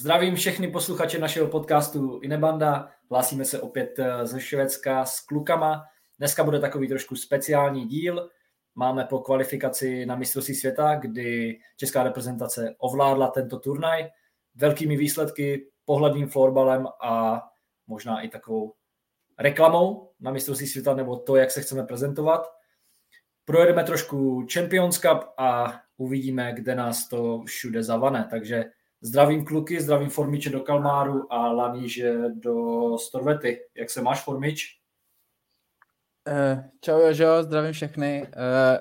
[0.00, 2.90] Zdravím všechny posluchače našeho podcastu Inebanda.
[3.10, 5.84] Hlásíme se opět eh, ze Švédska s klukama.
[6.18, 8.30] Dneska bude takový trošku speciální díl.
[8.74, 14.08] Máme po kvalifikaci na mistrovství světa, kdy česká reprezentace ovládla tento turnaj
[14.54, 17.42] velkými výsledky, pohledným florbalem a
[17.86, 18.74] možná i takovou
[19.38, 22.46] reklamou na mistrovství světa nebo to, jak se chceme prezentovat.
[23.44, 28.28] Projedeme trošku Champions Cup a uvidíme, kde nás to všude zavane.
[28.30, 28.64] Takže
[29.02, 33.60] Zdravím kluky, zdravím Formiče do Kalmáru a Laníže do Storvety.
[33.74, 34.80] Jak se máš, Formič?
[36.28, 38.22] Uh, čau Jožo, zdravím všechny.
[38.22, 38.78] Uh,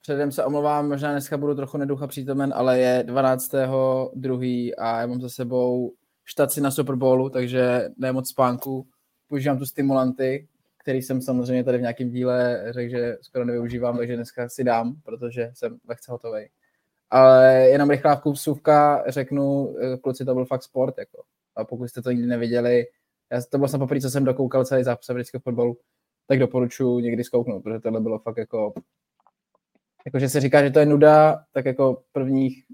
[0.00, 4.72] předem se omlouvám, možná dneska budu trochu neducha přítomen, ale je 12.2.
[4.78, 5.92] a já mám za sebou
[6.24, 8.86] štaci na Super Bowlu, takže ne moc spánku.
[9.28, 10.48] Používám tu stimulanty,
[10.78, 14.96] který jsem samozřejmě tady v nějakém díle řekl, že skoro nevyužívám, takže dneska si dám,
[15.04, 16.48] protože jsem lehce hotový.
[17.10, 21.22] Ale jenom rychlá vkusůvka, řeknu, eh, kluci, to byl fakt sport, jako.
[21.56, 22.86] A pokud jste to nikdy neviděli,
[23.32, 25.76] já, to bylo jsem poprvé, co jsem dokoukal celý zápas amerického fotbalu,
[26.26, 28.74] tak doporučuji někdy zkouknout, protože tohle bylo fakt jako,
[30.06, 32.64] jako že se říká, že to je nuda, tak jako prvních,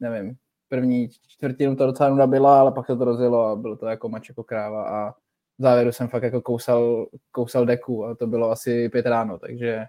[0.00, 0.36] nevím,
[0.68, 4.08] první čtvrtinu to docela nuda byla, ale pak se to rozjelo a bylo to jako
[4.08, 5.10] mač jako kráva a
[5.58, 9.86] v závěru jsem fakt jako kousal, kousal deku a to bylo asi pět ráno, takže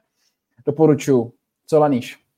[0.66, 1.34] doporučuji.
[1.66, 2.31] Co laníš?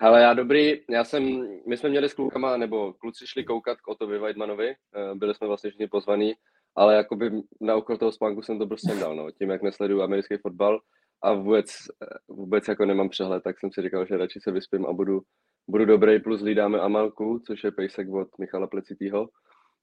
[0.00, 3.88] Ale já dobrý, já jsem, my jsme měli s klukama, nebo kluci šli koukat k
[3.88, 6.34] Otovi Weidmanovi, eh, byli jsme vlastně všichni pozvaní,
[6.76, 10.36] ale jakoby na okolo toho spánku jsem to prostě dal, no, tím, jak nesleduju americký
[10.36, 10.80] fotbal
[11.22, 11.70] a vůbec,
[12.02, 15.20] eh, vůbec jako nemám přehled, tak jsem si říkal, že radši se vyspím a budu,
[15.68, 19.28] budu dobrý, plus hlídáme Amalku, což je pejsek od Michala Plecitýho,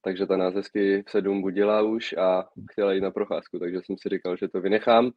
[0.03, 3.95] takže ta nás hezky v sedm budila už a chtěla jít na procházku, takže jsem
[3.97, 5.11] si říkal, že to vynechám.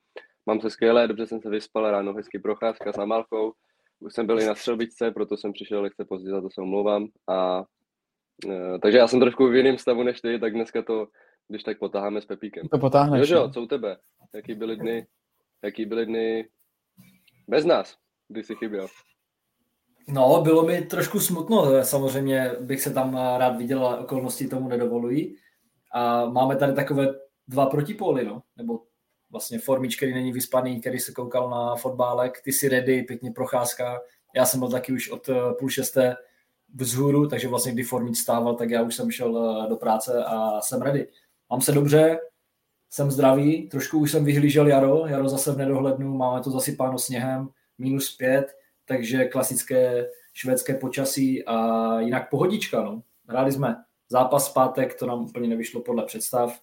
[0.47, 3.53] Mám se skvěle, dobře jsem se vyspal, ráno hezky procházka s Amalkou,
[4.11, 7.07] jsem byl i na střelbičce, proto jsem přišel lehce pozdě, za to se omlouvám.
[7.29, 7.65] A,
[8.51, 11.07] e, takže já jsem trošku v jiném stavu než ty, tak dneska to,
[11.49, 12.69] když tak potáháme s Pepíkem.
[12.69, 13.31] To potáhneš.
[13.31, 13.53] Jo, no.
[13.53, 13.97] co u tebe?
[14.35, 15.07] Jaký byly dny,
[15.65, 16.49] jaký byly dny
[17.49, 17.97] bez nás,
[18.29, 18.87] kdy jsi chyběl?
[20.09, 25.37] No, bylo mi trošku smutno, samozřejmě bych se tam rád viděl, ale okolnosti tomu nedovolují.
[25.95, 27.15] A máme tady takové
[27.49, 28.81] dva protipóly, no, nebo
[29.35, 34.01] vlastně Formič, který není vyspaný, který se koukal na fotbálek, ty si ready, pěkně procházka.
[34.35, 36.17] Já jsem byl taky už od eh, půl šesté
[36.75, 40.61] vzhůru, takže vlastně kdy Formič stával, tak já už jsem šel eh, do práce a
[40.61, 41.09] jsem ready.
[41.51, 42.19] Mám se dobře,
[42.91, 47.49] jsem zdravý, trošku už jsem vyhlížel jaro, jaro zase v nedohlednu, máme to zasypáno sněhem,
[47.79, 48.47] minus pět,
[48.85, 52.83] takže klasické švédské počasí a jinak pohodička.
[52.83, 53.03] No.
[53.29, 53.77] Hráli jsme
[54.09, 56.61] zápas pátek, to nám úplně nevyšlo podle představ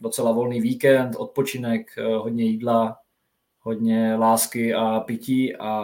[0.00, 2.96] docela volný víkend, odpočinek, eh, hodně jídla,
[3.60, 5.82] hodně lásky a pití a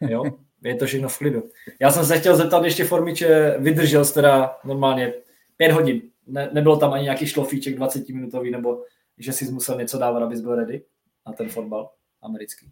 [0.00, 0.24] jo,
[0.64, 1.42] je to všechno v klidu.
[1.80, 5.14] Já jsem se chtěl zeptat ještě Formiče, vydržel jsi teda normálně
[5.56, 8.84] pět hodin, ne, nebylo tam ani nějaký šlofíček 20 minutový, nebo
[9.18, 10.84] že jsi musel něco dávat, abys byl ready
[11.26, 11.90] na ten fotbal
[12.22, 12.70] americký.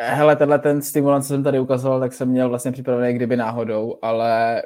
[0.00, 3.98] Hele, tenhle ten stimulant, co jsem tady ukazoval, tak jsem měl vlastně připravený kdyby náhodou,
[4.02, 4.62] ale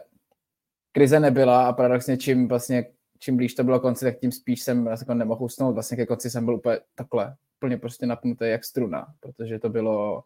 [0.93, 2.84] krize nebyla a paradoxně čím vlastně
[3.21, 5.75] čím blíž to bylo konci, tak tím spíš jsem jako nemohl usnout.
[5.75, 10.25] Vlastně ke konci jsem byl úplně takhle, úplně prostě napnutý jak struna, protože to bylo,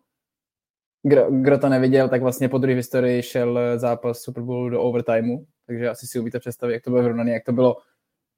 [1.03, 5.47] kdo, kdo to neviděl, tak vlastně po druhé historii šel zápas Super Bowl do overtimeu,
[5.66, 7.77] takže asi si umíte představit, jak to bylo vyrovnané, jak to bylo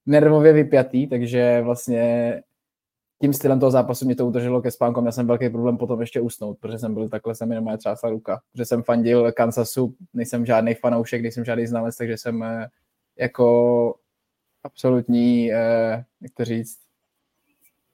[0.07, 2.43] nervově vypjatý, takže vlastně
[3.21, 5.01] tím stylem toho zápasu mě to udrželo ke spánku.
[5.01, 8.11] Měl jsem velký problém potom ještě usnout, protože jsem byl takhle, se mi normálně třásla
[8.11, 8.41] ruka.
[8.53, 12.69] Protože jsem fandil Kansasu, nejsem žádný fanoušek, nejsem žádný znalec, takže jsem eh,
[13.19, 13.95] jako
[14.67, 16.79] absolutní, eh, jak to říct,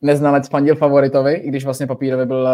[0.00, 2.48] neznalec fandil favoritovi, i když vlastně papírově byl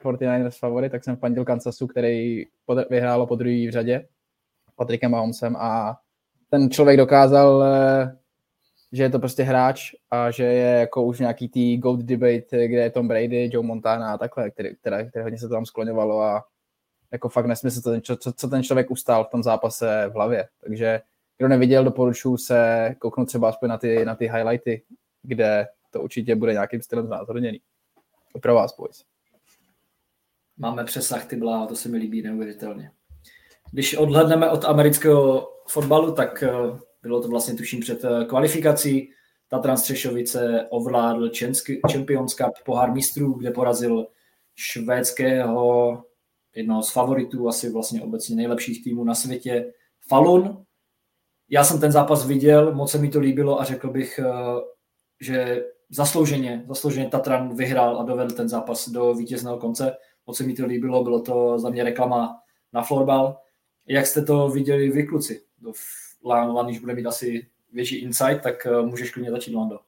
[0.00, 2.44] 49ers eh, favorit, tak jsem fandil Kansasu, který
[2.90, 4.06] vyhrálo po druhý v řadě
[4.76, 5.98] Patrikem Mahomesem a
[6.50, 8.16] ten člověk dokázal, eh,
[8.92, 12.82] že je to prostě hráč a že je jako už nějaký tý GOAT debate, kde
[12.82, 16.22] je Tom Brady, Joe Montana a takhle, který, které, které hodně se to tam skloňovalo
[16.22, 16.44] a
[17.12, 20.48] jako fakt nesmysl, co, co ten člověk ustál v tom zápase v hlavě.
[20.64, 21.00] Takže
[21.38, 24.82] kdo neviděl, doporučuji se kouknout třeba aspoň na ty, na ty highlighty,
[25.22, 27.60] kde to určitě bude nějakým stylem znázorněný.
[28.42, 29.04] Pro vás, boys.
[30.56, 32.90] Máme přesah ty blá, to se mi líbí neuvěřitelně.
[33.72, 36.50] Když odhledneme od amerického fotbalu, tak eh,
[37.02, 39.12] bylo to vlastně tuším před eh, kvalifikací.
[39.48, 41.30] Tatran Střešovice ovládl
[41.92, 44.06] Champions Cup pohár mistrů, kde porazil
[44.54, 46.04] švédského
[46.54, 49.72] jednoho z favoritů, asi vlastně obecně nejlepších týmů na světě,
[50.08, 50.64] Falun.
[51.50, 54.24] Já jsem ten zápas viděl, moc se mi to líbilo a řekl bych, eh,
[55.20, 59.96] že zaslouženě, zaslouženě Tatran vyhrál a dovedl ten zápas do vítězného konce.
[60.26, 62.36] Moc se mi to líbilo, bylo to za mě reklama
[62.72, 63.40] na florbal.
[63.86, 65.42] Jak jste to viděli vy, kluci?
[66.24, 69.80] Laniš bude mít asi větší insight, tak uh, můžeš klidně začít, Lando.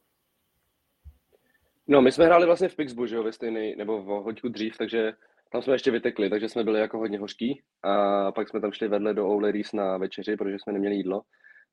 [1.86, 4.78] No, my jsme hráli vlastně v Pixbu, že jo, ve stejný, nebo v hoďku dřív,
[4.78, 5.12] takže
[5.52, 8.88] tam jsme ještě vytekli, takže jsme byli jako hodně hořký a pak jsme tam šli
[8.88, 11.22] vedle do Ouleries na večeři, protože jsme neměli jídlo,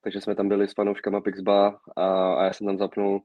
[0.08, 3.20] takže jsme tam byli s fanouškama Pixba a, a já jsem tam zapnul,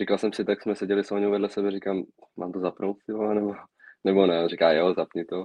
[0.00, 2.02] říkal jsem si, tak jsme seděli s Oňou vedle sebe, říkám,
[2.36, 3.54] mám to zapnout, jo, nebo,
[4.04, 5.44] nebo ne, říká, jo, zapni to.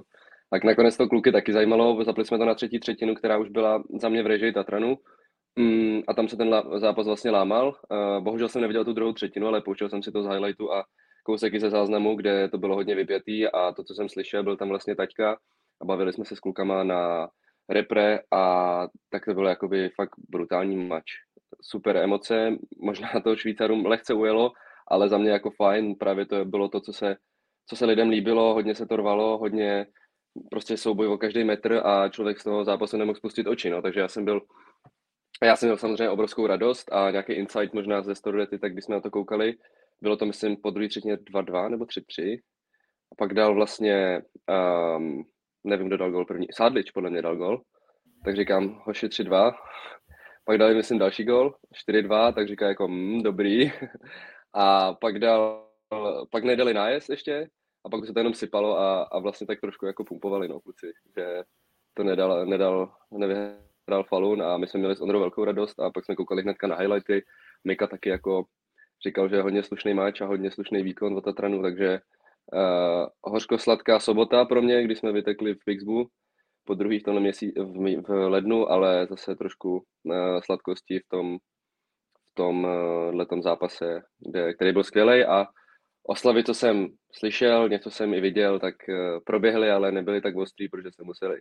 [0.50, 3.82] Tak nakonec to kluky taky zajímalo, zapli jsme to na třetí třetinu, která už byla
[4.00, 4.98] za mě v režii Tatranu,
[5.58, 7.68] Mm, a tam se ten zápas vlastně lámal.
[7.68, 10.84] Uh, bohužel jsem neviděl tu druhou třetinu, ale pouštěl jsem si to z highlightu a
[11.24, 14.68] kousek ze záznamu, kde to bylo hodně vypětý a to, co jsem slyšel, byl tam
[14.68, 15.36] vlastně taťka
[15.82, 17.28] a bavili jsme se s klukama na
[17.68, 21.04] repre a tak to bylo jakoby fakt brutální mač.
[21.62, 24.52] Super emoce, možná to Švýcarům lehce ujelo,
[24.88, 27.16] ale za mě jako fajn, právě to bylo to, co se,
[27.66, 29.86] co se lidem líbilo, hodně se to rvalo, hodně
[30.50, 34.00] prostě souboj o každý metr a člověk z toho zápasu nemohl spustit oči, no, takže
[34.00, 34.40] já jsem byl
[35.42, 38.94] já jsem měl samozřejmě obrovskou radost a nějaký insight možná ze Storylety, tak když jsme
[38.94, 39.54] na to koukali,
[40.00, 42.40] bylo to myslím po druhé třetině 2-2 nebo 3-3.
[43.12, 44.22] A pak dal vlastně,
[44.96, 45.24] um,
[45.64, 47.60] nevím, kdo dal gol první, Sádlič podle mě dal gol.
[48.24, 49.52] Tak říkám, hoši 3-2.
[50.44, 51.54] Pak dali, myslím, další gol,
[51.88, 53.72] 4-2, tak říká jako, mm, dobrý.
[54.54, 55.68] A pak dal,
[56.30, 57.48] pak nedali nájezd ještě,
[57.84, 60.92] a pak se to jenom sypalo a, a vlastně tak trošku jako pumpovali, no, kluci,
[61.16, 61.42] že
[61.94, 66.04] to nedal, nedal, nevyhrál Falun a my jsme měli s Ondrou velkou radost a pak
[66.04, 67.24] jsme koukali hnedka na highlighty.
[67.64, 68.44] Mika taky jako
[69.06, 72.00] říkal, že je hodně slušný máč a hodně slušný výkon od Tatranu, takže
[72.52, 76.08] uh, hořko-sladká sobota pro mě, když jsme vytekli v Pixbu.
[76.64, 81.38] Po druhý v, měsíc, v, v lednu, ale zase trošku uh, sladkosti v tom,
[82.30, 85.46] v tom uh, letom zápase, kde, který byl skvělý a
[86.02, 90.68] oslavy, co jsem slyšel, něco jsem i viděl, tak uh, proběhly, ale nebyly tak ostrý,
[90.68, 91.40] protože se museli,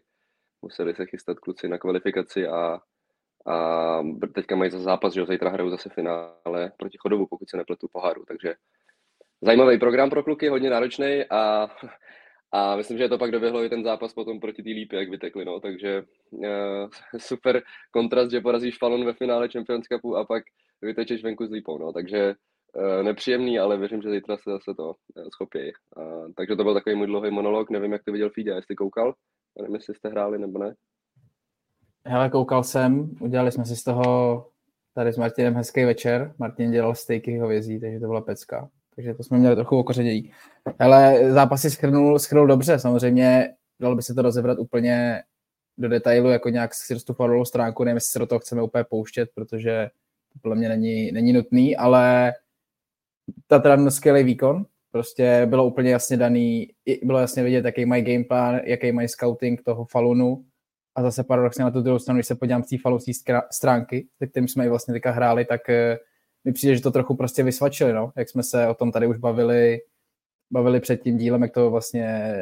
[0.62, 2.80] museli se chystat kluci na kvalifikaci a
[3.48, 4.04] a
[4.36, 8.26] teďka mají za zápas, že zítra hrajou zase finále proti Chodovu, pokud se nepletu poháru,
[8.28, 8.56] takže
[9.42, 11.70] zajímavý program pro kluky, hodně náročný a,
[12.52, 15.46] a myslím, že to pak doběhlo i ten zápas potom proti té lípě, jak vytekli,
[15.46, 16.48] no, takže uh,
[17.18, 17.62] super
[17.92, 20.44] kontrast, že porazíš Falon ve finále Champions Cupu a pak
[20.82, 22.34] vytečeš venku s lípou, no, takže
[22.76, 24.94] uh, nepříjemný, ale věřím, že zítra se zase to uh,
[25.34, 25.72] schopí.
[25.98, 29.14] Uh, takže to byl takový můj dlouhý monolog, nevím, jak to viděl Fíďa, jestli koukal,
[29.60, 30.76] nevím, jestli jste hráli nebo ne.
[32.06, 34.48] Hele, koukal jsem, udělali jsme si z toho
[34.94, 36.34] tady s Martinem hezký večer.
[36.40, 38.70] Martin dělal stejky hovězí, takže to byla pecka.
[38.96, 40.32] Takže to jsme měli trochu okořenění.
[40.80, 43.54] Ale zápasy schrnul, schrnul dobře, samozřejmě.
[43.80, 45.22] Dalo by se to rozebrat úplně
[45.78, 49.30] do detailu, jako nějak si tu stránku, nevím, jestli se do toho chceme úplně pouštět,
[49.36, 49.90] protože
[50.34, 52.34] to podle mě není, není nutný, ale
[53.48, 56.68] Tatran skvělý výkon, prostě bylo úplně jasně daný,
[57.04, 60.46] bylo jasně vidět, jaký mají gameplan, jaký mají scouting toho Falunu,
[60.96, 62.78] a zase paradoxně na tu druhou stranu, když se podívám z té
[63.52, 65.98] stránky, se kterým jsme i vlastně teďka hráli, tak eh,
[66.46, 68.12] mi přijde, že to trochu prostě vysvačili, no.
[68.16, 69.80] Jak jsme se o tom tady už bavili,
[70.52, 72.34] bavili před tím dílem, jak to vlastně,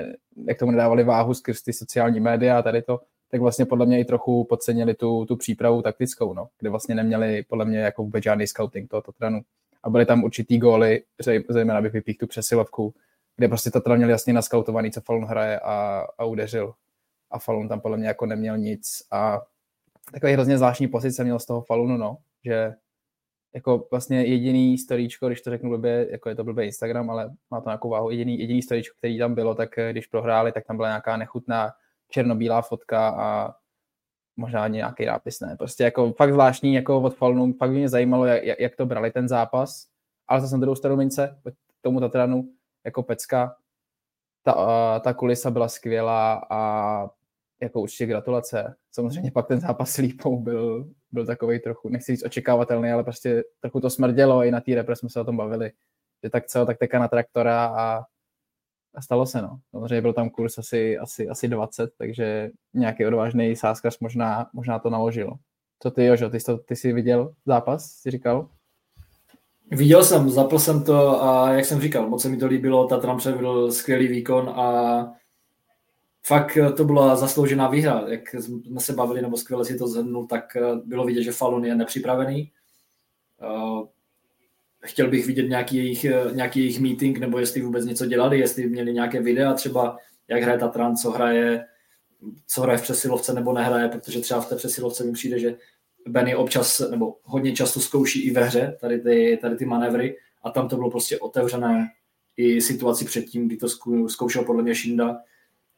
[0.47, 2.99] jak tomu nedávali váhu skrz ty sociální média a tady to,
[3.31, 7.43] tak vlastně podle mě i trochu podcenili tu, tu přípravu taktickou, no, kde vlastně neměli
[7.43, 9.41] podle mě jako vůbec žádný scouting toho Tatranu.
[9.83, 11.03] A byly tam určitý góly,
[11.49, 12.93] zejména bych vypích tu přesilovku,
[13.35, 16.73] kde prostě Tatran měl jasně naskautovaný, co Falun hraje a, a udeřil
[17.31, 19.41] a Falun tam podle mě jako neměl nic a
[20.11, 22.73] takový hrozně zvláštní pocit jsem měl z toho Falunu, no, že
[23.53, 27.61] jako vlastně jediný storíčko, když to řeknu blbě, jako je to blbě Instagram, ale má
[27.61, 30.75] to nějakou váhu, jediný, jediný storíčko, který tam bylo, tak eh, když prohráli, tak tam
[30.75, 31.71] byla nějaká nechutná
[32.09, 33.55] černobílá fotka a
[34.37, 35.55] možná nějaký nápis, ne.
[35.57, 39.11] Prostě jako fakt zvláštní, jako od Falunu, fakt by mě zajímalo, jak, jak to brali
[39.11, 39.87] ten zápas,
[40.27, 41.41] ale zase na druhou stranu mince,
[41.81, 42.49] tomu Tatranu,
[42.85, 43.55] jako pecka,
[44.43, 47.09] ta, ta kulisa byla skvělá a
[47.61, 48.75] jako určitě gratulace.
[48.91, 53.43] Samozřejmě pak ten zápas s Lípou byl, byl takový trochu, nechci říct očekávatelný, ale prostě
[53.61, 55.71] trochu to smrdělo, i na té repre jsme se o tom bavili,
[56.23, 58.03] že tak co, tak teka na traktora a,
[58.95, 59.59] a stalo se, no.
[59.71, 64.89] Samozřejmě byl tam kurz asi, asi, asi 20, takže nějaký odvážný sáskař možná, možná to
[64.89, 65.33] naložil.
[65.83, 68.49] Co ty, Jožo, ty, jsi, ty jsi viděl zápas, jsi říkal?
[69.71, 73.17] Viděl jsem, zapl jsem to a jak jsem říkal, moc se mi to líbilo, Tatran
[73.17, 75.18] předvedl skvělý výkon a
[76.29, 78.03] fakt to byla zasloužená výhra.
[78.07, 81.65] Jak jsme se bavili, nebo skvěle si to zhrnul, tak eh, bylo vidět, že Falun
[81.65, 82.51] je nepřipravený.
[83.41, 83.87] Eh,
[84.85, 88.69] chtěl bych vidět nějaký jejich, eh, nějaký jejich meeting, nebo jestli vůbec něco dělali, jestli
[88.69, 91.65] měli nějaké videa třeba, jak hraje Tatran, co hraje,
[92.47, 95.57] co hraje v přesilovce nebo nehraje, protože třeba v té přesilovce mi přijde, že
[96.07, 100.51] Benny občas, nebo hodně často zkouší i ve hře tady ty, tady ty manévry a
[100.51, 101.87] tam to bylo prostě otevřené
[102.37, 103.67] i situaci předtím, kdy to
[104.07, 105.17] zkoušel podle mě Šinda,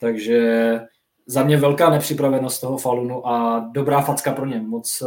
[0.02, 0.80] takže
[1.26, 4.60] za mě velká nepřipravenost toho Falunu a dobrá facka pro ně.
[4.60, 5.04] Moc,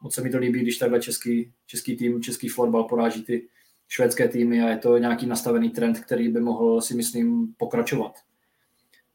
[0.00, 3.48] moc se mi to líbí, když takhle český, český tým, český florbal poráží ty
[3.88, 8.12] švédské týmy a je to nějaký nastavený trend, který by mohl si myslím pokračovat.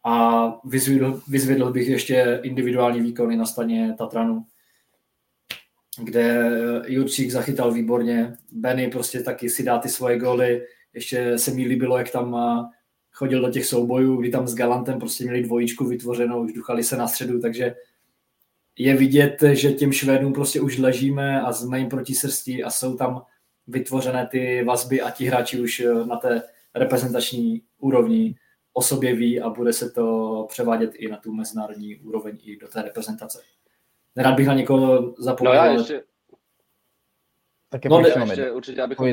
[0.03, 4.45] A vyzvedl, vyzvedl bych ještě individuální výkony na staně Tatranu,
[6.03, 6.51] kde
[6.87, 11.97] Jurčík zachytal výborně, Benny prostě taky si dá ty svoje góly, ještě se mi líbilo,
[11.97, 12.37] jak tam
[13.21, 16.97] chodil do těch soubojů, kdy tam s Galantem prostě měli dvojičku vytvořenou, už duchali se
[16.97, 17.75] na středu, takže
[18.77, 22.97] je vidět, že těm Švédům prostě už ležíme a jsme jim proti srsti a jsou
[22.97, 23.25] tam
[23.67, 26.43] vytvořené ty vazby a ti hráči už na té
[26.75, 28.35] reprezentační úrovni
[28.73, 32.67] o sobě ví a bude se to převádět i na tu mezinárodní úroveň i do
[32.67, 33.41] té reprezentace.
[34.15, 35.53] Nerad bych na někoho zapomněl.
[35.53, 36.03] No já ještě...
[37.69, 39.07] Tak je no, ještě, ještě určitě, abychom,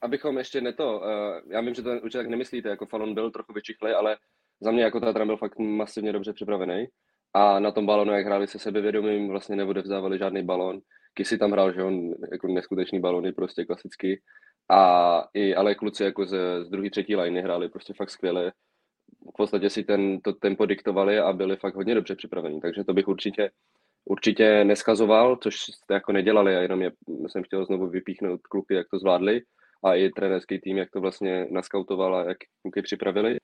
[0.00, 3.52] abychom ještě neto, uh, já vím, že to určitě tak nemyslíte, jako Falon byl trochu
[3.52, 4.16] vyčichlej, ale
[4.60, 6.86] za mě jako Tatran byl fakt masivně dobře připravený.
[7.34, 10.80] A na tom balonu, jak hráli se sebevědomím, vlastně neodevzdávali žádný balon.
[11.14, 14.20] Kisi tam hrál, že on jako neskutečný balony, prostě klasicky.
[14.70, 18.52] A i, ale kluci jako z, z druhé, třetí liny hráli prostě fakt skvěle.
[19.34, 22.94] V podstatě si ten, to tempo diktovali a byli fakt hodně dobře připravení, takže to
[22.94, 23.50] bych určitě,
[24.04, 26.92] určitě neskazoval, což jste jako nedělali a jenom je,
[27.26, 29.42] jsem chtěl znovu vypíchnout kluky, jak to zvládli
[29.84, 33.36] a i trenerský tým, jak to vlastně naskautoval a jak kluky připravili.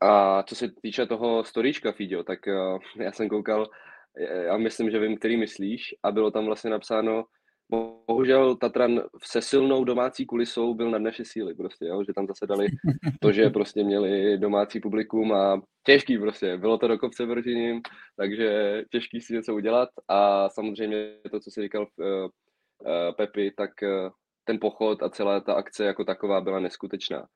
[0.00, 3.70] A co se týče toho storíčka, Fidio, tak uh, já jsem koukal,
[4.44, 7.24] já myslím, že vím, který myslíš a bylo tam vlastně napsáno,
[7.70, 12.04] bohužel Tatran se silnou domácí kulisou byl na naše síly prostě, jo?
[12.04, 12.66] že tam zase dali
[13.20, 17.80] to, že prostě měli domácí publikum a těžký prostě, bylo to do kopce proti ním,
[18.16, 22.28] takže těžký si něco udělat a samozřejmě to, co si říkal uh, uh,
[23.16, 24.10] Pepi, tak uh,
[24.44, 27.26] ten pochod a celá ta akce jako taková byla neskutečná.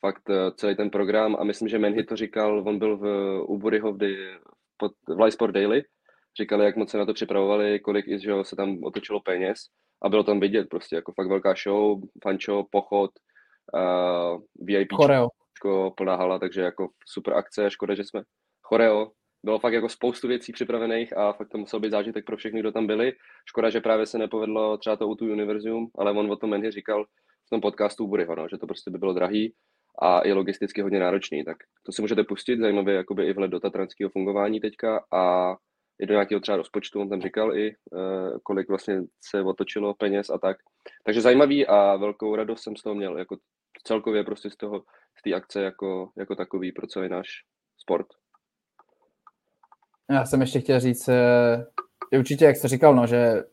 [0.00, 3.06] Fakt uh, celý ten program a myslím, že Menhy to říkal, on byl v,
[3.42, 3.98] u Buryho v,
[4.82, 5.82] v, v Live Sport Daily,
[6.40, 9.58] říkali, jak moc se na to připravovali, kolik že se tam otočilo peněz
[10.02, 13.10] a bylo tam vidět prostě jako fakt velká show, fančo, pochod,
[13.74, 15.28] uh, VIP, choreo.
[15.96, 18.22] plná hala, takže jako super akce, škoda, že jsme
[18.62, 19.10] choreo,
[19.44, 22.72] bylo fakt jako spoustu věcí připravených a fakt to musel být zážitek pro všechny, kdo
[22.72, 23.12] tam byli.
[23.48, 26.70] Škoda, že právě se nepovedlo třeba to u tu Univerzum, ale on o tom Mendy
[26.70, 27.04] říkal
[27.46, 29.54] v tom podcastu Buryho, no, že to prostě by bylo drahý
[30.02, 31.44] a i logisticky hodně náročný.
[31.44, 35.54] Tak to si můžete pustit, zajímavě jakoby i vhled do tatranského fungování teďka a
[36.00, 40.30] i do nějakého třeba rozpočtu, on tam říkal i, uh, kolik vlastně se otočilo peněz
[40.30, 40.56] a tak.
[41.04, 43.36] Takže zajímavý a velkou radost jsem z toho měl, jako
[43.84, 44.82] celkově prostě z toho,
[45.18, 47.28] z té akce jako, jako takový pro celý náš
[47.76, 48.06] sport.
[50.10, 51.64] Já jsem ještě chtěl říct, eh,
[52.12, 53.44] že určitě, jak jste říkal, no, že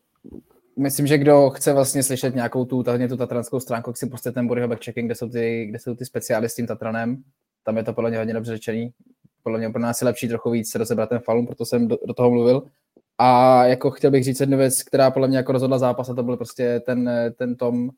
[0.78, 4.32] myslím, že kdo chce vlastně slyšet nějakou tu, tady tu tatranskou stránku, tak si prostě
[4.32, 7.22] ten Bodyho backchecking, kde jsou ty, kde jsou ty speciály s tím Tatranem.
[7.64, 8.92] Tam je to podle mě hodně dobře řečený
[9.46, 12.14] podle mě pro nás je lepší trochu víc rozebrat ten falun, proto jsem do, do
[12.14, 12.62] toho mluvil.
[13.18, 16.22] A jako chtěl bych říct jednu věc, která podle mě jako rozhodla zápas, a to
[16.22, 17.90] byl prostě ten, ten tom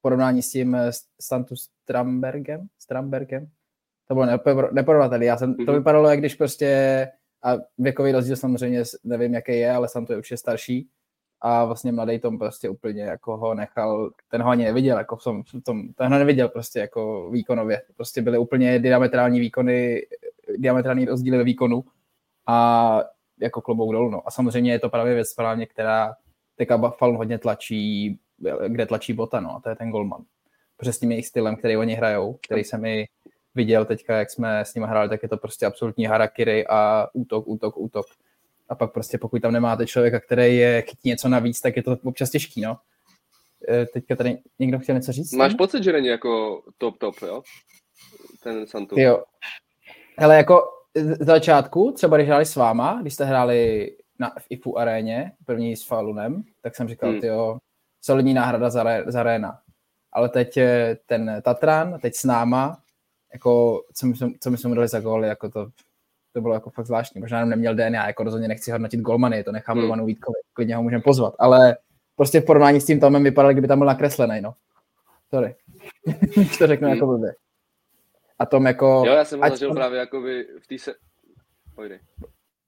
[0.00, 0.76] porovnání s tím
[1.20, 3.46] Santu Strambergem, Strambergem.
[4.08, 4.26] To bylo
[4.72, 5.24] neporovnatelné.
[5.24, 5.74] Já jsem, to mhm.
[5.74, 7.08] vypadalo, jak když prostě,
[7.44, 10.88] a věkový rozdíl samozřejmě nevím, jaký je, ale Santu je určitě starší,
[11.46, 15.24] a vlastně mladý Tom prostě úplně jako ho nechal, ten ho ani neviděl, jako v
[15.24, 17.82] tom, v tom ten ho neviděl prostě jako výkonově.
[17.96, 20.02] Prostě byly úplně diametrální výkony,
[20.56, 21.84] diametrální rozdíly ve výkonu
[22.46, 23.00] a
[23.40, 24.10] jako klobouk dolů.
[24.10, 24.28] No.
[24.28, 26.14] A samozřejmě je to právě věc správně, která
[26.56, 28.18] teďka Falun hodně tlačí,
[28.68, 30.24] kde tlačí bota, no, a to je ten golman.
[30.82, 33.06] S tím jejich stylem, který oni hrajou, který jsem mi
[33.54, 37.48] viděl teďka, jak jsme s nimi hráli, tak je to prostě absolutní harakiri a útok,
[37.48, 38.06] útok, útok
[38.68, 41.96] a pak prostě pokud tam nemáte člověka, který je chytí něco navíc, tak je to
[42.04, 42.76] občas těžký, no.
[43.68, 45.32] E, teďka tady někdo chtěl něco říct?
[45.32, 47.42] Máš pocit, že není jako top top, jo?
[48.42, 49.00] Ten Santu.
[49.00, 49.22] Jo.
[50.18, 50.62] Hele, jako
[50.94, 55.76] z začátku, třeba když hráli s váma, když jste hráli na, v IFU aréně, první
[55.76, 57.20] s Falunem, tak jsem říkal, hmm.
[57.22, 57.58] jo,
[58.02, 59.58] solidní náhrada za, za Réna.
[60.12, 60.58] Ale teď
[61.06, 62.78] ten Tatran, teď s náma,
[63.34, 65.70] jako, co my, co my jsme dali za góly, jako to,
[66.32, 67.20] to bylo jako fakt zvláštní.
[67.20, 69.84] Možná jenom neměl DNA, jako rozhodně nechci hodnotit golmany, to nechám hmm.
[69.84, 71.76] Romanu Vítkovi, klidně ho můžeme pozvat, ale
[72.16, 74.54] prostě v porovnání s tím Tomem vypadal, kdyby tam byl nakreslený, no.
[75.30, 75.54] Sorry.
[76.34, 76.94] Když to řeknu hmm.
[76.94, 77.34] jako blbě.
[78.38, 79.02] A Tom jako...
[79.06, 80.94] Jo, já jsem ho zažil právě jako by v té se...
[81.74, 82.00] Pojde.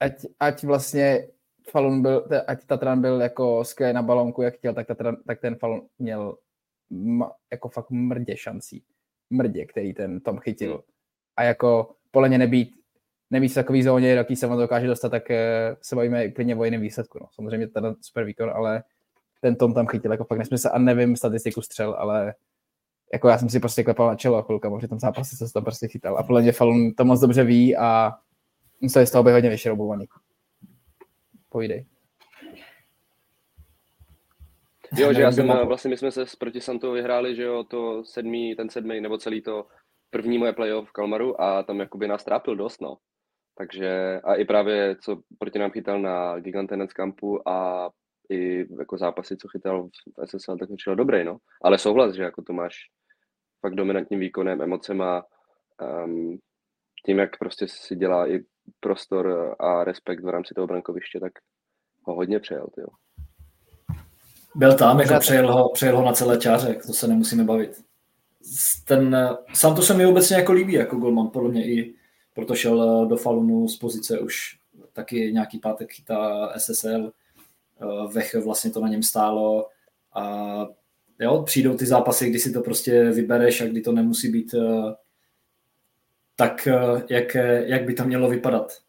[0.00, 1.28] Ať, ať vlastně
[1.70, 5.56] Falun byl, ať Tatran byl jako skvělý na balonku, jak chtěl, tak, Tatran, tak ten
[5.56, 6.36] Falun měl
[6.90, 8.82] ma, jako fakt mrdě šancí.
[9.30, 10.72] Mrdě, který ten Tom chytil.
[10.72, 10.82] Hmm.
[11.36, 12.76] A jako podle mě nebýt
[13.30, 16.64] nebýt v takový zóně, jaký se on dokáže dostat, tak eh, se bavíme klidně o
[16.64, 17.18] jiném výsledku.
[17.20, 17.26] No.
[17.32, 18.82] Samozřejmě ten super výkon, ale
[19.40, 22.34] ten Tom tam chytil jako fakt nesmysl a nevím statistiku střel, ale
[23.12, 25.64] jako já jsem si prostě klepal na čelo a chvilka, tom zápase co se tam
[25.64, 26.18] prostě chytal.
[26.18, 28.12] A podle mě Falun to moc dobře ví a
[28.80, 30.06] museli z toho být hodně vyšroubovaný.
[31.48, 31.86] Povídej.
[34.98, 38.56] Jo, že já jsem, vlastně my jsme se proti Santou vyhráli, že jo, to sedmý,
[38.56, 39.66] ten sedmý, nebo celý to
[40.10, 42.96] první moje playoff v Kalmaru a tam jakoby nás trápil dost, no.
[43.58, 47.90] Takže a i právě, co proti nám chytal na Gigantenec Campu a
[48.30, 51.38] i jako zápasy, co chytal v SSL, tak začal dobrý, no.
[51.62, 52.76] Ale souhlas, že jako to máš
[53.60, 55.24] fakt dominantním výkonem, emocema,
[56.04, 56.38] um,
[57.06, 58.40] tím, jak prostě si dělá i
[58.80, 61.32] prostor a respekt v rámci toho brankoviště, tak
[62.02, 62.86] ho hodně přejel, jo.
[64.56, 67.84] Byl tam, jako přejel ho, přejel ho na celé čáře, to se nemusíme bavit.
[68.84, 69.16] Ten,
[69.54, 71.94] sám to se mi obecně jako líbí jako golman, podle mě i
[72.34, 74.58] proto šel do Falunu z pozice už
[74.92, 77.12] taky nějaký pátek chytá SSL,
[77.80, 79.68] eh, Vech vlastně to na něm stálo
[80.14, 80.66] a
[81.20, 84.94] jo, přijdou ty zápasy, kdy si to prostě vybereš a kdy to nemusí být eh,
[86.36, 87.34] tak, eh, jak,
[87.66, 88.85] jak by to mělo vypadat.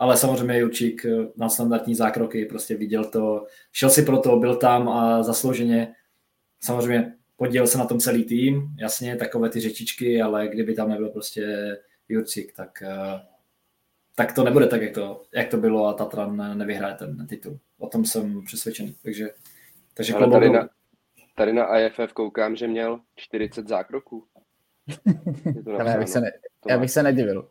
[0.00, 4.88] Ale samozřejmě Jurčík na standardní zákroky prostě viděl to, šel si pro to, byl tam
[4.88, 5.94] a zaslouženě
[6.60, 11.08] samozřejmě podílel se na tom celý tým, jasně, takové ty řečičky, ale kdyby tam nebyl
[11.08, 11.76] prostě
[12.08, 12.82] Jurčík, tak,
[14.14, 17.58] tak to nebude tak, jak to, jak to bylo a Tatran nevyhraje ten titul.
[17.78, 18.96] O tom jsem přesvědčený.
[19.02, 19.30] Takže,
[19.94, 20.68] takže Ale tady na,
[21.34, 24.26] tady na IFF koukám, že měl 40 zákroků.
[25.78, 26.32] Já bych se, ne,
[26.68, 27.48] já bych se nedivil.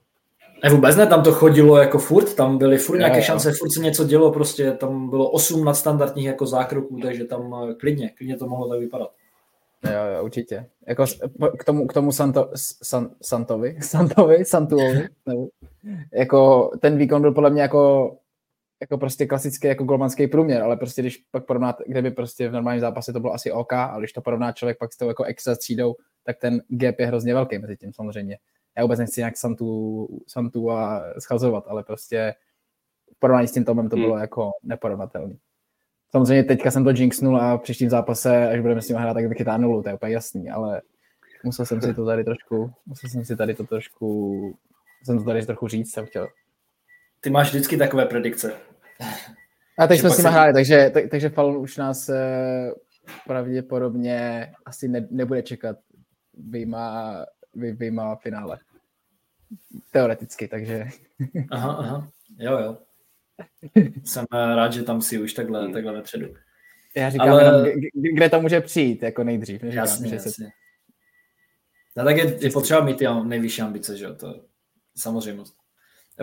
[0.64, 3.26] Ne, vůbec ne, tam to chodilo jako furt, tam byly furt nějaké jo, jo.
[3.26, 7.74] šance, furt se něco dělo, prostě tam bylo 8 nadstandardních jako zákroků, takže tam eh,
[7.74, 9.12] klidně, klidně to mohlo tak vypadat.
[9.86, 10.66] Jo, jo, určitě.
[10.88, 11.06] Jako
[11.60, 12.52] k tomu, k tomu Santo,
[12.84, 15.48] San, Santovi, Santovi, Santuovi, nebo,
[16.14, 18.16] jako ten výkon byl podle mě jako,
[18.82, 22.82] jako prostě klasický jako golmanský průměr, ale prostě když pak porovnáte, kdyby prostě v normálním
[22.82, 25.56] zápase to bylo asi OK, ale když to porovná člověk pak s tou jako extra
[25.56, 28.38] střídou, tak ten gap je hrozně velký mezi tím samozřejmě.
[28.80, 32.36] Já vůbec nechci nějak Santu, Santu a schazovat, ale prostě
[33.16, 34.22] v porovnání s tím Tomem to bylo hmm.
[34.22, 35.36] jako neporovnatelné.
[36.12, 39.26] Samozřejmě teďka jsem to jinxnul a v příštím zápase, až budeme s ním hrát, tak
[39.26, 40.82] vychytá nulu, to je úplně jasný, ale
[41.44, 44.58] musel jsem si to tady trošku, musel jsem si tady to trošku,
[45.04, 46.28] jsem to tady trochu říct, jsem chtěl.
[47.22, 48.54] Ty máš vždycky takové predikce.
[49.80, 52.72] A teď jsme s nimi hráli, takže, tak, takže Falun už nás eh,
[53.28, 55.78] pravděpodobně asi ne, nebude čekat
[56.34, 57.16] vyjma,
[57.56, 58.58] vy, vyjma finále.
[59.92, 60.86] Teoreticky, takže.
[61.52, 62.78] Aha, aha, jo, jo.
[64.04, 65.74] Jsem rád, že tam si už takhle, hmm.
[65.74, 66.36] takhle vepředu.
[66.96, 67.44] Já říkám, Ale...
[67.44, 67.82] jenom,
[68.14, 69.64] kde to může přijít jako nejdřív.
[69.64, 70.32] Neříkám, jasně, že jasně.
[70.32, 70.50] Se...
[71.98, 74.42] No, tak je, je potřeba mít ty nejvyšší ambice, že jo, to
[74.98, 75.44] samozřejmě.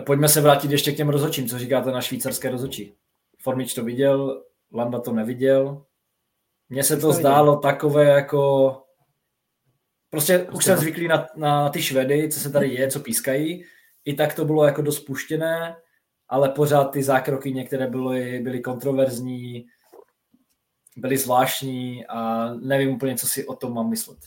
[0.05, 2.93] Pojďme se vrátit ještě k těm rozhodčím, co říkáte na švýcarské rozhodčí.
[3.41, 5.85] Formič to viděl, Landa to neviděl.
[6.69, 8.71] Mně se to zdálo takové jako...
[10.09, 13.65] Prostě už jsem zvyklý na, na ty Švedy, co se tady je, co pískají.
[14.05, 15.75] I tak to bylo jako dost puštěné
[16.29, 19.65] ale pořád ty zákroky některé byly, byly kontroverzní,
[20.97, 24.19] byly zvláštní a nevím úplně, co si o tom mám myslet.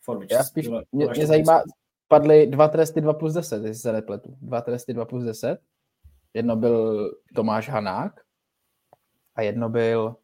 [0.00, 1.62] Formič, Já spíš, byla, mě, mě zajímá,
[2.08, 4.36] padly dva tresty 2 plus 10, jestli se nepletu.
[4.40, 5.60] Dva tresty 2 plus 10.
[6.34, 8.20] Jedno byl Tomáš Hanák
[9.34, 10.16] a jedno byl...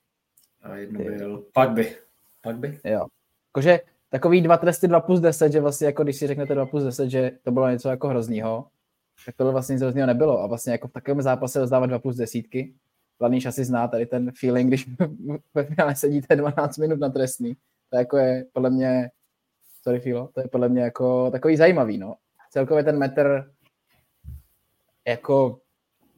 [0.62, 1.96] A jedno byl Pagby.
[2.42, 2.80] Pagby?
[2.84, 3.06] Jo.
[3.48, 6.84] Jakože takový dva tresty 2 plus 10, že vlastně jako když si řeknete 2 plus
[6.84, 8.66] 10, že to bylo něco jako hroznýho,
[9.26, 10.40] tak tohle vlastně nic hrozného nebylo.
[10.40, 12.74] A vlastně jako v takovém zápase rozdávat 2 plus desítky,
[13.20, 14.88] Hlavní asi zná tady ten feeling, když
[15.54, 17.56] ve finále sedíte 12 minut na trestný.
[17.90, 19.10] To jako je podle mě,
[19.82, 22.16] sorry Filo, to je podle mě jako takový zajímavý, no.
[22.50, 23.52] Celkově ten metr
[25.08, 25.60] jako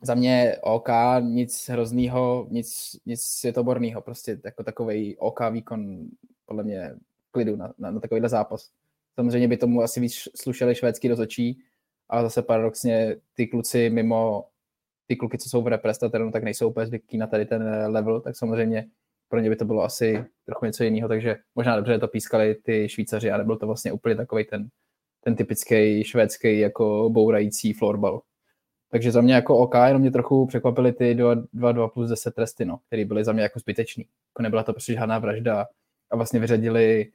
[0.02, 0.88] za mě OK,
[1.20, 6.07] nic hroznýho, nic, nic světoborného, prostě jako takový OK výkon
[6.46, 6.94] podle mě
[7.33, 8.71] klidu na, na, na takovýhle zápas.
[9.14, 11.62] Samozřejmě by tomu asi víc slušeli švédský rozočí,
[12.12, 14.49] a zase paradoxně ty kluci mimo
[15.07, 18.37] ty kluky, co jsou v reprezentatéru, tak nejsou úplně zvyklí na tady ten level, tak
[18.37, 18.87] samozřejmě
[19.29, 22.88] pro ně by to bylo asi trochu něco jiného, takže možná dobře to pískali ty
[22.88, 24.68] Švýcaři a nebyl to vlastně úplně takový ten,
[25.21, 28.21] ten typický švédský jako bourající florbal.
[28.90, 32.79] Takže za mě jako OK, jenom mě trochu překvapily ty 2-2 plus 10 tresty, no,
[32.87, 34.05] které byly za mě jako zbytečný.
[34.31, 35.66] Jako nebyla to prostě žádná vražda
[36.11, 37.12] a vlastně vyřadili,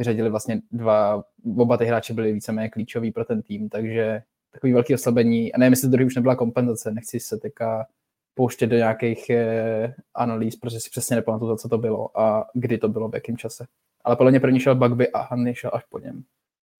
[0.00, 1.24] vyřadili vlastně dva,
[1.56, 5.52] oba ty hráči byli víceméně klíčoví pro ten tým, takže takový velký oslabení.
[5.52, 7.86] A nevím, jestli to druhý už nebyla kompenzace, nechci se teďka
[8.34, 12.88] pouštět do nějakých eh, analýz, protože si přesně nepamatuju, co to bylo a kdy to
[12.88, 13.66] bylo, v jakém čase.
[14.04, 16.22] Ale podle mě první šel Bugby a Hanny šel až po něm.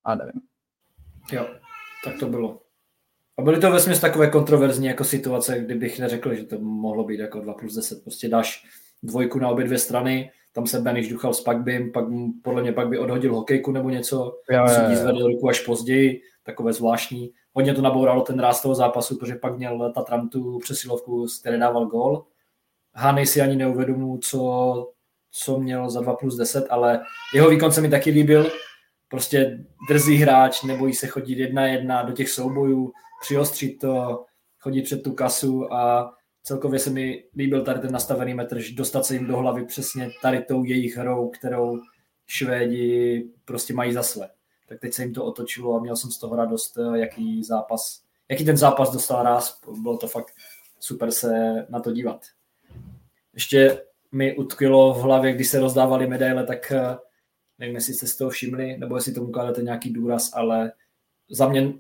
[0.04, 0.40] A nevím.
[1.33, 1.46] Jo,
[2.04, 2.61] tak to bylo.
[3.38, 7.40] A byly to vesměs takové kontroverzní jako situace, kdybych neřekl, že to mohlo být jako
[7.40, 8.02] 2 plus 10.
[8.02, 8.64] Prostě dáš
[9.02, 12.04] dvojku na obě dvě strany, tam se Beniš duchal s Pagbym, pak
[12.42, 14.66] podle mě pak by odhodil hokejku nebo něco, jo.
[14.94, 19.56] zvedl ruku až později, takové zvláštní hodně to nabouralo ten ráz toho zápasu, protože pak
[19.56, 22.24] měl Tatran tu přesilovku, z které dával gol.
[22.94, 24.92] Hany si ani neuvědomu, co
[25.32, 27.00] co měl za 2 plus 10, ale
[27.34, 28.50] jeho výkon se mi taky líbil.
[29.08, 34.24] Prostě drzý hráč, nebojí se chodit jedna jedna do těch soubojů, přiostřit to,
[34.58, 39.07] chodit před tu kasu a celkově se mi líbil tady ten nastavený metr, že dostat
[39.07, 41.79] se jim do hlavy přesně tady tou jejich hrou, kterou
[42.26, 44.29] Švédi prostě mají za své.
[44.68, 48.44] Tak teď se jim to otočilo a měl jsem z toho radost, jaký zápas, jaký
[48.44, 50.35] ten zápas dostal ráz, bylo to fakt
[50.81, 51.31] super se
[51.68, 52.26] na to dívat.
[53.35, 56.96] Ještě mi utkvělo v hlavě, když se rozdávali medaile, tak eh,
[57.59, 60.72] nevím, jestli jste z toho všimli, nebo jestli tomu kladete nějaký důraz, ale
[61.31, 61.72] za mě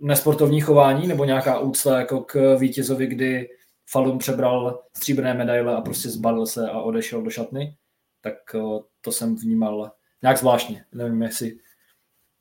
[0.00, 3.48] nesportovní chování nebo nějaká úcta jako k vítězovi, kdy
[3.90, 7.76] Falun přebral stříbrné medaile a prostě zbalil se a odešel do šatny,
[8.20, 8.60] tak eh,
[9.00, 9.92] to jsem vnímal
[10.22, 10.84] nějak zvláštně.
[10.92, 11.58] Nevím, jestli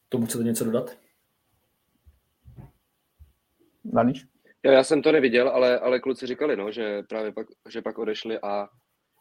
[0.09, 0.97] tomu chcete něco dodat.
[3.83, 4.25] Daniš?
[4.63, 7.97] Jo, já jsem to neviděl, ale, ale kluci říkali, no, že právě pak, že pak
[7.97, 8.69] odešli a,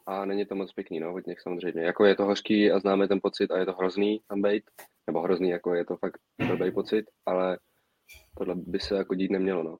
[0.06, 1.82] a není to moc pěkný, no, od nich samozřejmě.
[1.82, 4.62] Jako je to hořký a známe ten pocit a je to hrozný tam být,
[5.06, 7.58] nebo hrozný, jako je to fakt dobrý pocit, ale
[8.38, 9.76] tohle by se jako dít nemělo, no.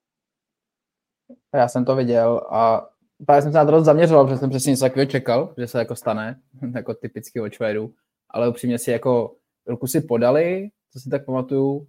[1.54, 2.88] Já jsem to viděl a
[3.26, 5.78] právě jsem se na to dost zaměřoval, protože jsem přesně něco takového čekal, že se
[5.78, 6.40] jako stane,
[6.74, 7.94] jako typicky od Švédů,
[8.30, 9.34] ale upřímně si jako
[9.66, 11.86] ruku si podali, co si tak pamatuju,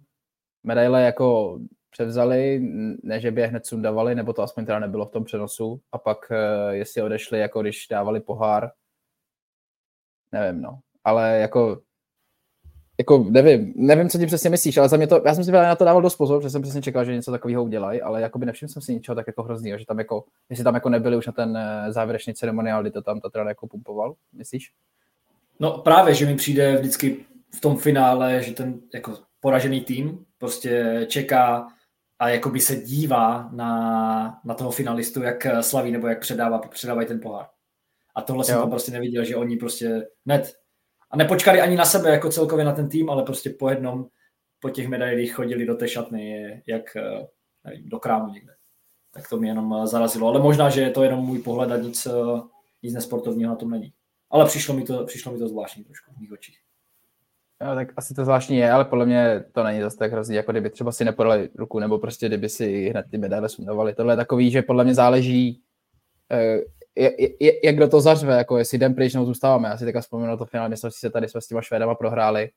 [0.64, 1.58] medaile jako
[1.90, 2.58] převzali,
[3.02, 5.98] ne, že by je hned sundavali, nebo to aspoň teda nebylo v tom přenosu, a
[5.98, 8.70] pak uh, jestli odešli, jako když dávali pohár,
[10.32, 10.80] nevím, no.
[11.04, 11.80] Ale jako,
[13.02, 15.76] jako nevím, nevím, co ti přesně myslíš, ale za mě to, já jsem si na
[15.76, 18.46] to dával dost pozor, protože jsem přesně čekal, že něco takového udělají, ale jako by
[18.46, 21.26] nevšiml jsem si ničeho tak jako hroznýho, že tam jako, jestli tam jako nebyli už
[21.26, 24.72] na ten eh, závěrečný ceremoniál, kdy to tam Tatran jako pumpoval, myslíš?
[25.60, 27.16] No právě, že mi přijde vždycky
[27.54, 31.66] v tom finále, že ten jako poražený tým prostě čeká
[32.18, 37.20] a jakoby se dívá na, na toho finalistu, jak slaví nebo jak předává, předávají ten
[37.20, 37.46] pohár.
[38.14, 38.44] A tohle jo.
[38.44, 40.61] jsem tam prostě neviděl, že oni prostě net
[41.12, 44.06] a nepočkali ani na sebe jako celkově na ten tým, ale prostě po jednom
[44.60, 47.26] po těch medailích chodili do té šatny, jak eh,
[47.64, 48.52] nevím, do krámu někde.
[49.14, 50.28] Tak to mě jenom eh, zarazilo.
[50.28, 52.40] Ale možná, že je to jenom můj pohled a nic, eh,
[52.82, 53.92] nic nesportovního na tom není.
[54.30, 56.58] Ale přišlo mi to, přišlo mi to zvláštní trošku v mých očích.
[57.62, 60.52] Jo, tak asi to zvláštní je, ale podle mě to není zase tak hrozný, jako
[60.52, 63.94] kdyby třeba si nepodali ruku, nebo prostě kdyby si hned ty medaile sundovali.
[63.94, 65.62] Tohle je takový, že podle mě záleží,
[67.62, 69.68] jak kdo to zařve, jako jestli jdem pryč, nebo zůstáváme.
[69.68, 72.50] Já si teďka vzpomínal to finále mistrovství se tady jsme s těma Švédama prohráli,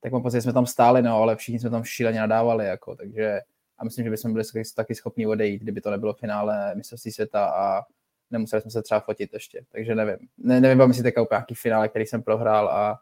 [0.00, 2.96] tak mám pocit, že jsme tam stáli, no, ale všichni jsme tam šíleně nadávali, jako,
[2.96, 3.40] takže
[3.78, 4.44] a myslím, že bychom byli
[4.76, 7.82] taky schopni odejít, kdyby to nebylo finále mistrovství světa a
[8.30, 10.16] nemuseli jsme se třeba fotit ještě, takže nevím.
[10.38, 12.98] Ne, nevím, jestli teďka úplně nějaký finále, který jsem prohrál a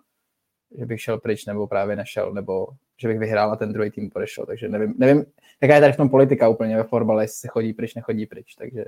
[0.78, 4.10] že bych šel pryč, nebo právě nešel, nebo že bych vyhrál a ten druhý tým
[4.10, 4.46] podešel.
[4.46, 5.24] Takže nevím, nevím
[5.62, 8.54] jaká je tady v tom politika úplně ve fotbale, jestli se chodí pryč, nechodí pryč,
[8.54, 8.84] takže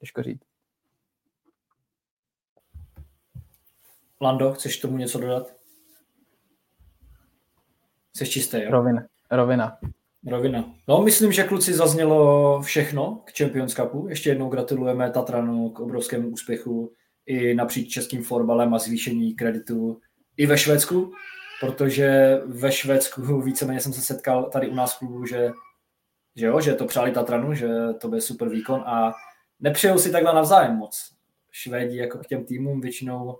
[0.00, 0.42] těžko říct.
[4.22, 5.54] Lando, chceš tomu něco dodat?
[8.16, 8.70] Jsi čistý, jo?
[8.70, 9.02] Rovina.
[9.30, 9.78] Rovina.
[10.26, 10.74] Rovina.
[10.88, 14.08] No, myslím, že kluci zaznělo všechno k Champions Cupu.
[14.08, 16.92] Ještě jednou gratulujeme Tatranu k obrovskému úspěchu
[17.26, 20.00] i napříč českým fotbalem a zvýšení kreditu
[20.36, 21.12] i ve Švédsku,
[21.60, 25.50] protože ve Švédsku víceméně jsem se setkal tady u nás v klubu, že,
[26.36, 27.68] že jo, že to přáli Tatranu, že
[28.00, 29.12] to bude super výkon a
[29.60, 31.12] nepřejou si takhle navzájem moc.
[31.50, 33.38] Švédi jako k těm týmům většinou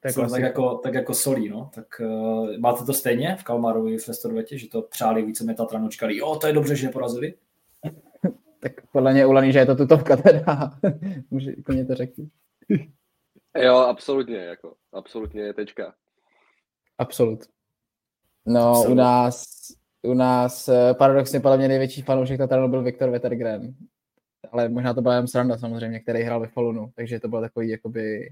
[0.00, 1.70] tak, jsou tak, jako, tak jako solí, no.
[1.74, 6.16] Tak uh, máte to stejně v Kalmarovi v Restorvetě, že to přáli víceméně Tatranu, čekali,
[6.16, 7.34] jo, to je dobře, že je porazili?
[8.60, 10.70] tak podle mě Ulaný, že je to tutovka teda.
[11.30, 12.22] Může úplně to řekl.
[13.56, 15.94] Jo, absolutně, jako, absolutně je tečka.
[16.98, 17.44] Absolut.
[18.46, 18.92] No, Absolut.
[18.92, 19.46] u nás,
[20.02, 23.74] u nás eh, paradoxně podle mě největší fanoušek Tataranu byl Viktor Vetergren.
[24.52, 27.68] Ale možná to byla jen sranda samozřejmě, který hrál ve Falunu, takže to bylo takový,
[27.68, 28.28] jakoby,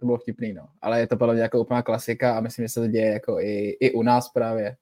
[0.00, 0.68] to bylo vtipný, no.
[0.82, 3.40] Ale je to podle mě jako úplná klasika a myslím, že se to děje jako
[3.40, 4.76] i, i u nás právě.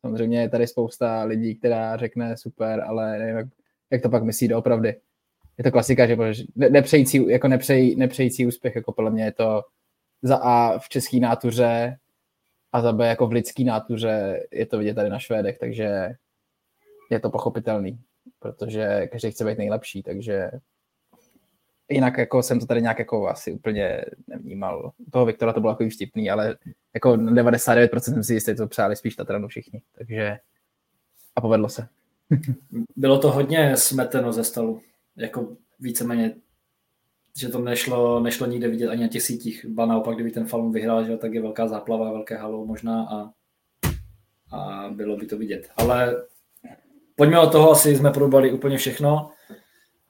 [0.00, 3.46] Samozřejmě je tady spousta lidí, která řekne super, ale nevím, jak,
[3.90, 4.96] jak to pak myslí doopravdy.
[5.58, 6.16] Je to klasika, že
[6.56, 9.62] nepřející, jako nepřejí, nepřející úspěch, jako podle mě je to
[10.22, 11.98] za A v české nátuře
[12.72, 16.14] a za B jako v lidský nátuře je to vidět tady na Švédech, takže
[17.10, 17.98] je to pochopitelný,
[18.38, 20.50] protože každý chce být nejlepší, takže
[21.88, 24.92] jinak jako jsem to tady nějak jako asi úplně nevnímal.
[25.12, 26.56] Toho Viktora to bylo jako vtipný, ale
[26.94, 30.38] jako 99% jsem si jistý, to přáli spíš Tatranu všichni, takže
[31.36, 31.88] a povedlo se.
[32.96, 34.80] Bylo to hodně smeteno ze stolu,
[35.16, 36.34] jako víceméně
[37.38, 39.66] že to nešlo, nešlo nikde vidět ani na těch sítích.
[39.68, 43.30] Ba naopak, kdyby ten Falun vyhrál, že, tak je velká záplava, velké halo možná a,
[44.56, 45.70] a bylo by to vidět.
[45.76, 46.16] Ale
[47.16, 49.30] pojďme od toho, asi jsme probali úplně všechno.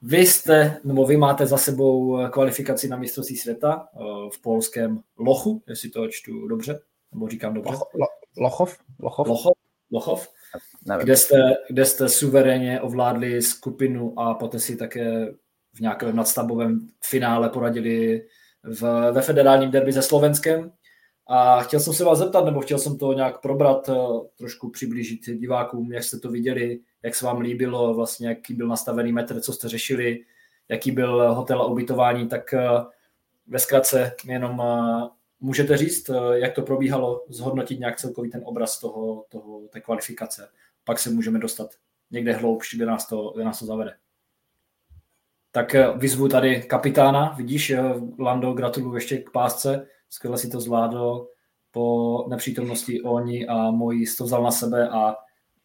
[0.05, 3.99] Vy jste, nebo vy máte za sebou kvalifikaci na mistrovství světa eh,
[4.33, 6.79] v polském Lochu, jestli to čtu dobře,
[7.13, 7.71] nebo říkám dobře.
[7.71, 8.05] Loch, lo,
[8.37, 8.77] Lochov?
[8.99, 9.27] Lochov?
[9.27, 9.53] Lochov?
[9.91, 10.29] Lochov?
[11.01, 11.37] Kde jste,
[11.69, 15.33] kde jste suverénně ovládli skupinu a poté si také
[15.73, 18.27] v nějakém nadstavbovém finále poradili
[18.63, 20.71] v, ve federálním derby se Slovenskem.
[21.27, 23.93] A chtěl jsem se vás zeptat, nebo chtěl jsem to nějak probrat, eh,
[24.37, 29.11] trošku přiblížit divákům, jak jste to viděli, jak se vám líbilo, vlastně jaký byl nastavený
[29.11, 30.25] metr, co jste řešili,
[30.69, 32.69] jaký byl hotel a ubytování, tak eh,
[33.47, 39.25] ve zkratce jenom eh, můžete říct, jak to probíhalo, zhodnotit nějak celkový ten obraz toho,
[39.29, 40.49] toho té kvalifikace.
[40.83, 41.69] Pak se můžeme dostat
[42.11, 43.95] někde hloubš, kde nás to, kde nás to zavede.
[45.51, 47.73] Tak vyzvu tady kapitána, vidíš,
[48.19, 51.27] Lando, gratuluju ještě k pásce, skvěle si to zvládl
[51.71, 55.15] po nepřítomnosti oni a můj to vzal na sebe a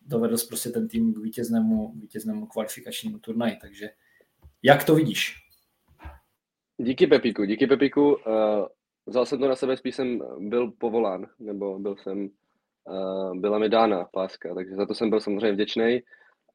[0.00, 3.56] dovedl prostě ten tým k vítěznému, vítěznému kvalifikačnímu turnaji.
[3.60, 3.90] Takže
[4.62, 5.36] jak to vidíš?
[6.78, 8.14] Díky Pepiku, díky Pepiku.
[8.14, 8.66] Uh,
[9.06, 12.28] vzal jsem to na sebe, spíš jsem byl povolán, nebo byl jsem,
[12.84, 16.00] uh, byla mi dána páska, takže za to jsem byl samozřejmě vděčný.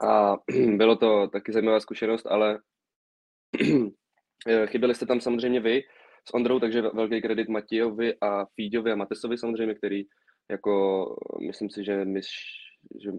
[0.02, 0.38] A
[0.78, 2.60] bylo to taky zajímavá zkušenost, ale
[4.66, 5.84] chyběli jste tam samozřejmě vy,
[6.30, 10.04] s Ondrou, takže velký kredit Matějovi a Fíďovi a Matesovi samozřejmě, který
[10.52, 11.06] jako,
[11.48, 12.22] myslím si, že my,
[13.04, 13.12] že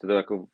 [0.00, 0.46] to jako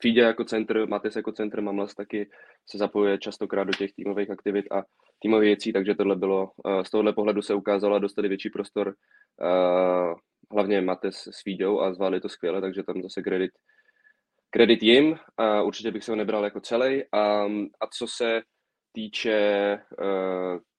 [0.00, 2.30] Fídě jako centr, Mates jako centr, Mamlas taky
[2.70, 4.82] se zapojuje častokrát do těch týmových aktivit a
[5.18, 6.50] týmových věcí, takže tohle bylo,
[6.82, 8.94] z tohohle pohledu se ukázalo a dostali větší prostor
[10.50, 13.50] hlavně Mates s Fíďou a zvládli to skvěle, takže tam zase kredit,
[14.50, 17.02] kredit jim a určitě bych se ho nebral jako celý.
[17.12, 17.44] A,
[17.80, 18.42] a co se
[18.92, 19.78] týče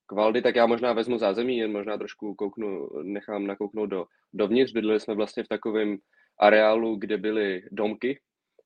[0.06, 4.74] Kvaldy, tak já možná vezmu zázemí, jen možná trošku kouknu, nechám nakouknout do, dovnitř.
[4.74, 5.98] Bydleli jsme vlastně v takovém
[6.39, 8.19] areálu, kde byly domky.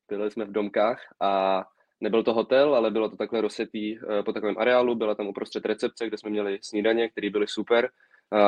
[0.10, 1.64] Bydleli jsme v domkách a
[2.02, 4.96] nebyl to hotel, ale bylo to takhle rozsetý eh, po takovém areálu.
[4.96, 7.90] Byla tam uprostřed recepce, kde jsme měli snídaně, které byly super.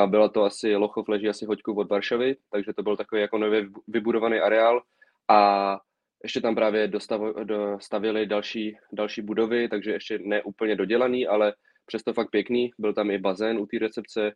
[0.05, 3.65] Bylo to asi Lochov, leží asi hoďku od Varšavy, takže to byl takový jako nově
[3.87, 4.81] vybudovaný areál.
[5.27, 5.79] A
[6.23, 11.53] ještě tam právě dostavili další, další budovy, takže ještě ne úplně dodělaný, ale
[11.85, 14.31] přesto fakt pěkný, byl tam i bazén u té recepce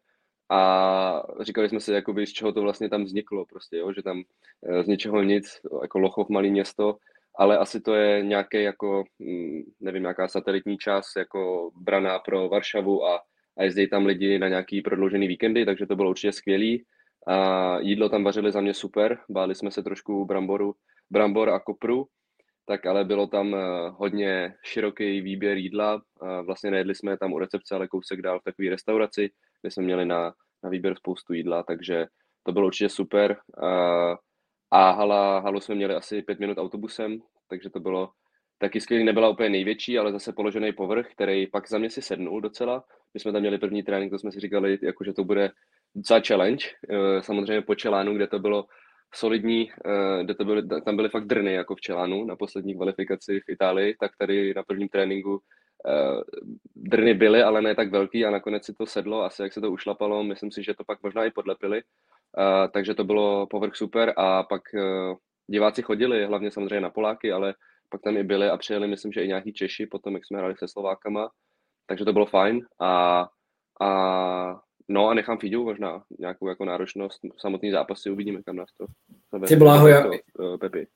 [0.50, 4.24] a říkali jsme si, jakoby, z čeho to vlastně tam vzniklo, prostě, jo, že tam
[4.70, 6.98] eh, z ničeho nic, jako Lochov, malý město,
[7.38, 13.06] ale asi to je nějaké jako, hm, nevím, nějaká satelitní část, jako braná pro Varšavu
[13.06, 13.22] a,
[13.58, 16.86] a jezdí tam lidi na nějaký prodloužený víkendy, takže to bylo určitě skvělý.
[17.28, 20.76] A jídlo tam vařili za mě super, báli jsme se trošku bramboru,
[21.10, 22.08] brambor a kopru,
[22.66, 26.02] tak ale bylo tam eh, hodně široký výběr jídla.
[26.46, 29.30] Vlastně nejedli jsme tam u recepce, ale kousek dál v takové restauraci,
[29.66, 32.06] kde jsme měli na, na výběr spoustu jídla, takže
[32.44, 33.38] to bylo určitě super.
[34.72, 38.10] A hala, halu jsme měli asi pět minut autobusem, takže to bylo
[38.58, 39.04] taky skvělý.
[39.04, 42.84] Nebyla úplně největší, ale zase položený povrch, který pak za mě si sednul docela.
[43.14, 45.52] My jsme tam měli první trénink, to jsme si říkali, jako, že to bude
[45.96, 46.66] docela challenge.
[46.90, 48.66] Eh, samozřejmě po Čelánu, kde to bylo
[49.14, 53.40] solidní, eh, kde to byly, tam byly fakt drny jako v Čelánu na poslední kvalifikaci
[53.40, 55.42] v Itálii, tak tady na prvním tréninku
[56.76, 59.72] drny byly, ale ne tak velký a nakonec si to sedlo, asi jak se to
[59.72, 64.14] ušlapalo, myslím si, že to pak možná i podlepili, eh, takže to bylo povrch super
[64.18, 64.62] a pak
[65.48, 67.54] diváci chodili, hlavně samozřejmě na Poláky, ale
[67.90, 70.56] pak tam i byli a přijeli, myslím, že i nějaký Češi, potom jak jsme hráli
[70.58, 71.30] se Slovákama,
[71.86, 73.28] takže to bylo fajn a,
[73.82, 74.56] a
[74.90, 77.20] No a nechám Fidu možná nějakou jako náročnost.
[77.38, 78.86] Samotný zápasy uvidíme, kam nás to
[79.48, 80.04] Ty bláho, já,
[80.38, 80.88] to, Pepi.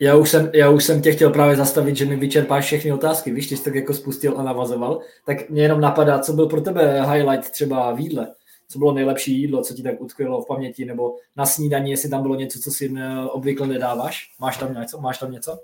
[0.00, 3.30] Já už, jsem, já už jsem tě chtěl právě zastavit, že mi vyčerpáš všechny otázky,
[3.30, 6.60] víš, ty jsi tak jako spustil a navazoval, tak mě jenom napadá, co byl pro
[6.60, 8.34] tebe highlight třeba v jídle,
[8.68, 12.22] co bylo nejlepší jídlo, co ti tak utkvělo v paměti, nebo na snídaní, jestli tam
[12.22, 12.94] bylo něco, co si
[13.30, 15.58] obvykle nedáváš, máš tam něco, máš tam něco?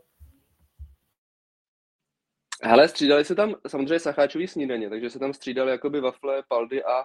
[2.62, 7.04] Hele, střídali se tam samozřejmě sacháčový snídaně, takže se tam střídali jakoby wafle, paldy a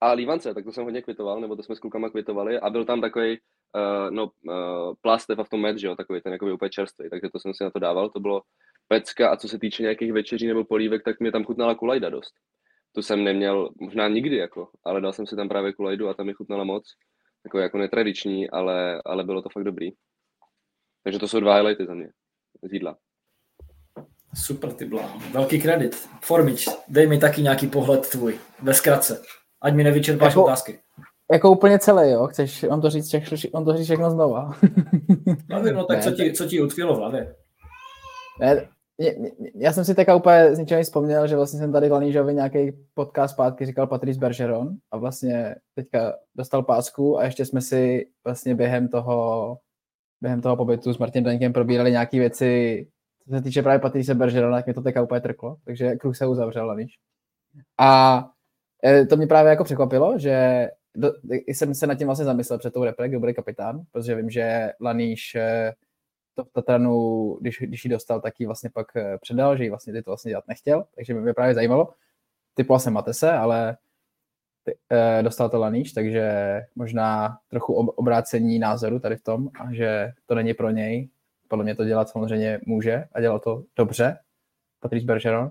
[0.00, 2.60] a lívance, tak to jsem hodně kvitoval, nebo to jsme s klukama kvitovali.
[2.60, 3.38] A byl tam takový
[3.74, 7.28] uh, no, uh, plastev v tom med, že jo, takový ten jakoby úplně čerstvý, takže
[7.32, 8.42] to jsem si na to dával, to bylo
[8.88, 12.34] pecka a co se týče nějakých večeří nebo polívek, tak mě tam chutnala kulajda dost.
[12.92, 16.26] To jsem neměl možná nikdy, jako, ale dal jsem si tam právě kulajdu a tam
[16.26, 16.84] mi chutnala moc.
[17.42, 19.90] Takový jako netradiční, ale, ale bylo to fakt dobrý.
[21.04, 22.08] Takže to jsou dva highlighty za mě
[22.62, 22.96] z jídla.
[24.34, 25.18] Super, ty bláho.
[25.32, 26.08] Velký kredit.
[26.22, 29.22] Formič, dej mi taky nějaký pohled tvůj, ve zkratce.
[29.60, 30.78] Ať mi nevyčerpáš jako, otázky.
[31.32, 32.26] Jako úplně celé, jo?
[32.26, 33.14] Chceš on to říct,
[33.52, 34.52] on to říct všechno znova?
[35.48, 37.34] no, no tak ne, co ti, co ti utkvělo v hlavě?
[38.40, 38.68] Ne,
[39.54, 42.72] já jsem si teďka úplně z ničeho vzpomněl, že vlastně jsem tady v Lanížovi nějaký
[42.94, 48.54] podcast zpátky říkal Patrice Bergeron a vlastně teďka dostal pásku a ještě jsme si vlastně
[48.54, 49.58] během toho
[50.20, 52.86] během toho pobytu s Martinem Daňkem probírali nějaké věci,
[53.28, 56.26] Co se týče právě Patrice Bergerona, tak mě to teďka úplně trklo, takže kruh se
[56.26, 56.98] uzavřel, víš.
[57.78, 58.24] A
[58.84, 61.12] e, to mě právě jako překvapilo, že do,
[61.46, 64.72] jsem se nad tím vlastně zamyslel před tou repre, kdo bude kapitán, protože vím, že
[64.80, 65.72] Laníš e,
[66.34, 69.70] to v Tatranu, když, když ji dostal, tak ji vlastně pak e, předal, že ji
[69.70, 71.88] vlastně ty to vlastně dělat nechtěl, takže by mě právě zajímalo.
[72.54, 73.76] Typoval jsem Matese, ale
[74.90, 76.32] Eh, dostal to Laníš, takže
[76.74, 81.08] možná trochu obrácení názoru tady v tom, a že to není pro něj.
[81.48, 84.18] Podle mě to dělat samozřejmě může a dělal to dobře,
[84.80, 85.50] Patrice Bergeron,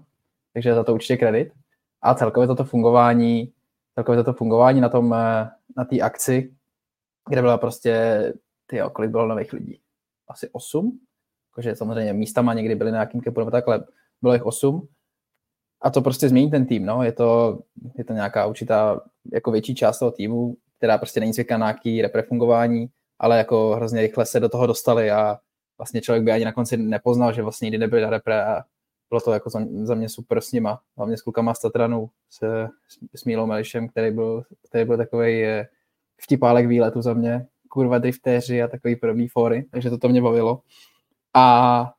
[0.54, 1.54] takže za to určitě kredit.
[2.02, 3.54] A celkově toto fungování,
[3.96, 6.54] celkově toto fungování na tom, eh, na té akci,
[7.30, 8.34] kde byla prostě,
[8.66, 9.80] ty kolik bylo nových lidí?
[10.28, 11.00] Asi 8?
[11.52, 13.84] Jakože samozřejmě místama někdy byli na nějakým kepu nebo takhle,
[14.22, 14.88] bylo jich 8
[15.82, 17.04] a to prostě změní ten tým, no.
[17.04, 17.60] Je to,
[17.98, 19.02] je to nějaká určitá
[19.34, 22.88] jako větší část toho týmu, která prostě není zvyklá na nějaký reprefungování,
[23.20, 25.40] ale jako hrozně rychle se do toho dostali a
[25.78, 28.64] vlastně člověk by ani na konci nepoznal, že vlastně nikdy nebyli na repre a
[29.10, 32.68] bylo to jako za, za mě super s nima, hlavně s klukama z Tatranu, s,
[33.16, 35.46] s Mílou Melišem, který byl, který byl takový
[36.18, 40.62] vtipálek výletu za mě, kurva driftéři a takový první fóry, takže to, to mě bavilo.
[41.34, 41.94] A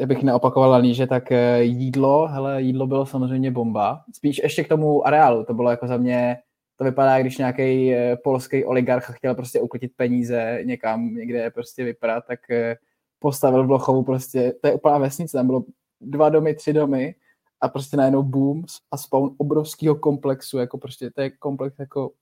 [0.00, 4.04] eh, bych neopakoval níže, tak eh, jídlo, hele, jídlo bylo samozřejmě bomba.
[4.12, 6.36] Spíš ještě k tomu areálu, to bylo jako za mě,
[6.76, 12.24] to vypadá, když nějaký eh, polský oligarch chtěl prostě uklitit peníze někam, někde prostě vypadat,
[12.26, 12.76] tak eh,
[13.18, 15.64] postavil v Blochovu prostě, to je úplná vesnice, tam bylo
[16.10, 17.14] dva domy, tři domy
[17.60, 22.12] a prostě najednou boom a spawn obrovského komplexu, jako prostě to je komplex jako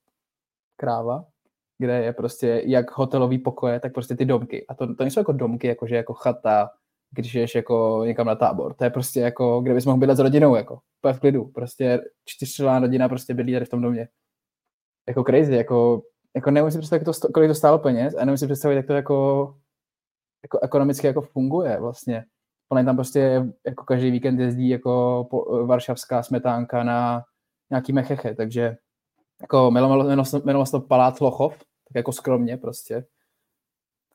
[0.76, 1.24] kráva,
[1.78, 4.66] kde je prostě jak hotelový pokoje, tak prostě ty domky.
[4.66, 6.70] A to, to nejsou jako domky, jakože jako chata,
[7.10, 8.74] když jdeš jako někam na tábor.
[8.74, 10.80] To je prostě jako, kde bys mohl bydlet s rodinou, jako,
[11.12, 11.44] v klidu.
[11.44, 14.08] Prostě čtyřčlená rodina prostě bydlí tady v tom domě.
[15.08, 16.02] Jako crazy, jako,
[16.36, 18.92] jako nemůžu si představit, to, kolik to stálo peněz a nemůžu si představit, jak to
[18.92, 19.54] jako,
[20.42, 22.24] jako ekonomicky jako funguje vlastně.
[22.68, 27.24] Plně tam prostě jako každý víkend jezdí jako po, varšavská smetánka na
[27.70, 28.76] nějaký mecheche, takže
[29.40, 33.04] jako jmenovalo se to Palác Lochov, tak jako skromně prostě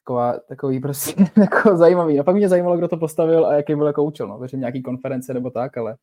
[0.10, 2.20] taková, takový prostě jako zajímavý.
[2.20, 4.28] A pak mě zajímalo, kdo to postavil a jaký byl jako účel.
[4.28, 4.40] No.
[4.40, 5.96] Věřím nějaký konference nebo tak, ale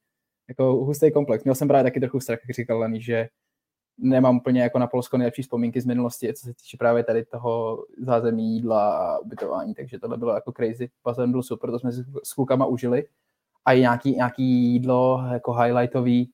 [0.48, 1.44] jako hustý komplex.
[1.44, 3.28] Měl jsem právě taky trochu strach, jak říkal Lený, že
[3.98, 7.84] nemám úplně jako na Polsko nejlepší vzpomínky z minulosti, co se týče právě tady toho
[7.98, 10.90] zázemí jídla a ubytování, takže tohle bylo jako crazy.
[11.04, 13.04] Bazén byl super, to jsme si s klukama užili.
[13.64, 16.30] A i nějaký, nějaký jídlo jako highlightový,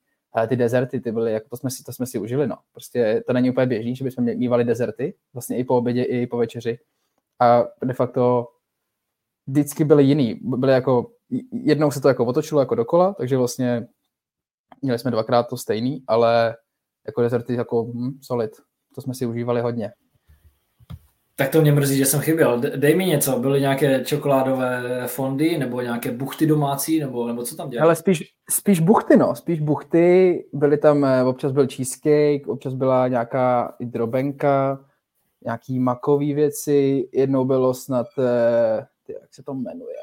[0.49, 2.57] ty dezerty, ty byly, jako to jsme si, to jsme si užili, no.
[2.73, 6.37] Prostě to není úplně běžný, že bychom mývali dezerty, vlastně i po obědě, i po
[6.37, 6.79] večeři
[7.41, 8.49] a de facto
[9.47, 10.41] vždycky byly jiný.
[10.43, 11.11] Byly jako,
[11.53, 13.89] jednou se to jako otočilo jako dokola, takže vlastně
[14.83, 16.57] měli jsme dvakrát to stejný, ale
[17.07, 18.51] jako dezerty jako hm, solid.
[18.95, 19.93] To jsme si užívali hodně.
[21.37, 22.61] Tak to mě mrzí, že jsem chyběl.
[22.77, 27.71] Dej mi něco, byly nějaké čokoládové fondy nebo nějaké buchty domácí, nebo, nebo co tam
[27.71, 27.85] dělali?
[27.85, 30.45] Ale spíš, spíš buchty, no, spíš buchty.
[30.53, 34.85] Byly tam, eh, občas byl cheesecake, občas byla nějaká i drobenka,
[35.45, 39.97] nějaký makový věci, jednou bylo snad, eh, jak se to jmenuje,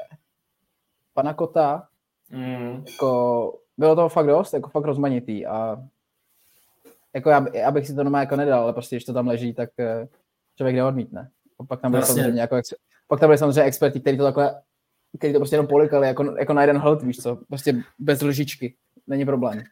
[1.14, 1.82] panakota,
[2.30, 2.84] mm.
[2.90, 5.76] jako, bylo toho fakt dost, jako fakt rozmanitý a
[7.14, 9.54] jako já, já bych si to doma jako nedal, ale prostě, když to tam leží,
[9.54, 10.08] tak eh,
[10.56, 11.30] člověk neodmítne.
[11.68, 12.22] Pak tam byly vlastně.
[12.22, 12.60] samozřejmě jako,
[13.08, 14.62] pak tam byly samozřejmě experti, kteří to takhle,
[15.18, 18.74] kteří to prostě jenom polikali jako, jako na jeden hled, víš co, prostě bez lžičky,
[19.06, 19.62] není problém.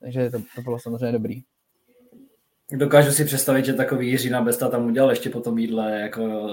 [0.00, 1.42] Takže to, to bylo samozřejmě dobrý.
[2.72, 6.48] Dokážu si představit, že takový Jiřina Besta tam udělal ještě po tom jídle jako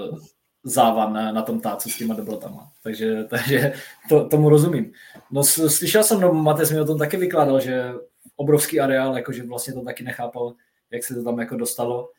[0.64, 2.70] závan na, na tom tácu s těma dobrotama.
[2.82, 3.72] Takže, takže
[4.08, 4.92] to, tomu rozumím.
[5.30, 7.92] No slyšel jsem, no Matej mi o tom taky vykládal, že
[8.42, 10.54] obrovský areál, jakože vlastně to taky nechápal,
[10.90, 12.10] jak se to tam jako dostalo,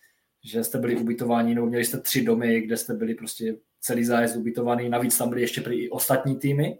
[0.43, 4.35] že jste byli ubytováni, no měli jste tři domy, kde jste byli prostě celý zájezd
[4.35, 6.79] ubytovaný, navíc tam byly ještě i ostatní týmy,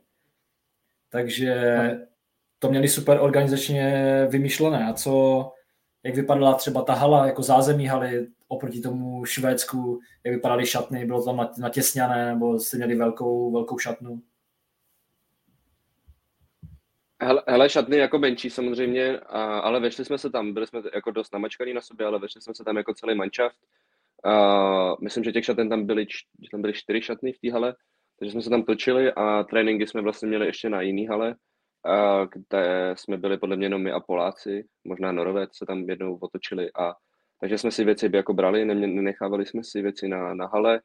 [1.09, 1.55] takže
[2.59, 4.85] to měli super organizačně vymyšlené.
[4.85, 5.51] A co,
[6.03, 11.25] jak vypadala třeba ta hala, jako zázemí haly oproti tomu Švédsku, jak vypadaly šatny, bylo
[11.25, 14.21] tam natěsňané, nebo jste měli velkou, velkou šatnu?
[17.23, 21.11] Hele, hele, šatny jako menší samozřejmě, a, ale vešli jsme se tam, byli jsme jako
[21.11, 23.57] dost namačkaný na sobě, ale vešli jsme se tam jako celý manšaft.
[24.25, 26.05] A myslím, že těch šaten tam byly,
[26.41, 27.75] že tam byly čtyři šatny v té hale,
[28.19, 31.35] takže jsme se tam točili a tréninky jsme vlastně měli ještě na jiný hale,
[32.33, 36.69] kde jsme byli podle mě jenom my a Poláci, možná Norovec se tam jednou otočili
[36.79, 36.93] a
[37.39, 40.81] takže jsme si věci jako brali, nenechávali jsme si věci na, na hale,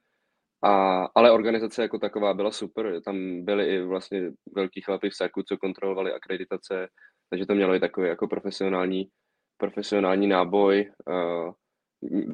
[0.62, 5.42] a, ale organizace jako taková byla super, tam byli i vlastně velký chlapy v SAKu,
[5.42, 6.88] co kontrolovali akreditace,
[7.30, 9.09] takže to mělo i takový jako profesionální,
[9.56, 11.52] profesionální náboj, uh,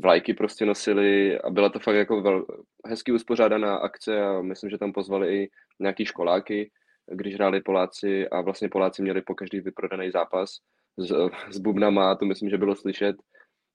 [0.00, 2.46] vlajky prostě nosili a byla to fakt jako vel,
[2.86, 5.50] hezky uspořádaná akce a myslím, že tam pozvali i
[5.80, 6.70] nějaký školáky,
[7.12, 10.50] když hráli Poláci a vlastně Poláci měli po každý vyprodaný zápas
[10.98, 11.12] s,
[11.50, 13.16] s bubnama, to myslím, že bylo slyšet.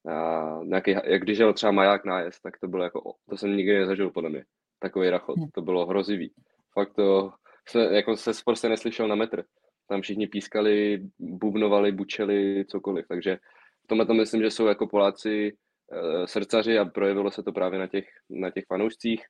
[0.07, 3.79] A nějaký, jak když jel třeba maják nájezd, tak to bylo jako, to jsem nikdy
[3.79, 4.45] nezažil podle mě,
[4.79, 5.49] takový rachot, hm.
[5.53, 6.33] to bylo hrozivý.
[6.73, 7.31] Fakt to,
[7.69, 9.43] se, jako se prostě neslyšel na metr.
[9.87, 13.37] Tam všichni pískali, bubnovali, bučeli, cokoliv, takže
[13.83, 15.47] v tomhle to myslím, že jsou jako Poláci
[15.91, 19.25] e, srdcaři a projevilo se to právě na těch, na těch fanoušcích.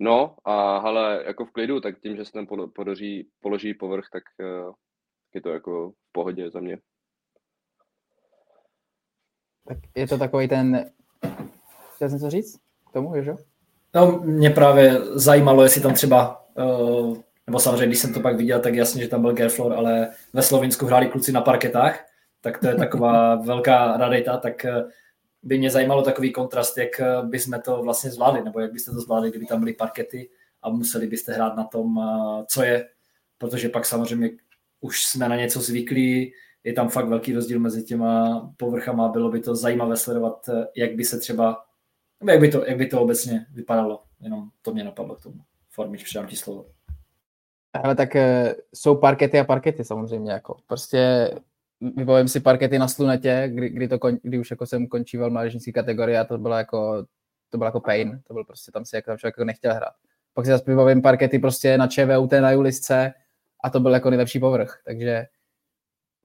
[0.00, 4.22] No a ale jako v klidu, tak tím, že se tam podaří, položí povrch, tak
[4.40, 4.44] e,
[5.34, 6.78] je to jako v pohodě za mě.
[9.68, 10.90] Tak je to takový ten...
[11.94, 12.60] Chtěl jsem co říct
[12.90, 13.36] k tomu, jo?
[13.94, 18.60] No, mě právě zajímalo, jestli tam třeba, uh, nebo samozřejmě, když jsem to pak viděl,
[18.60, 22.04] tak jasně, že tam byl Gerflor, ale ve Slovinsku hráli kluci na parketách,
[22.40, 24.90] tak to je taková velká rarita, tak uh,
[25.42, 29.00] by mě zajímalo takový kontrast, jak uh, bychom to vlastně zvládli, nebo jak byste to
[29.00, 30.28] zvládli, kdyby tam byly parkety
[30.62, 32.00] a museli byste hrát na tom,
[32.48, 32.88] co je,
[33.38, 34.30] protože pak samozřejmě
[34.80, 36.32] už jsme na něco zvyklí,
[36.64, 39.08] je tam fakt velký rozdíl mezi těma povrchama.
[39.08, 41.64] Bylo by to zajímavé sledovat, jak by se třeba,
[42.28, 44.02] jak by to, jak by to obecně vypadalo.
[44.20, 45.40] Jenom to mě napadlo k tomu.
[45.70, 46.66] Formič, předám ti slovo.
[47.72, 50.32] Ale tak eh, jsou parkety a parkety samozřejmě.
[50.32, 50.56] Jako.
[50.66, 51.30] Prostě
[51.96, 55.72] vybavím si parkety na slunetě, kdy, kdy, to kon, kdy už jako jsem končíval mládežnický
[55.72, 57.06] kategorie a to bylo jako,
[57.50, 58.20] to bylo jako pain.
[58.26, 59.94] To byl prostě tam si jako, člověk jako nechtěl hrát.
[60.34, 63.12] Pak si zase vybavím parkety prostě na ČVUT na Julisce
[63.64, 64.82] a to byl jako nejlepší povrch.
[64.84, 65.26] Takže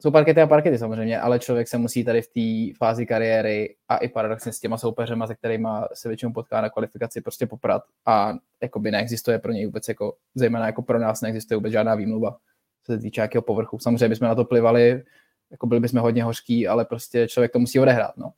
[0.01, 3.97] jsou parkety a parkety samozřejmě, ale člověk se musí tady v té fázi kariéry a
[3.97, 8.33] i paradoxně s těma soupeřema, se kterými se většinou potká na kvalifikaci, prostě poprat a
[8.61, 12.37] jakoby neexistuje pro něj vůbec, jako, zejména jako pro nás neexistuje vůbec žádná výmluva,
[12.83, 13.79] co se týče jakého povrchu.
[13.79, 15.03] Samozřejmě bychom na to plivali,
[15.51, 18.17] jako byli bychom hodně hořký, ale prostě člověk to musí odehrát.
[18.17, 18.33] No.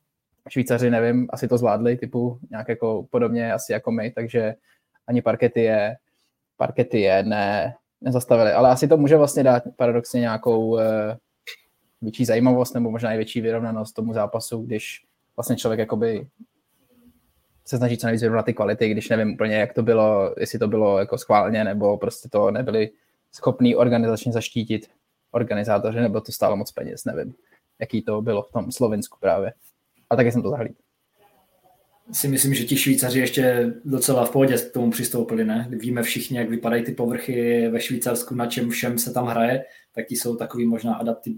[0.48, 4.54] Švýcaři, nevím, asi to zvládli, typu nějak jako podobně asi jako my, takže
[5.06, 5.96] ani parkety je,
[6.56, 11.16] parkety je ne, nezastavili, ale asi to může vlastně dát paradoxně nějakou eh,
[12.02, 15.04] větší zajímavost nebo možná i větší vyrovnanost tomu zápasu, když
[15.36, 16.26] vlastně člověk jakoby
[17.64, 20.68] se snaží co nejvíc vyrovnat ty kvality, když nevím úplně, jak to bylo, jestli to
[20.68, 22.90] bylo jako schválně, nebo prostě to nebyli
[23.32, 24.88] schopní organizačně zaštítit
[25.30, 27.34] organizátoři, nebo to stálo moc peněz, nevím,
[27.78, 29.52] jaký to bylo v tom Slovensku právě.
[30.10, 30.74] A taky jsem to zahlídl.
[32.12, 35.68] Si myslím, že ti Švýcaři ještě docela v pohodě k tomu přistoupili, ne?
[35.70, 40.06] Víme všichni, jak vypadají ty povrchy ve Švýcarsku, na čem všem se tam hraje, tak
[40.06, 41.36] ti jsou takový možná adaptiv,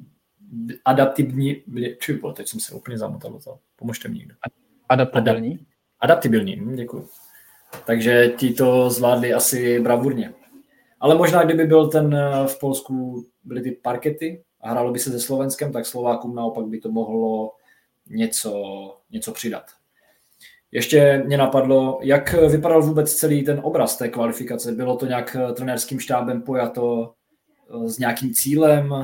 [0.84, 1.62] adaptivní,
[2.00, 3.59] či teď jsem se úplně zamotal to.
[3.76, 4.34] Pomožte mi někdo.
[4.88, 5.66] Adaptabilní?
[6.00, 7.09] Adaptibilní, hm, děkuji.
[7.86, 10.34] Takže ti to zvládli asi bravurně.
[11.00, 15.11] Ale možná, kdyby byl ten eh, v Polsku, byly ty parkety a hrálo by se
[15.11, 17.53] se Slovenskem, tak Slovákům naopak by to mohlo
[18.07, 18.62] něco,
[19.11, 19.64] něco přidat.
[20.72, 24.72] Ještě mě napadlo, jak vypadal vůbec celý ten obraz té kvalifikace.
[24.72, 27.14] Bylo to nějak eh, trenérským štábem pojato
[27.84, 28.94] eh, s nějakým cílem,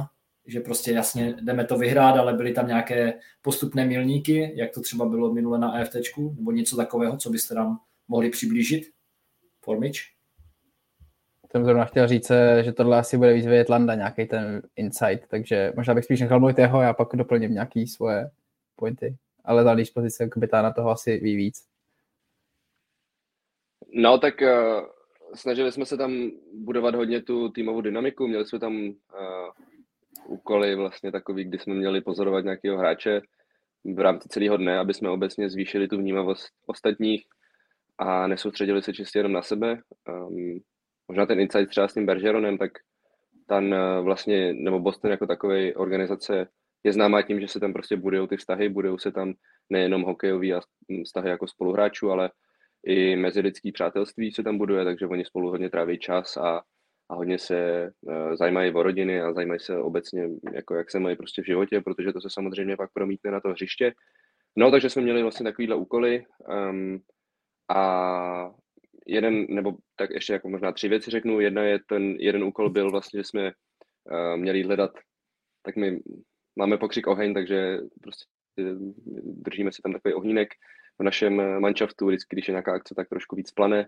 [0.48, 5.06] že prostě jasně jdeme to vyhrát, ale byly tam nějaké postupné milníky, jak to třeba
[5.06, 5.96] bylo minule na EFT,
[6.36, 8.84] nebo něco takového, co byste nám mohli přiblížit?
[9.60, 10.12] Formič?
[11.50, 12.32] Jsem zrovna chtěl říct,
[12.64, 16.40] že tohle asi bude víc vědět Landa, nějaký ten insight, takže možná bych spíš nechal
[16.40, 18.30] mluvit jeho, já pak doplním nějaký svoje
[18.76, 19.16] pointy.
[19.44, 21.64] Ale za pozice kapitána toho asi ví víc.
[23.94, 24.86] No, tak uh,
[25.34, 28.94] snažili jsme se tam budovat hodně tu týmovou dynamiku, měli jsme tam uh,
[30.28, 33.20] úkoly vlastně takový, kdy jsme měli pozorovat nějakého hráče
[33.94, 37.24] v rámci celého dne, aby jsme obecně zvýšili tu vnímavost ostatních
[37.98, 39.80] a nesoustředili se čistě jenom na sebe.
[40.08, 40.60] Um,
[41.08, 42.72] možná ten insight třeba s tím Bergeronem, tak
[43.46, 46.48] ten uh, vlastně, nebo Boston jako takový organizace
[46.84, 49.34] je známá tím, že se tam prostě budují ty vztahy, budují se tam
[49.70, 50.60] nejenom hokejový a
[51.04, 52.30] vztahy jako spoluhráčů, ale
[52.86, 56.62] i mezilidský přátelství se tam buduje, takže oni spolu hodně tráví čas a
[57.10, 61.16] a hodně se uh, zajímají o rodiny a zajímají se obecně, jako jak se mají
[61.16, 63.92] prostě v životě, protože to se samozřejmě pak promítne na to hřiště.
[64.56, 66.24] No, takže jsme měli vlastně takovýhle úkoly
[66.70, 67.00] um,
[67.68, 68.50] a
[69.06, 71.40] jeden, nebo tak ještě jako možná tři věci řeknu.
[71.40, 74.90] Jedna je, ten jeden úkol byl vlastně, že jsme uh, měli hledat,
[75.62, 76.00] tak my
[76.56, 78.24] máme pokřik oheň, takže prostě
[79.24, 80.48] držíme si tam takový ohnínek
[80.98, 83.86] v našem manšaftu, vždycky, když je nějaká akce, tak trošku víc plane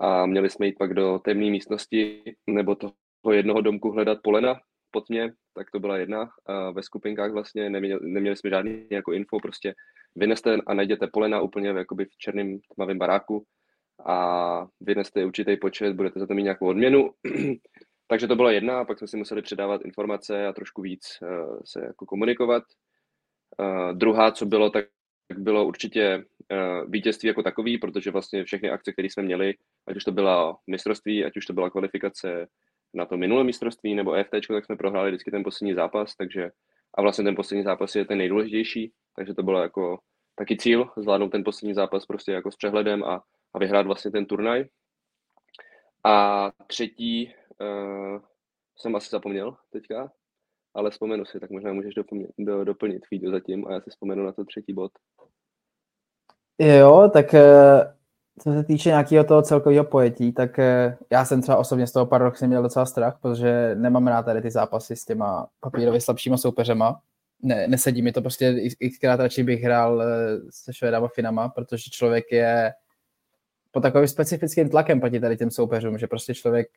[0.00, 2.94] a měli jsme jít pak do temné místnosti nebo toho
[3.30, 6.30] jednoho domku hledat polena pod mě, tak to byla jedna.
[6.46, 9.74] A ve skupinkách vlastně neměli, neměli jsme žádný jako info, prostě
[10.16, 13.44] vyneste a najděte polena úplně v, jakoby v černém tmavém baráku
[14.06, 17.10] a vyneste určitý počet, budete za to mít nějakou odměnu.
[18.06, 21.60] Takže to byla jedna, a pak jsme si museli předávat informace a trošku víc uh,
[21.64, 22.62] se jako komunikovat.
[23.58, 24.84] Uh, druhá, co bylo, tak
[25.38, 29.54] bylo určitě uh, vítězství jako takový, protože vlastně všechny akce, které jsme měli,
[29.86, 32.46] ať už to byla mistrovství, ať už to byla kvalifikace
[32.94, 36.50] na to minulé mistrovství nebo EFT, tak jsme prohráli vždycky ten poslední zápas, takže
[36.94, 39.98] a vlastně ten poslední zápas je ten nejdůležitější, takže to bylo jako
[40.34, 43.22] taky cíl, zvládnout ten poslední zápas prostě jako s přehledem a,
[43.54, 44.64] a vyhrát vlastně ten turnaj.
[46.04, 48.20] A třetí uh,
[48.76, 50.12] jsem asi zapomněl teďka,
[50.74, 54.24] ale vzpomenu si, tak možná můžeš doplnit, do, doplnit video zatím a já si vzpomenu
[54.24, 54.92] na to třetí bod.
[56.58, 57.94] Jo, tak eh,
[58.38, 62.06] co se týče nějakého toho celkového pojetí, tak eh, já jsem třeba osobně z toho
[62.06, 67.00] paradoxně měl docela strach, protože nemám rád tady ty zápasy s těma papírově slabšíma soupeřema.
[67.42, 70.06] Ne, nesedí mi to prostě, xkrát radši bych hrál eh,
[70.50, 72.72] se Švédama Finama, protože člověk je
[73.70, 76.68] pod takovým specifickým tlakem proti tady těm soupeřům, že prostě člověk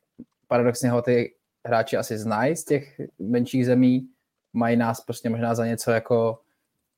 [0.48, 1.34] paradoxně ho ty
[1.66, 4.08] hráči asi znají z těch menších zemí,
[4.52, 6.38] mají nás prostě možná za něco jako,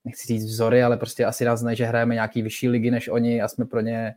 [0.04, 3.42] nechci říct vzory, ale prostě asi nás znají, že hrajeme nějaký vyšší ligy než oni
[3.42, 4.14] a jsme pro ně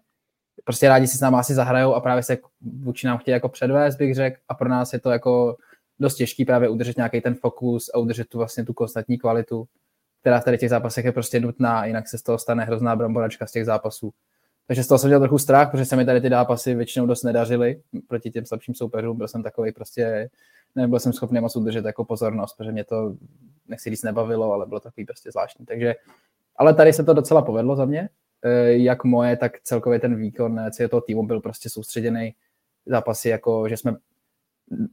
[0.63, 3.95] prostě rádi si s námi asi zahrajou a právě se vůči nám chtějí jako předvést,
[3.95, 5.57] bych řekl, a pro nás je to jako
[5.99, 9.67] dost těžký právě udržet nějaký ten fokus a udržet tu vlastně tu konstantní kvalitu,
[10.21, 13.47] která v tady těch zápasech je prostě nutná, jinak se z toho stane hrozná bramboračka
[13.47, 14.13] z těch zápasů.
[14.69, 17.23] Takže z toho jsem měl trochu strach, protože se mi tady ty zápasy většinou dost
[17.23, 19.17] nedařily proti těm slabším soupeřům.
[19.17, 20.29] Byl jsem takový prostě,
[20.75, 23.15] nebyl jsem schopný moc udržet jako pozornost, protože mě to,
[23.67, 25.65] nechci říct, nebavilo, ale bylo takový prostě zvláštní.
[25.65, 25.95] Takže,
[26.55, 28.09] ale tady se to docela povedlo za mě.
[28.41, 32.35] Eh, jak moje, tak celkově ten výkon celého toho týmu byl prostě soustředěný
[32.85, 33.95] zápasy, jako že jsme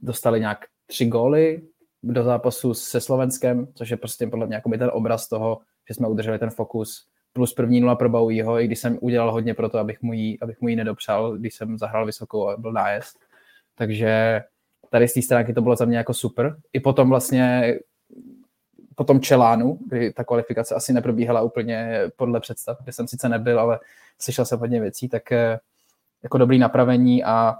[0.01, 1.61] dostali nějak tři góly
[2.03, 6.07] do zápasu se Slovenskem, což je prostě podle mě jako ten obraz toho, že jsme
[6.07, 7.07] udrželi ten fokus
[7.37, 10.39] plus první nula pro Baujího, i když jsem udělal hodně pro to, abych mu ji,
[10.39, 13.19] abych mu ji nedopřál, když jsem zahrál vysokou a byl nájezd.
[13.75, 14.41] Takže
[14.89, 16.57] tady z té stránky to bylo za mě jako super.
[16.73, 17.75] I potom vlastně
[18.95, 23.59] po tom Čelánu, kdy ta kvalifikace asi neprobíhala úplně podle představ, kde jsem sice nebyl,
[23.59, 23.79] ale
[24.19, 25.59] slyšel jsem hodně věcí, tak eh,
[26.23, 27.55] jako dobrý napravení a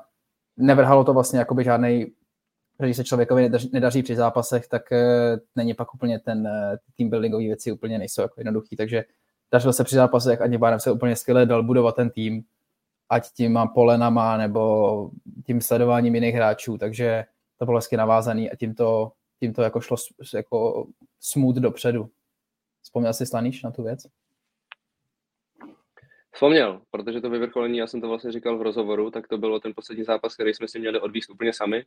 [0.57, 2.05] nevrhalo to vlastně jakoby žádný
[2.85, 7.09] když se člověkovi nedaří, nedaří při zápasech, tak uh, není pak úplně ten uh, team
[7.09, 9.03] buildingový věci úplně nejsou jako jednoduchý, takže
[9.51, 12.43] dařilo se při zápasech a tím se úplně skvěle dal budovat ten tým,
[13.09, 15.11] ať tím polenama nebo
[15.45, 17.25] tím sledováním jiných hráčů, takže
[17.59, 19.97] to bylo hezky navázaný a tím to, tím to jako šlo
[20.33, 20.87] jako
[21.19, 22.09] smooth dopředu.
[22.81, 23.99] Vzpomněl jsi Slaníš na tu věc?
[26.31, 29.73] Vzpomněl, protože to vyvrcholení, já jsem to vlastně říkal v rozhovoru, tak to bylo ten
[29.75, 31.85] poslední zápas, který jsme si měli odvíst úplně sami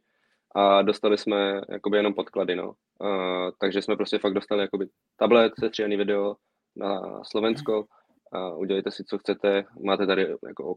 [0.54, 2.68] a dostali jsme jakoby jenom podklady, no.
[2.68, 6.36] Uh, takže jsme prostě fakt dostali jakoby tablet, sestříhaný video
[6.76, 7.84] na Slovensko
[8.32, 10.76] a udělejte si, co chcete, máte tady jako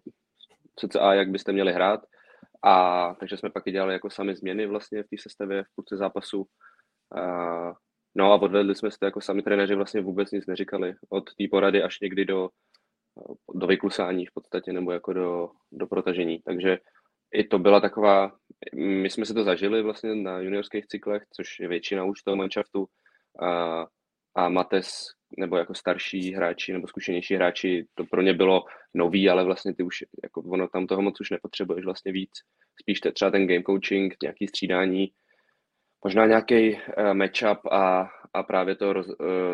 [0.99, 1.99] a jak byste měli hrát.
[2.63, 5.97] A takže jsme pak i dělali jako sami změny vlastně v té sestavě v půlce
[5.97, 6.45] zápasu.
[7.17, 7.73] A,
[8.15, 10.95] no a odvedli jsme si to jako sami trenéři vlastně vůbec nic neříkali.
[11.09, 12.49] Od té porady až někdy do,
[13.53, 16.39] do vyklusání v podstatě nebo jako do, do protažení.
[16.45, 16.77] Takže
[17.33, 18.31] i to byla taková,
[18.75, 22.85] my jsme si to zažili vlastně na juniorských cyklech, což je většina už toho manšaftu.
[23.41, 23.87] A,
[24.35, 25.07] a Mates,
[25.37, 29.83] nebo jako starší hráči nebo zkušenější hráči, to pro ně bylo nový, ale vlastně ty
[29.83, 32.31] už, jako ono tam toho moc už nepotřebuješ vlastně víc.
[32.81, 35.11] Spíš te, třeba ten game coaching, nějaký střídání,
[36.03, 36.79] možná nějaký uh,
[37.13, 39.03] matchup a, a právě to, uh,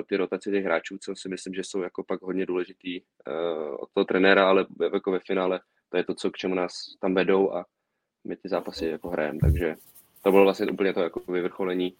[0.07, 3.89] ty rotace těch hráčů, co si myslím, že jsou jako pak hodně důležitý uh, od
[3.93, 5.59] toho trenéra, ale jako ve finále
[5.89, 7.65] to je to, co k čemu nás tam vedou a
[8.27, 9.75] my ty zápasy jako hrajeme, takže
[10.23, 11.97] to bylo vlastně úplně to jako vyvrcholení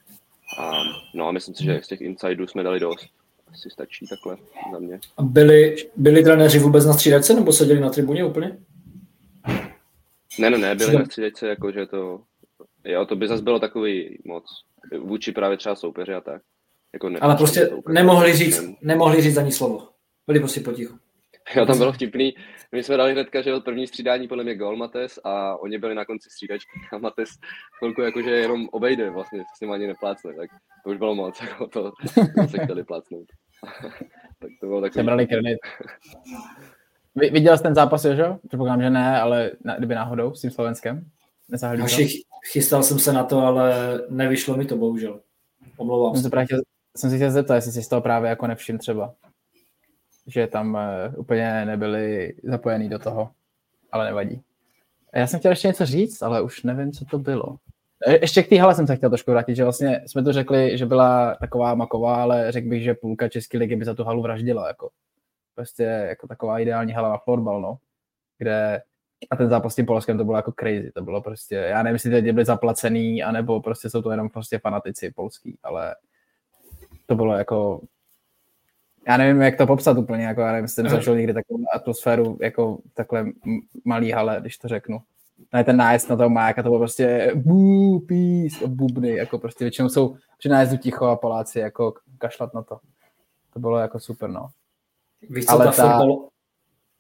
[0.58, 0.84] a,
[1.14, 3.08] no a myslím si, že z těch insidů jsme dali dost.
[3.54, 4.38] Asi stačí takhle
[4.74, 5.00] za mě.
[5.18, 8.58] A byli, byli trenéři vůbec na střídačce nebo seděli na tribuně úplně?
[10.40, 12.22] Ne, ne, ne, byli na střídačce, jakože to,
[12.86, 14.44] jo, to by zase bylo takový moc,
[15.00, 16.42] vůči právě třeba soupeři a tak.
[16.94, 19.88] Jako ne, Ale prostě nemohli říct, nemohli říct ani slovo.
[20.28, 20.98] Byli prostě potichu.
[21.56, 22.34] Jo, tam bylo vtipný.
[22.72, 25.96] My jsme dali hnedka, že od první střídání podle mě gol Mates a oni byli
[25.96, 27.30] na konci střídačky a Mates
[27.80, 30.50] chvilku jakože jenom obejde, vlastně s ním ani neplácne, tak
[30.84, 31.92] to už bylo moc, jako to,
[32.36, 33.28] to se chtěli plácnout.
[34.40, 35.06] tak to bylo takový...
[35.06, 35.58] brali kredit.
[37.16, 38.26] Viděl jsi ten zápas, že?
[38.48, 41.06] Předpokládám, že ne, ale na, kdyby náhodou s tím Slovenskem?
[41.50, 41.88] Nezahlídal?
[42.52, 43.74] Chystal jsem se na to, ale
[44.10, 45.22] nevyšlo mi to, bohužel.
[45.78, 46.30] Omlouvám se.
[46.98, 49.14] Jsem si chtěl zeptat, jestli jsi z toho právě jako nevšim třeba
[50.30, 53.32] že tam uh, úplně nebyli zapojení do toho,
[53.92, 54.42] ale nevadí.
[55.16, 57.58] Já jsem chtěl ještě něco říct, ale už nevím, co to bylo.
[58.08, 60.78] E, ještě k té hale jsem se chtěl trošku vrátit, že vlastně jsme tu řekli,
[60.78, 64.22] že byla taková maková, ale řekl bych, že půlka České ligy by za tu halu
[64.22, 64.68] vraždila.
[64.68, 64.90] Jako.
[65.56, 67.78] Prostě jako taková ideální hala na florbal, no.
[68.38, 68.82] Kde
[69.30, 71.96] a ten zápas s tím Polskem to bylo jako crazy, to bylo prostě, já nevím,
[71.96, 75.96] jestli teď byli zaplacený, anebo prostě jsou to jenom prostě fanatici polský, ale
[77.06, 77.82] to bylo jako
[79.10, 82.78] já nevím, jak to popsat úplně, jako já nevím, jsem zažil někdy takovou atmosféru, jako
[82.94, 83.26] takhle
[83.86, 85.00] malý hale, když to řeknu.
[85.54, 89.90] Ne, ten nájezd na toho máka, to bylo prostě bů, pís, bubny, jako prostě většinou
[89.90, 92.80] jsou při nájezdu ticho a paláci, jako kašlat na to.
[93.54, 94.48] To bylo jako super, no.
[95.30, 95.98] Víš, co Ale ta, ta...
[95.98, 96.28] Fotbal...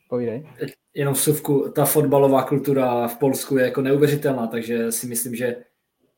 [0.09, 0.47] Povídej.
[0.93, 5.55] Jenom vsuvku, ta fotbalová kultura v Polsku je jako neuvěřitelná, takže si myslím, že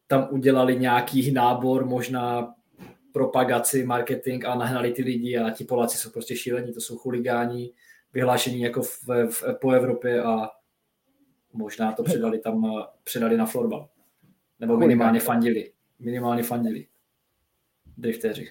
[0.07, 2.53] tam udělali nějaký nábor, možná
[3.11, 7.73] propagaci, marketing a nahnali ty lidi a ti Poláci jsou prostě šílení, to jsou chuligáni,
[8.13, 10.49] vyhlášení jako v, v, po Evropě a
[11.53, 13.89] možná to předali tam, předali na florbal.
[14.59, 15.71] Nebo minimálně fandili.
[15.99, 16.87] Minimálně fandili.
[17.97, 18.49] Drifteři.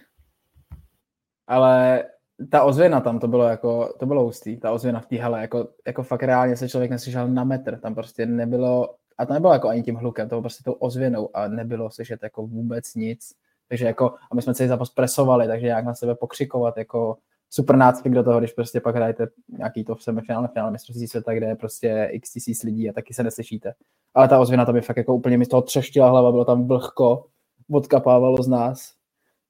[1.46, 2.04] Ale
[2.50, 5.68] ta ozvěna tam, to bylo jako, to bylo hustý, ta ozvěna v té hale, jako,
[5.86, 9.68] jako fakt reálně se člověk neslyšel na metr, tam prostě nebylo, a to nebylo jako
[9.68, 13.34] ani tím hlukem, to bylo prostě tou ozvěnou a nebylo slyšet jako vůbec nic.
[13.70, 17.16] Takže jako, a my jsme celý zápas presovali, takže jak na sebe pokřikovat, jako
[17.50, 21.34] super nácvik do toho, když prostě pak hrajete nějaký to v semifinále, finále mistrovství světa,
[21.34, 23.72] kde je prostě x tisíc lidí a taky se neslyšíte.
[24.14, 26.66] Ale ta ozvěna tam je fakt jako úplně mi z toho třeštila hlava, bylo tam
[26.66, 27.26] vlhko,
[27.70, 28.92] odkapávalo z nás.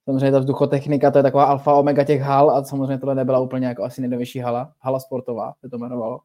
[0.04, 3.66] Samozřejmě ta vzduchotechnika, to je taková alfa omega těch hal a samozřejmě tohle nebyla úplně
[3.66, 4.72] jako asi nejnovější hala.
[4.80, 6.20] Hala sportová se to jmenovalo.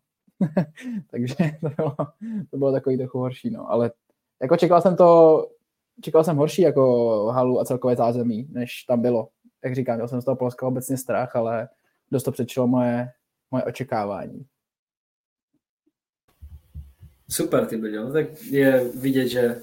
[1.12, 1.96] Takže to bylo,
[2.52, 3.72] to bylo takový trochu horší, no.
[3.72, 3.92] Ale
[4.42, 5.42] jako čekal jsem to,
[6.02, 9.30] čekal jsem horší jako halu a celkové zázemí, než tam bylo.
[9.64, 11.70] Jak říkám, měl jsem z toho Polska obecně strach, ale
[12.12, 13.08] dost to přečilo moje,
[13.52, 14.46] moje očekávání.
[17.30, 19.62] Super, ty byli, tak je vidět, že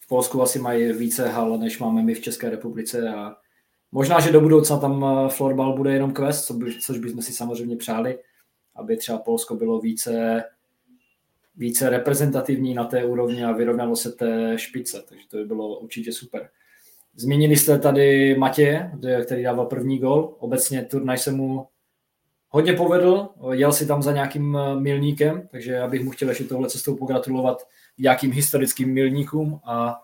[0.00, 3.36] v Polsku asi mají více hal, než máme my v České republice a
[3.92, 8.18] možná, že do budoucna tam eh, florbal bude jenom quest, což bychom si samozřejmě přáli,
[8.76, 10.44] aby třeba Polsko bylo více
[11.56, 16.12] více reprezentativní na té úrovni a vyrovnalo se té špice, takže to by bylo určitě
[16.12, 16.48] super.
[17.16, 18.92] Zmínili jste tady Matěje,
[19.24, 20.36] který dával první gol.
[20.38, 21.66] Obecně turnaj se mu
[22.54, 26.44] hodně povedl, jel si tam za nějakým eh, milníkem, takže já bych mu chtěl ještě
[26.44, 30.00] tohle cestou pogratulovat nějakým historickým milníkům a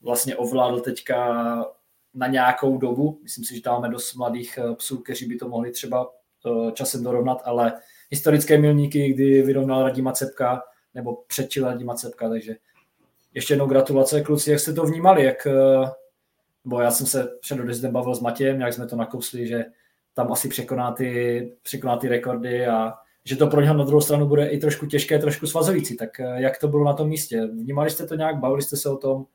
[0.00, 1.44] vlastně ovládl teďka
[2.14, 3.20] na nějakou dobu.
[3.22, 6.10] Myslím si, že máme dost mladých eh, psů, kteří by to mohli třeba
[6.46, 7.72] eh, časem dorovnat, ale
[8.10, 10.62] historické milníky, kdy vyrovnal Radima Cepka,
[10.94, 12.56] nebo předčil Radima Cepka, takže
[13.34, 15.46] ještě jednou gratulace kluci, jak jste to vnímali, jak,
[16.64, 19.64] bo já jsem se před odjezdem bavil s Matějem, jak jsme to nakousli, že
[20.14, 24.26] tam asi překoná ty, překoná ty rekordy a že to pro něho na druhou stranu
[24.26, 25.96] bude i trošku těžké, trošku svazovící.
[25.96, 27.46] Tak eh, jak to bylo na tom místě?
[27.46, 29.26] Vnímali jste to nějak, bavili jste se o tom,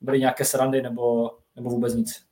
[0.00, 2.22] byly nějaké srandy nebo, nebo vůbec nic?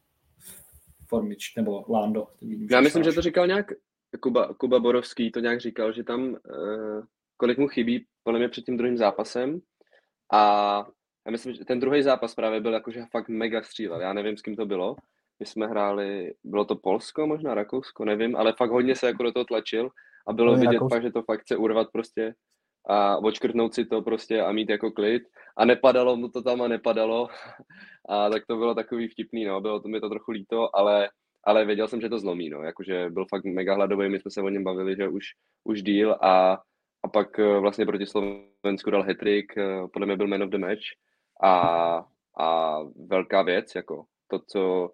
[1.07, 2.27] Formič nebo Lando.
[2.71, 3.73] Já myslím, že to říkal nějak
[4.21, 7.05] Kuba, Kuba Borovský, to nějak říkal, že tam uh,
[7.37, 9.61] kolik mu chybí, podle mě před tím druhým zápasem
[10.33, 10.77] a
[11.27, 14.01] já myslím, že ten druhý zápas právě byl jakože fakt mega střílel.
[14.01, 14.97] Já nevím, s kým to bylo.
[15.41, 19.33] My jsme hráli, bylo to Polsko, možná Rakousko, nevím, ale fakt hodně se jako do
[19.33, 19.91] toho tlačil
[20.29, 20.95] a bylo no, vidět Rakousko.
[20.95, 22.35] fakt, že to fakt chce urvat prostě
[22.89, 25.23] a odškrtnout si to prostě a mít jako klid.
[25.57, 27.29] A nepadalo mu to tam a nepadalo.
[28.09, 29.61] A tak to bylo takový vtipný, no.
[29.61, 31.09] Bylo to mi to trochu líto, ale,
[31.45, 32.63] ale věděl jsem, že to zlomí, no.
[32.63, 35.25] Jakože byl fakt mega hladový, my jsme se o něm bavili, že už,
[35.65, 36.63] už díl a,
[37.05, 40.59] a pak eh, vlastně proti Slovensku dal hetrik, eh, podle mě byl man of the
[40.59, 40.83] match.
[41.43, 42.07] A,
[42.39, 44.91] a velká věc, jako to, co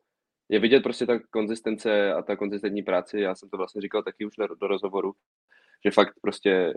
[0.48, 4.24] je vidět prostě ta konzistence a ta konzistentní práce, já jsem to vlastně říkal taky
[4.24, 5.12] už do rozhovoru,
[5.84, 6.74] že fakt prostě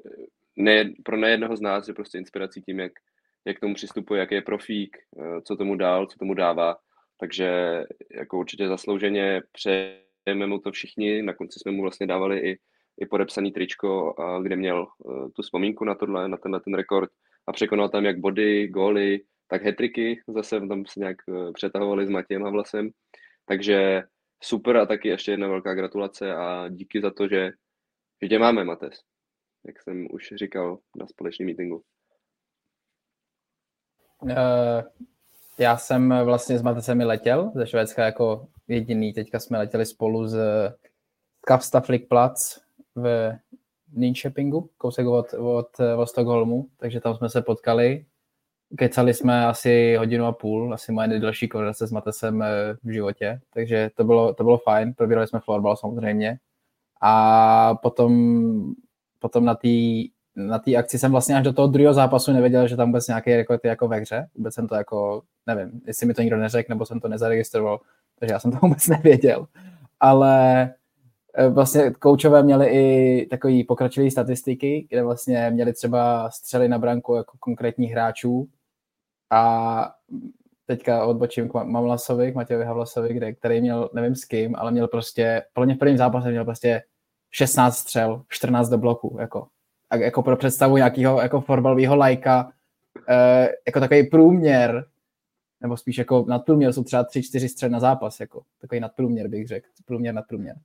[0.55, 2.91] ne, pro nejednoho z nás je prostě inspirací tím, jak,
[3.45, 6.77] jak k tomu přistupuje, jaký je profík, eh, co tomu dál, co tomu dává,
[7.19, 12.59] takže jako určitě zaslouženě přejeme mu to všichni, na konci jsme mu vlastně dávali i,
[13.01, 14.87] i podepsaný tričko, kde měl
[15.35, 17.09] tu vzpomínku na tohle, na tenhle ten rekord
[17.47, 22.09] a překonal tam jak body, góly, tak hetriky, zase tam se nějak eh, přetahovali s
[22.09, 22.89] Matějem a Vlasem,
[23.45, 24.03] takže
[24.43, 27.51] super a taky ještě jedna velká gratulace a díky za to, že,
[28.21, 28.99] že tě máme, Mates,
[29.67, 31.83] jak jsem už říkal na společném meetingu.
[34.21, 34.31] Uh,
[35.59, 39.13] já jsem vlastně s Matesem letěl ze Švédska jako jediný.
[39.13, 40.37] Teďka jsme letěli spolu z
[41.41, 42.62] Kavstaflikplatz
[42.95, 43.31] v
[43.93, 45.67] Ninköpingu, kousek od, od,
[45.97, 48.05] od Stockholmu, takže tam jsme se potkali
[48.77, 53.41] kecali jsme asi hodinu a půl, asi moje nejdelší konverzace s Matesem eh, v životě,
[53.53, 56.37] takže to bylo, to bylo fajn, probírali jsme florbal samozřejmě
[57.01, 58.73] a potom,
[59.19, 59.67] potom na té
[60.35, 63.35] na té akci jsem vlastně až do toho druhého zápasu nevěděl, že tam vůbec nějaký
[63.35, 64.27] rekord jako ve hře.
[64.35, 67.79] Vůbec jsem to jako, nevím, jestli mi to nikdo neřekl, nebo jsem to nezaregistroval,
[68.19, 69.47] takže já jsem to vůbec nevěděl.
[69.99, 70.73] Ale eh,
[71.49, 77.37] vlastně koučové měli i takový pokročilý statistiky, kde vlastně měli třeba střely na branku jako
[77.39, 78.47] konkrétních hráčů.
[79.31, 79.91] A
[80.65, 84.87] teďka odbočím k Mamlasovi, k Matějovi Havlasovi, kde, který měl, nevím s kým, ale měl
[84.87, 86.83] prostě, mě v prvním zápase měl prostě
[87.31, 89.47] 16 střel, 14 do bloku, jako,
[89.89, 92.51] a jako pro představu nějakého jako fotbalového lajka,
[93.09, 94.85] e, jako takový průměr,
[95.61, 98.43] nebo spíš jako nadprůměr jsou třeba 3-4 střel na zápas, jako.
[98.61, 100.55] Takový nadprůměr bych řekl, průměr nadprůměr.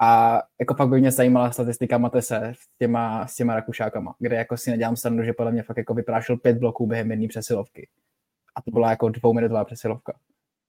[0.00, 4.56] A jako fakt by mě zajímala statistika Matese s těma, s těma Rakušákama, kde jako
[4.56, 7.88] si nedělám stranu, že podle mě fakt jako vyprášil pět bloků během jedné přesilovky.
[8.54, 10.12] A to byla jako dvouminutová přesilovka.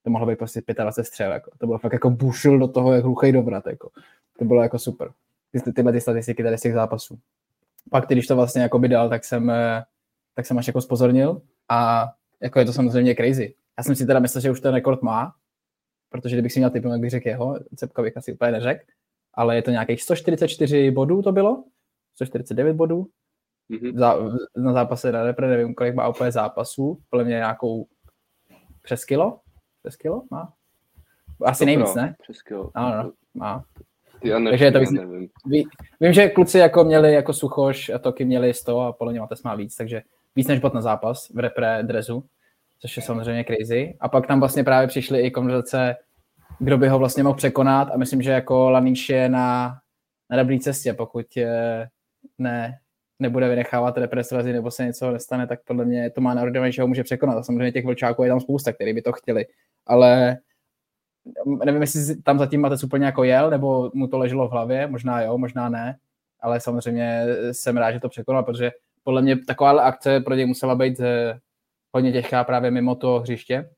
[0.03, 1.31] To mohlo být prostě 25 střel.
[1.31, 1.51] Jako.
[1.57, 3.67] To bylo fakt jako bušil do toho, jak hluchý dobrat.
[3.67, 3.89] Jako.
[4.39, 5.11] To bylo jako super.
[5.51, 7.19] Ty, tyhle ty statistiky tady z těch zápasů.
[7.91, 9.83] Pak, když to vlastně jako by dal, tak jsem, eh,
[10.35, 12.09] tak jsem až jako spozornil a
[12.41, 13.53] jako je to samozřejmě crazy.
[13.77, 15.35] Já jsem si teda myslel, že už ten rekord má,
[16.09, 17.59] protože kdybych si měl typnout, jak bych řekl jeho,
[18.01, 18.85] bych asi úplně neřekl,
[19.35, 21.63] ale je to nějakých 144 bodů to bylo,
[22.15, 23.07] 149 bodů,
[23.69, 23.97] mm-hmm.
[23.97, 24.15] Za,
[24.55, 27.87] na zápase na repre, nevím, kolik má úplně zápasů, podle mě nějakou
[28.81, 29.39] přes kilo,
[29.83, 30.53] přes kilo má?
[31.43, 32.15] Asi to nejvíc, ne?
[32.21, 32.71] Přes kilo.
[32.73, 33.63] Ano, no, má.
[34.21, 35.29] Ty já nevím, Takže to myslím, nevím.
[35.45, 35.67] Ví,
[35.99, 39.43] vím, že kluci jako měli jako Suchoš a Toky měli 100 a podle mě Mates
[39.43, 40.01] má víc, takže
[40.35, 42.23] víc než bod na zápas v repre drezu,
[42.79, 43.97] což je samozřejmě crazy.
[43.99, 45.95] A pak tam vlastně právě přišly i konverzace
[46.59, 49.77] kdo by ho vlastně mohl překonat a myslím, že jako Laníš je na,
[50.29, 51.87] na dobré cestě, pokud je,
[52.37, 52.79] ne,
[53.19, 56.87] nebude vynechávat represrazy nebo se něco nestane, tak podle mě to má na že ho
[56.87, 57.37] může překonat.
[57.37, 59.45] A samozřejmě těch vlčáků je tam spousta, který by to chtěli.
[59.85, 60.37] Ale
[61.65, 65.21] nevím, jestli tam zatím Matec úplně jako jel, nebo mu to leželo v hlavě, možná
[65.21, 65.97] jo, možná ne,
[66.41, 68.71] ale samozřejmě jsem rád, že to překonal, protože
[69.03, 71.39] podle mě taková akce pro něj musela být eh,
[71.93, 73.69] hodně těžká právě mimo to hřiště,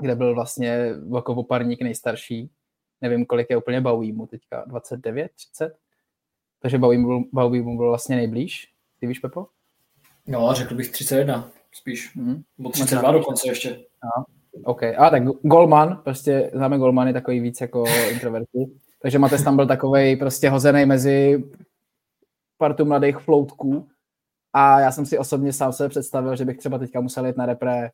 [0.00, 2.50] kde byl vlastně Vokovoparník nejstarší.
[3.00, 5.76] Nevím, kolik je úplně Bowie mu teďka, 29, 30?
[6.60, 8.72] Takže Bowie mu, Bowie mu byl vlastně nejblíž.
[9.00, 9.46] Ty víš, Pepo?
[10.26, 12.16] No, řekl bych 31, spíš.
[12.16, 12.42] Mm-hmm.
[12.58, 13.70] Nebo 32 dokonce ještě.
[14.04, 14.24] No.
[14.64, 14.82] OK.
[14.82, 18.70] A tak Golman, prostě známe Golmany takový víc jako introverty.
[19.02, 21.44] Takže Mates tam byl takový prostě hozený mezi
[22.58, 23.88] partu mladých floutků.
[24.52, 27.46] A já jsem si osobně sám se představil, že bych třeba teďka musel jít na
[27.46, 27.90] repre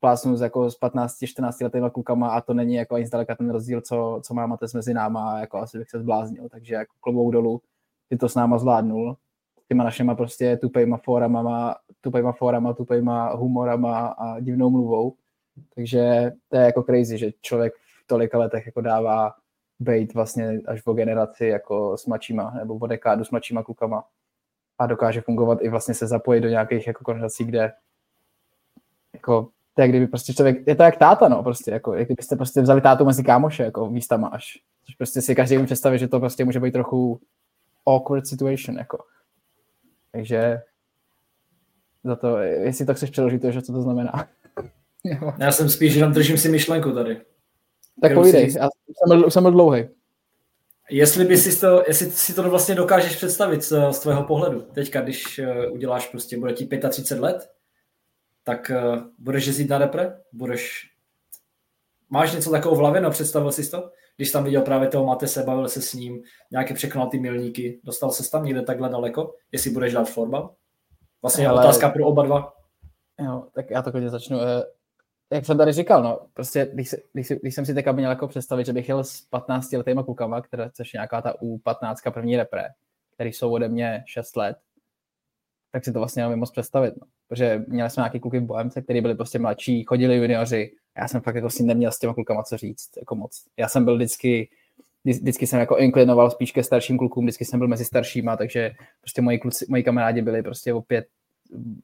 [0.00, 4.20] plásnu jako s 15-14 letými klukama a to není jako ani zdaleka ten rozdíl, co,
[4.22, 7.60] co má Mates mezi náma, jako asi bych se zbláznil, takže jako klobou dolů
[8.08, 9.16] ty to s náma zvládnul,
[9.68, 15.14] těma našima prostě tupejma fórama, tupejma fórama, tupejma humorama a divnou mluvou,
[15.74, 19.34] takže to je jako crazy, že člověk v tolika letech jako dává
[19.80, 24.04] být vlastně až o generaci jako s mladšíma, nebo o dekádu s mladšíma klukama.
[24.78, 27.72] A dokáže fungovat i vlastně se zapojit do nějakých jako konverzací, kde
[29.14, 32.36] jako to je kdyby prostě člověk, je to jak táta, no, prostě, jako, jak kdybyste
[32.36, 34.58] prostě vzali tátu mezi kámoše, jako místama až.
[34.86, 37.20] Což prostě si každý představit, že to prostě může být trochu
[37.86, 38.98] awkward situation, jako.
[40.12, 40.60] Takže
[42.04, 44.28] za to, jestli to chceš přeložit, to, že co to znamená.
[45.38, 47.20] Já jsem spíš jenom držím si myšlenku tady.
[48.00, 48.58] Tak povídej, si...
[48.58, 49.88] já jsem byl, jsem byl dlouhý.
[50.90, 55.00] Jestli, by si to, jestli si to vlastně dokážeš představit z, z tvého pohledu, teďka,
[55.00, 57.50] když eh, uděláš prostě, bude ti 35 let,
[58.44, 60.20] tak uh, budeš jezdit na repre?
[60.32, 60.88] Budeš...
[62.10, 63.90] Máš něco takového v hlavě, no představil jsi to?
[64.16, 68.10] Když tam viděl právě toho Matese, bavil se s ním, nějaké překonal ty milníky, dostal
[68.10, 70.54] se tam někde takhle daleko, jestli budeš dát florbal?
[71.22, 71.60] Vlastně Ale...
[71.60, 72.54] otázka pro oba dva.
[73.20, 74.40] Jo, tak já to začnu.
[74.40, 74.62] Eh,
[75.32, 78.28] jak jsem tady říkal, no, prostě, když, se, když, když jsem si teďka měl jako
[78.28, 82.36] představit, že bych jel s 15 letýma klukama, která, což je nějaká ta U15 první
[82.36, 82.64] repre,
[83.14, 84.56] který jsou ode mě 6 let,
[85.72, 86.94] tak si to vlastně nemůžu moc představit.
[87.00, 87.06] No.
[87.32, 90.72] Protože měli jsme nějaký kluky v Bohemce, kteří byli prostě mladší, chodili junioři.
[90.96, 93.44] Já jsem fakt jako si neměl s těma klukama co říct, jako moc.
[93.56, 94.48] Já jsem byl vždycky,
[95.04, 98.70] vždycky jsem jako inklinoval spíš ke starším klukům, vždycky jsem byl mezi staršíma, takže
[99.00, 101.06] prostě moji, kluci, moji kamarádi byli prostě o pět,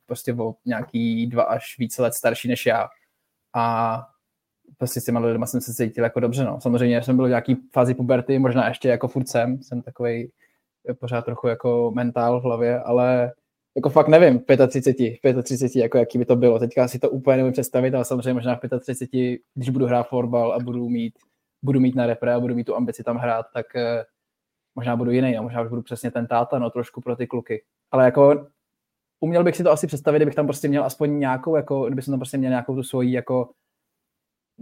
[0.06, 2.88] prostě o nějaký dva až více let starší než já.
[3.54, 3.98] A
[4.78, 6.60] prostě s těma lidma jsem se cítil jako dobře, no.
[6.60, 10.30] Samozřejmě jsem byl v nějaký fázi puberty, možná ještě jako furt jsem, jsem takový
[11.00, 13.32] pořád trochu jako mentál v hlavě, ale
[13.76, 16.58] jako fakt nevím, 35, 35, jako jaký by to bylo.
[16.58, 20.52] Teďka si to úplně nevím představit, ale samozřejmě možná v 35, když budu hrát fotbal
[20.52, 21.14] a budu mít,
[21.62, 24.04] budu mít na repre a budu mít tu ambici tam hrát, tak eh,
[24.74, 27.62] možná budu jiný a možná už budu přesně ten táta, no trošku pro ty kluky.
[27.90, 28.46] Ale jako
[29.20, 32.12] uměl bych si to asi představit, kdybych tam prostě měl aspoň nějakou, jako, kdyby jsem
[32.12, 33.50] tam prostě měl nějakou tu svoji, jako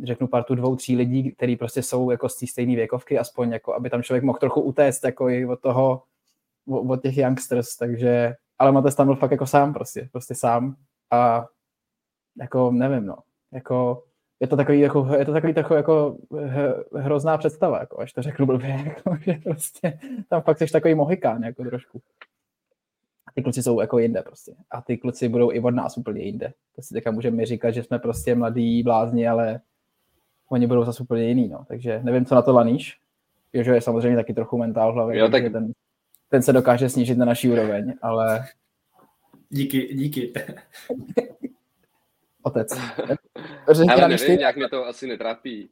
[0.04, 3.74] řeknu partu dvou, tří lidí, kteří prostě jsou jako z té stejné věkovky, aspoň jako,
[3.74, 6.02] aby tam člověk mohl trochu utéct jako i od toho,
[6.66, 10.76] od těch youngsters, takže ale Mates tam byl fakt jako sám prostě, prostě sám
[11.10, 11.46] a
[12.40, 13.16] jako nevím, no,
[13.52, 14.02] jako
[14.40, 16.16] je to takový, jako, je to takový takový jako
[16.94, 19.98] hrozná představa, jako, až to řeknu blbě, jako, že prostě
[20.28, 22.00] tam fakt jsi takový mohikán, jako trošku.
[23.26, 24.54] A ty kluci jsou jako jinde prostě.
[24.70, 26.52] A ty kluci budou i od nás úplně jinde.
[26.76, 29.60] To si teďka můžeme říkat, že jsme prostě mladí blázni, ale
[30.50, 31.64] oni budou zase úplně jiný, no.
[31.68, 32.98] Takže nevím, co na to laníš.
[33.52, 35.72] Jožo je samozřejmě taky trochu mentál v hlavě, Jo, tak- ten,
[36.28, 38.46] ten se dokáže snížit na naší úroveň, ale
[39.48, 40.32] Díky, díky.
[42.42, 42.72] otec.
[43.66, 45.70] Ale nevím, ty, nějak mě to asi netrápí.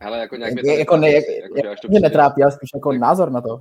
[0.00, 2.00] Ale jako nějak mě to jako ne, jak, jako, to mě přijde.
[2.00, 3.60] netrápí, ale spíš jako názor na to.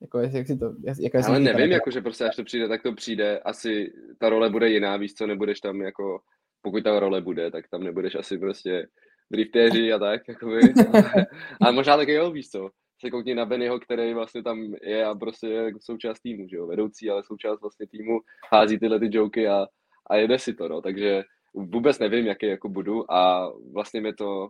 [0.00, 2.68] Jako, jak, jak si to, jak, jak Ale nevím, jako, že prostě až to přijde,
[2.68, 3.38] tak to přijde.
[3.38, 6.20] Asi ta role bude jiná, víš co, nebudeš tam jako,
[6.62, 8.88] pokud ta role bude, tak tam nebudeš asi prostě
[9.30, 10.60] driftéři a tak, jakoby.
[11.60, 12.70] Ale možná taky jo, víš co.
[13.00, 16.56] Se koukni na Bennyho, který vlastně tam je a prostě je jako součást týmu, že
[16.56, 18.20] jo, vedoucí, ale součást vlastně týmu,
[18.52, 19.66] hází tyhle ty joky a,
[20.10, 21.22] a jede si to, no, takže
[21.54, 24.48] vůbec nevím, jaký jako budu a vlastně mě to,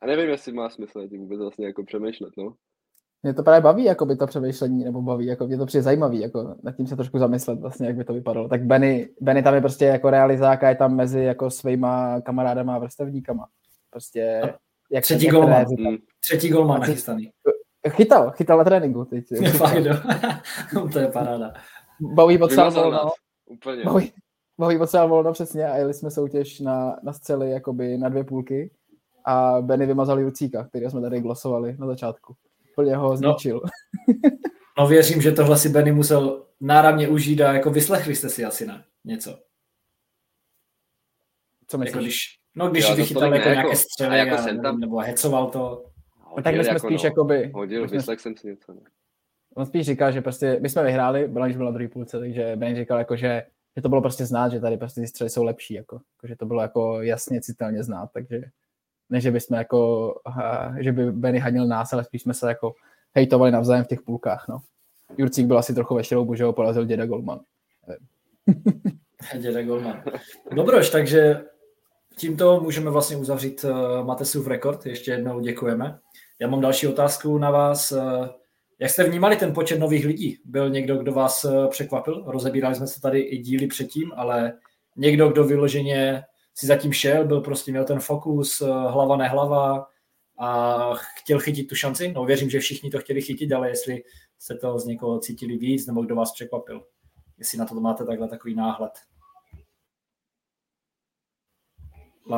[0.00, 2.54] a nevím, jestli má smysl tím vůbec vlastně jako přemýšlet, no.
[3.22, 6.20] Mě to právě baví, jako by to přemýšlení, nebo baví, jako mě to přijde zajímavý,
[6.20, 8.48] jako nad tím se trošku zamyslet vlastně, jak by to vypadalo.
[8.48, 12.74] Tak Benny, Benny tam je prostě jako realizák a je tam mezi jako svýma kamarádama
[12.74, 13.48] a vrstevníkama.
[13.90, 14.42] Prostě,
[14.90, 15.64] jak třetí jak golman.
[15.64, 15.96] trenéři- Mm.
[16.20, 17.30] Třetí gol má nachystaný.
[17.88, 19.24] Chytal, chytal na tréninku teď.
[19.56, 19.94] Fakt, jo.
[20.92, 21.52] to je paráda.
[22.00, 23.10] Baví potřeba Vymazal volno,
[23.46, 23.84] úplně.
[23.84, 24.12] baví,
[24.58, 28.70] baví potřeba volno přesně a jeli jsme soutěž na, na scély jakoby na dvě půlky
[29.24, 32.34] a Benny vymazal Jurcíka, který jsme tady glosovali na začátku.
[32.74, 33.60] Plně ho zničil.
[34.78, 38.66] No věřím, že tohle si Benny musel náramně užít a jako vyslechli jste si asi
[38.66, 39.38] na něco.
[41.66, 42.02] Co Jako myslíš?
[42.04, 44.80] když, no když Jo, vychytal jako ne, nějaké jako- střely a jako a, tam.
[44.80, 45.84] nebo hecoval to.
[46.36, 47.06] No, tak my jsme spíš no.
[47.06, 47.50] jakoby...
[47.54, 48.72] Hodil, jsme- vyslech jsem si něco.
[48.72, 48.80] No.
[49.54, 52.76] On spíš říkal, že prostě my jsme vyhráli, Blanche byl na druhé půlce, takže Ben
[52.76, 53.42] říkal, jako, že,
[53.76, 56.36] že to bylo prostě znát, že tady prostě ty střely jsou lepší, jako, jako, že
[56.36, 58.42] to bylo jako jasně citelně znát, takže
[59.10, 62.74] ne, že bychom jako, a, že by Benny hanil nás, ale spíš jsme se jako
[63.16, 64.58] hejtovali navzájem v těch půlkách, no.
[65.18, 67.40] Jurcík byl asi trochu ve šroubu, že ho porazil děda Goldman.
[69.38, 70.02] Děda Golman.
[70.52, 71.44] Dobroš, takže
[72.18, 74.86] tímto můžeme vlastně uzavřít uh, Matesův rekord.
[74.86, 75.98] Ještě jednou děkujeme.
[76.40, 77.92] Já mám další otázku na vás.
[77.92, 78.26] Uh,
[78.78, 80.38] jak jste vnímali ten počet nových lidí?
[80.44, 82.24] Byl někdo, kdo vás uh, překvapil?
[82.26, 84.52] Rozebírali jsme se tady i díly předtím, ale
[84.96, 89.86] někdo, kdo vyloženě si zatím šel, byl prostě měl ten fokus, hlava nehlava
[90.38, 92.12] a chtěl chytit tu šanci?
[92.12, 94.02] No věřím, že všichni to chtěli chytit, ale jestli
[94.38, 96.82] jste to z někoho cítili víc, nebo kdo vás překvapil?
[97.38, 98.90] Jestli na to máte takhle takový náhled.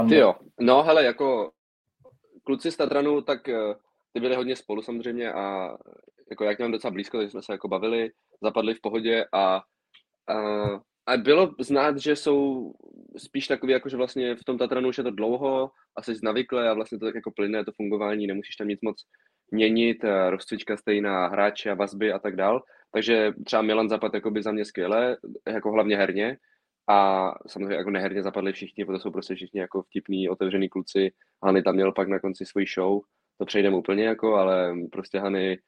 [0.09, 1.51] Ty jo, no hele, jako
[2.45, 3.75] kluci z Tatranu, tak eh,
[4.13, 5.77] ty byli hodně spolu samozřejmě a
[6.31, 8.11] jako jak mám docela blízko, takže jsme se jako bavili,
[8.43, 9.63] zapadli v pohodě a, a,
[11.07, 12.73] a bylo znát, že jsou
[13.17, 16.71] spíš takový, jako že vlastně v tom Tatranu už je to dlouho a jsi navyklé
[16.71, 18.97] a vlastně to tak jako plyne to fungování, nemusíš tam nic moc
[19.51, 22.63] měnit, eh, rozcvička stejná, hráče a vazby a tak dál.
[22.93, 25.17] Takže třeba Milan Zapad jakoby za mě skvěle,
[25.47, 26.37] jako hlavně herně,
[26.91, 31.13] a samozřejmě jako neherně zapadli všichni, protože jsou prostě všichni jako vtipný, otevřený kluci.
[31.45, 33.01] Hany tam měl pak na konci svoji show,
[33.39, 35.59] to přejdeme úplně jako, ale prostě Hany,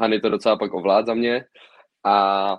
[0.00, 1.44] Hany to docela pak ovlád za mě.
[2.04, 2.58] A,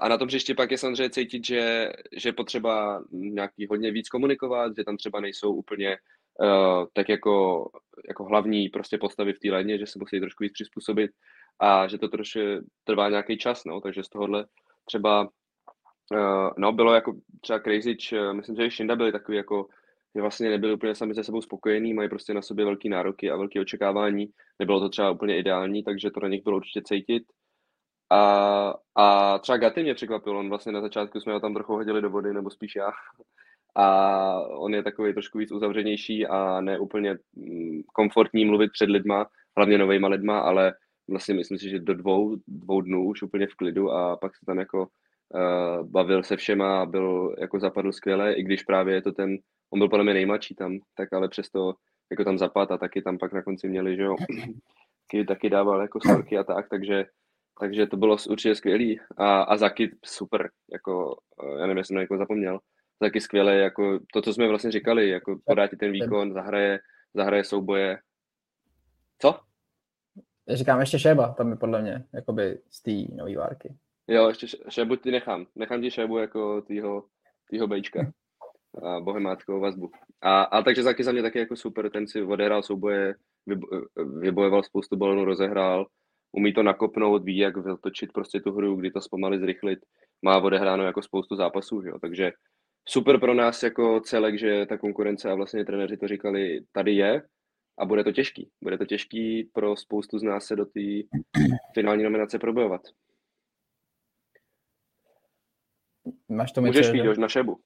[0.00, 4.72] a na tom příště pak je samozřejmě cítit, že, že potřeba nějaký hodně víc komunikovat,
[4.78, 5.96] že tam třeba nejsou úplně
[6.40, 7.66] uh, tak jako,
[8.08, 11.10] jako hlavní prostě postavy v té léně, že se musí trošku víc přizpůsobit
[11.60, 12.40] a že to trošku
[12.84, 14.46] trvá nějaký čas, no, takže z tohohle
[14.84, 15.28] třeba
[16.12, 19.66] Uh, no, bylo jako třeba Crazyč, uh, myslím, že i Shinda byli takový jako,
[20.14, 23.36] že vlastně nebyli úplně sami se sebou spokojení, mají prostě na sobě velký nároky a
[23.36, 24.28] velké očekávání.
[24.58, 27.22] Nebylo to třeba úplně ideální, takže to na nich bylo určitě cítit.
[28.10, 32.02] A, a třeba Gaty mě překvapil, on vlastně na začátku jsme ho tam trochu hodili
[32.02, 32.90] do vody, nebo spíš já.
[33.76, 39.26] A on je takový trošku víc uzavřenější a ne úplně mm, komfortní mluvit před lidma,
[39.56, 40.74] hlavně novejma lidma, ale
[41.10, 44.46] vlastně myslím si, že do dvou, dvou dnů už úplně v klidu a pak se
[44.46, 44.88] tam jako
[45.82, 49.38] bavil se všema a byl jako zapadl skvěle, i když právě je to ten,
[49.70, 51.74] on byl podle mě nejmladší tam, tak ale přesto
[52.10, 54.16] jako tam zapad a taky tam pak na konci měli, že jo,
[55.10, 57.04] taky, taky dával jako storky a tak, takže,
[57.60, 61.16] takže to bylo určitě skvělý a, a Zaky super, jako,
[61.58, 62.60] já nevím, jestli jsem někoho zapomněl,
[62.98, 66.80] taky skvěle, jako to, co jsme vlastně říkali, jako podá ti ten výkon, zahraje,
[67.14, 67.98] zahraje souboje.
[69.18, 69.40] Co?
[70.48, 73.74] Říkám ještě Šeba, tam je podle mě, jakoby z té nový várky.
[74.12, 75.46] Jo, ještě Šebu ti nechám.
[75.54, 77.04] Nechám ti Šebu jako týho,
[77.50, 78.12] týho bejčka.
[78.82, 79.90] A bohemáckou vazbu.
[80.20, 83.14] A, a takže taky za mě taky jako super, ten si odehrál souboje,
[84.20, 85.86] vybojoval spoustu balonů, rozehrál,
[86.32, 89.78] umí to nakopnout, ví, jak vytočit prostě tu hru, kdy to zpomalit, zrychlit.
[90.22, 91.98] Má odehráno jako spoustu zápasů, jo.
[91.98, 92.32] takže
[92.88, 97.22] super pro nás jako celek, že ta konkurence a vlastně trenéři to říkali, tady je
[97.78, 98.50] a bude to těžký.
[98.62, 100.80] Bude to těžký pro spoustu z nás se do té
[101.74, 102.80] finální nominace probojovat.
[106.28, 107.58] Máš to Můžeš jít, na šebu.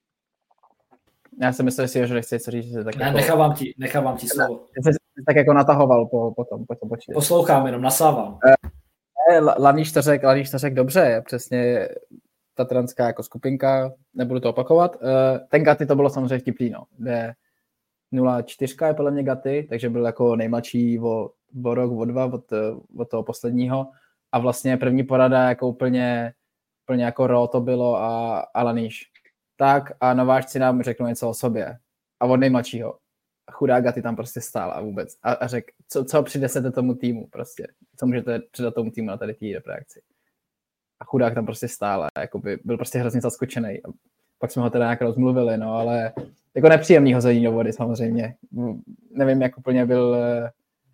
[1.41, 2.73] Já jsem myslel, že si Jožo nechce co říct.
[2.83, 3.17] Tak ne, jako...
[3.17, 4.65] nechávám ti, nechávám ti slovo.
[4.77, 4.93] Já jsem,
[5.25, 7.13] tak jako natahoval po, po tom, po tom počítě.
[7.13, 8.39] Poslouchám, jenom nasávám.
[9.31, 11.89] Eh, Laníš to řekl, Laníš to řekl dobře, přesně
[12.53, 14.97] tatranská jako skupinka, nebudu to opakovat.
[15.01, 17.33] Eh, ten Gaty to bylo samozřejmě vtipný, no, kde
[18.13, 21.29] 0,4 je podle mě Gaty, takže byl jako nejmladší o,
[21.65, 22.53] o rok, o dva od,
[22.97, 23.87] od toho posledního
[24.31, 26.33] a vlastně první porada jako úplně,
[26.87, 29.11] úplně jako ro to bylo a, a Laníš.
[29.55, 31.77] Tak a nováčci nám řeknou něco o sobě
[32.19, 32.97] a od nejmladšího.
[33.51, 35.17] Chudá Gaty tam prostě stál a vůbec.
[35.23, 39.17] A, a řekl, co, co přinesete tomu týmu prostě, co můžete přidat tomu týmu na
[39.17, 40.01] tady té reakci
[40.99, 43.79] a chudák tam prostě stále, jakoby byl prostě hrozně zaskočený.
[44.39, 46.13] Pak jsme ho teda nějak rozmluvili, no ale
[46.55, 48.35] jako nepříjemný hození do vody samozřejmě.
[49.11, 50.17] Nevím, jak úplně byl,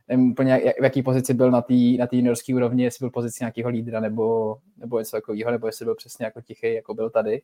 [0.08, 3.44] nevím úplně, jak, v jaký pozici byl na té na juniorské úrovni, jestli byl pozici
[3.44, 7.42] nějakého lídra nebo, nebo něco takového, nebo jestli byl přesně jako tichý, jako byl tady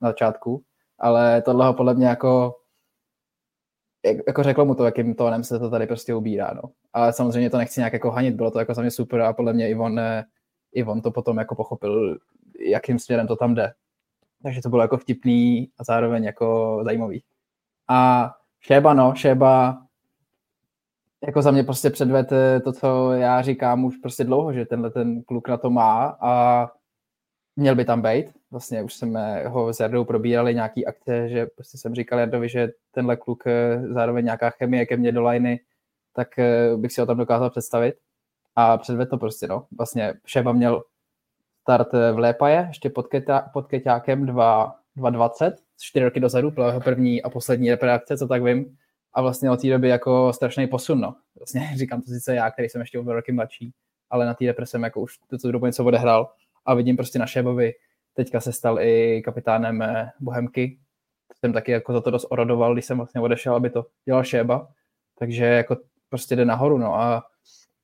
[0.00, 0.62] na začátku.
[0.98, 2.56] Ale tohle ho podle mě jako
[4.26, 6.62] jako řeklo mu to, jakým tónem se to tady prostě ubírá, no.
[6.92, 9.52] Ale samozřejmě to nechci nějak jako hanit, bylo to jako za mě super a podle
[9.52, 10.00] mě i on
[10.72, 12.18] i on to potom jako pochopil,
[12.58, 13.72] jakým směrem to tam jde.
[14.42, 17.22] Takže to bylo jako vtipný a zároveň jako zajímavý.
[17.88, 18.30] A
[18.60, 19.82] Šéba, no, Šéba
[21.26, 22.30] jako za mě prostě předved
[22.64, 26.66] to, co já říkám už prostě dlouho, že tenhle ten kluk na to má a
[27.56, 28.26] měl by tam být.
[28.50, 32.68] Vlastně už jsme ho s Jardou probírali nějaký akce, že prostě jsem říkal Jardovi, že
[32.90, 33.44] tenhle kluk
[33.90, 35.60] zároveň nějaká chemie ke mně do lajny,
[36.14, 37.94] tak eh, bych si ho tam dokázal představit
[38.56, 39.66] a předved to prostě, no.
[39.78, 40.82] Vlastně Šeba měl
[41.60, 47.22] start v Lépaje, ještě pod, Keťa, pod Keťákem 2.20, čtyři roky dozadu, byla jeho první
[47.22, 48.76] a poslední repreakce, co tak vím.
[49.12, 51.16] A vlastně od té doby jako strašný posun, no.
[51.38, 53.72] Vlastně říkám to sice já, který jsem ještě o roky mladší,
[54.10, 56.32] ale na té repre jsem jako už tu dobu něco odehrál.
[56.64, 57.72] A vidím prostě na Šebovi,
[58.14, 60.78] teďka se stal i kapitánem eh, Bohemky,
[61.40, 64.68] jsem taky jako za to dost orodoval, když jsem vlastně odešel, aby to dělal Šeba,
[65.18, 65.76] takže jako
[66.08, 66.94] prostě jde nahoru, no.
[66.94, 67.22] A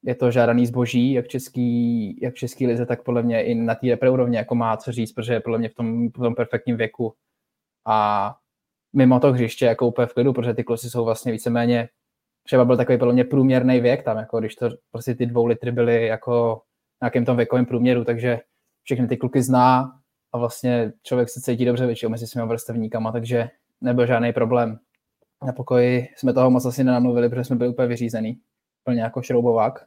[0.02, 3.86] je to žádaný zboží, jak český, jak český lize, tak podle mě i na té
[3.86, 6.76] repre úrovně jako má co říct, protože je podle mě v tom, v tom perfektním
[6.76, 7.14] věku.
[7.86, 8.36] A
[8.96, 11.88] mimo to hřiště jako úplně v klidu, protože ty kluci jsou vlastně víceméně,
[12.44, 15.72] třeba byl takový podle mě průměrný věk tam, jako když to prostě ty dvou litry
[15.72, 16.62] byly jako
[17.02, 18.40] na nějakém tom věkovém průměru, takže
[18.82, 19.92] všechny ty kluky zná
[20.32, 23.48] a vlastně člověk se cítí dobře většinou mezi svými vrstevníkama, takže
[23.80, 24.78] nebyl žádný problém.
[25.46, 28.40] Na pokoji jsme toho moc asi nenamluvili, protože jsme byli úplně vyřízený,
[28.84, 29.86] plně jako šroubovák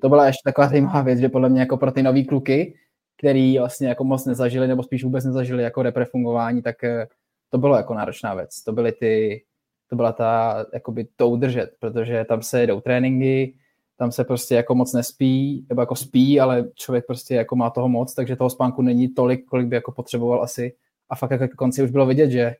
[0.00, 2.74] to byla ještě taková zajímavá věc, že podle mě jako pro ty nový kluky,
[3.18, 7.06] který vlastně jako moc nezažili, nebo spíš vůbec nezažili jako repre fungování, tak eh,
[7.52, 8.62] to bylo jako náročná věc.
[8.62, 9.44] To byly ty,
[9.90, 13.54] to byla ta, jakoby to udržet, protože tam se jedou tréninky,
[13.96, 17.88] tam se prostě jako moc nespí, nebo jako spí, ale člověk prostě jako má toho
[17.88, 20.74] moc, takže toho spánku není tolik, kolik by jako potřeboval asi.
[21.10, 22.56] A fakt jako konci už bylo vidět, že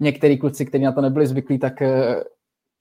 [0.00, 2.24] některý kluci, kteří na to nebyli zvyklí, tak eh,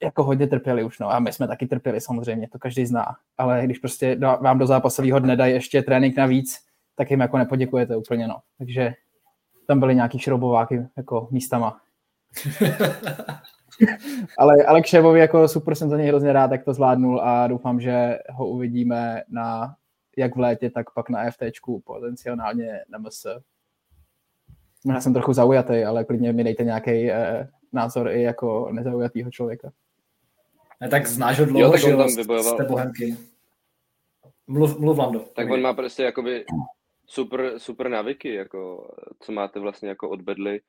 [0.03, 3.05] jako hodně trpěli už, no a my jsme taky trpěli samozřejmě, to každý zná,
[3.37, 6.57] ale když prostě vám do zápasového dne dají ještě trénink navíc,
[6.95, 8.35] tak jim jako nepoděkujete úplně, no.
[8.57, 8.93] Takže
[9.67, 11.81] tam byly nějaký šroubováky jako místama.
[14.37, 17.47] ale, ale k Ševovi jako super jsem za něj hrozně rád, jak to zvládnul a
[17.47, 19.75] doufám, že ho uvidíme na
[20.17, 23.25] jak v létě, tak pak na FTčku, potenciálně na MS.
[24.85, 29.71] Já jsem trochu zaujatý, ale klidně mi dejte nějaký eh, názor i jako nezaujatýho člověka.
[30.81, 32.53] Ne, tak znáš ho dlouho, jo, tak on tam vybojoval.
[32.53, 33.17] z té bohemky.
[34.47, 35.19] Mluv, mluv Lando.
[35.19, 36.45] Tak on má prostě jakoby
[37.11, 40.61] super, super návyky, jako, co máte vlastně jako od bedly,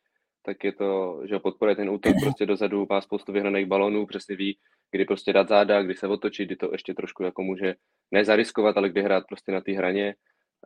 [0.42, 4.58] tak je to, že podporuje ten útok prostě dozadu, má spoustu vyhraných balonů, přesně ví,
[4.90, 7.74] kdy prostě dát záda, kdy se otočit, kdy to ještě trošku jako může
[8.10, 10.14] nezariskovat, ale kdy hrát prostě na té hraně.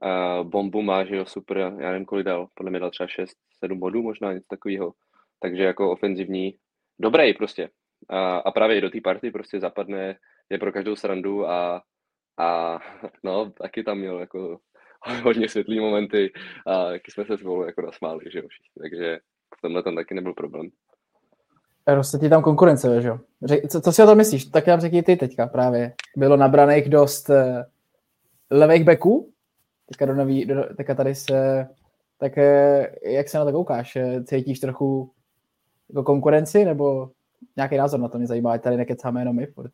[0.02, 3.78] A bombu má, že jo, super, já nevím, kolik dal, podle mě dal třeba 6-7
[3.78, 4.92] bodů možná, něco takového.
[5.40, 6.58] Takže jako ofenzivní,
[6.98, 7.68] dobrý prostě,
[8.08, 10.18] a, a právě i do té party prostě zapadne,
[10.50, 11.82] je pro každou srandu a,
[12.38, 12.78] a
[13.24, 14.58] no, taky tam měl jako
[15.24, 16.32] hodně světlý momenty
[16.66, 19.18] a taky jsme se spolu jako nasmáli, že jo, všichni, takže
[19.58, 20.68] v tomhle tam taky nebyl problém.
[21.86, 23.18] Roste ti tam konkurence, že jo?
[23.68, 24.44] Co, co si o to myslíš?
[24.44, 25.92] Tak nám řekni ty teďka právě.
[26.16, 27.36] Bylo nabraných dost uh,
[28.50, 29.32] levých beků,
[29.86, 31.68] teďka, do nový, do, teďka tady se,
[32.18, 33.98] tak uh, jak se na to koukáš?
[34.24, 35.10] Cítíš trochu
[35.88, 37.10] jako konkurenci, nebo
[37.56, 39.46] nějaký názor na to mě zajímá, ať tady nekecáme jenom my.
[39.46, 39.72] Furt.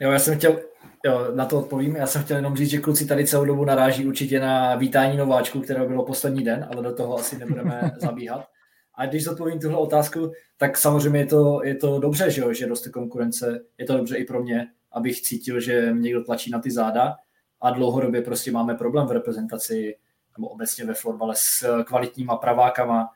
[0.00, 0.60] Jo, já jsem chtěl,
[1.04, 4.06] jo, na to odpovím, já jsem chtěl jenom říct, že kluci tady celou dobu naráží
[4.06, 8.46] určitě na vítání nováčku, které bylo poslední den, ale do toho asi nebudeme zabíhat.
[8.94, 12.66] A když zodpovím tuhle otázku, tak samozřejmě je to, je to dobře, že, jo, že
[12.66, 16.58] roste konkurence, je to dobře i pro mě, abych cítil, že mě někdo tlačí na
[16.58, 17.14] ty záda.
[17.60, 19.96] A dlouhodobě prostě máme problém v reprezentaci
[20.36, 23.08] nebo obecně ve florbale s kvalitníma pravákama,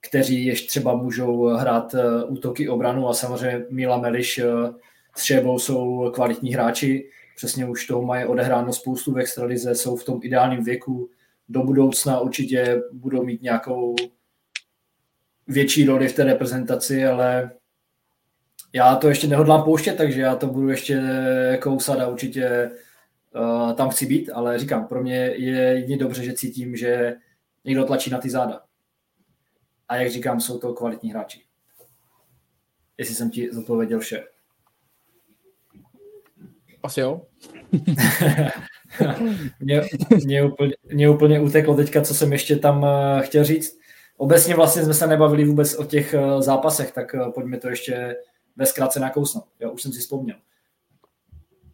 [0.00, 3.08] kteří ještě třeba můžou hrát eh, útoky obranu.
[3.08, 4.40] A samozřejmě Mila Meliš
[5.16, 10.04] eh, Třebou jsou kvalitní hráči, přesně už toho mají odehráno spoustu v extralize, jsou v
[10.04, 11.10] tom ideálním věku,
[11.48, 13.96] do budoucna určitě budou mít nějakou
[15.46, 17.50] větší roli v té reprezentaci, ale
[18.72, 21.02] já to ještě nehodlám pouštět, takže já to budu ještě
[21.62, 22.70] kousat a určitě
[23.34, 27.16] uh, tam chci být, ale říkám, pro mě je jedině dobře, že cítím, že
[27.64, 28.60] někdo tlačí na ty záda.
[29.88, 31.42] A jak říkám, jsou to kvalitní hráči.
[32.98, 34.24] Jestli jsem ti zodpověděl vše.
[36.84, 37.22] Asi jo.
[39.60, 39.82] mě,
[40.24, 43.78] mě, úplně, mě úplně uteklo teďka, co jsem ještě tam uh, chtěl říct.
[44.16, 48.16] Obecně vlastně jsme se nebavili vůbec o těch uh, zápasech, tak uh, pojďme to ještě
[48.56, 49.44] ve zkratce nakousnout.
[49.60, 50.36] Jo, už jsem si vzpomněl.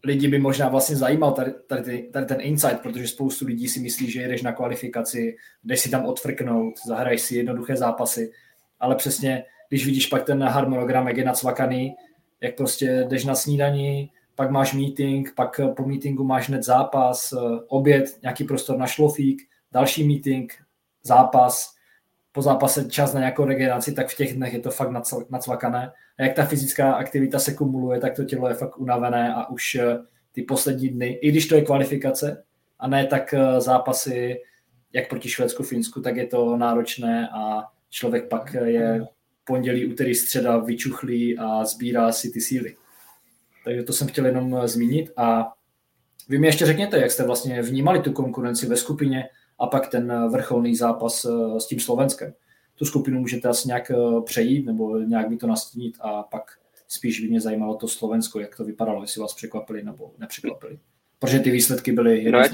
[0.04, 4.10] Lidi by možná vlastně zajímal tady, tady, tady ten insight, protože spoustu lidí si myslí,
[4.10, 8.32] že jedeš na kvalifikaci, jdeš si tam odfrknout, zahraješ si jednoduché zápasy,
[8.80, 11.94] ale přesně, když vidíš pak ten harmonogram, jak je nacvakaný,
[12.40, 14.10] jak prostě jdeš na snídaní,
[14.40, 17.34] pak máš meeting, pak po meetingu máš hned zápas,
[17.68, 20.52] oběd, nějaký prostor na šlofík, další meeting,
[21.02, 21.74] zápas,
[22.32, 24.90] po zápase čas na nějakou regeneraci, tak v těch dnech je to fakt
[25.30, 25.92] nacvakané.
[26.18, 29.74] A jak ta fyzická aktivita se kumuluje, tak to tělo je fakt unavené a už
[29.74, 29.98] eh,
[30.32, 32.42] ty poslední dny, i když to je kvalifikace,
[32.78, 34.40] a ne tak eh, zápasy,
[34.92, 39.04] jak proti Švédsku, Finsku, tak je to náročné a člověk pak je
[39.44, 42.76] pondělí, úterý, středa vyčuchlý a sbírá si ty síly.
[43.64, 45.52] Takže to jsem chtěl jenom eh, zmínit a
[46.28, 49.28] vy mi ještě řekněte, jak jste vlastně vnímali tu konkurenci ve skupině,
[49.60, 52.34] a pak ten eh, vrcholný zápas eh, s tím Slovenskem.
[52.74, 53.92] Tu skupinu můžete asi nějak
[54.24, 56.42] přejít nebo nějak by to nastínit a pak
[56.88, 60.78] spíš by mě zajímalo to Slovensko, jak to vypadalo, jestli vás překvapili nebo nepřekvapili.
[61.18, 62.44] Protože ty výsledky byly no já,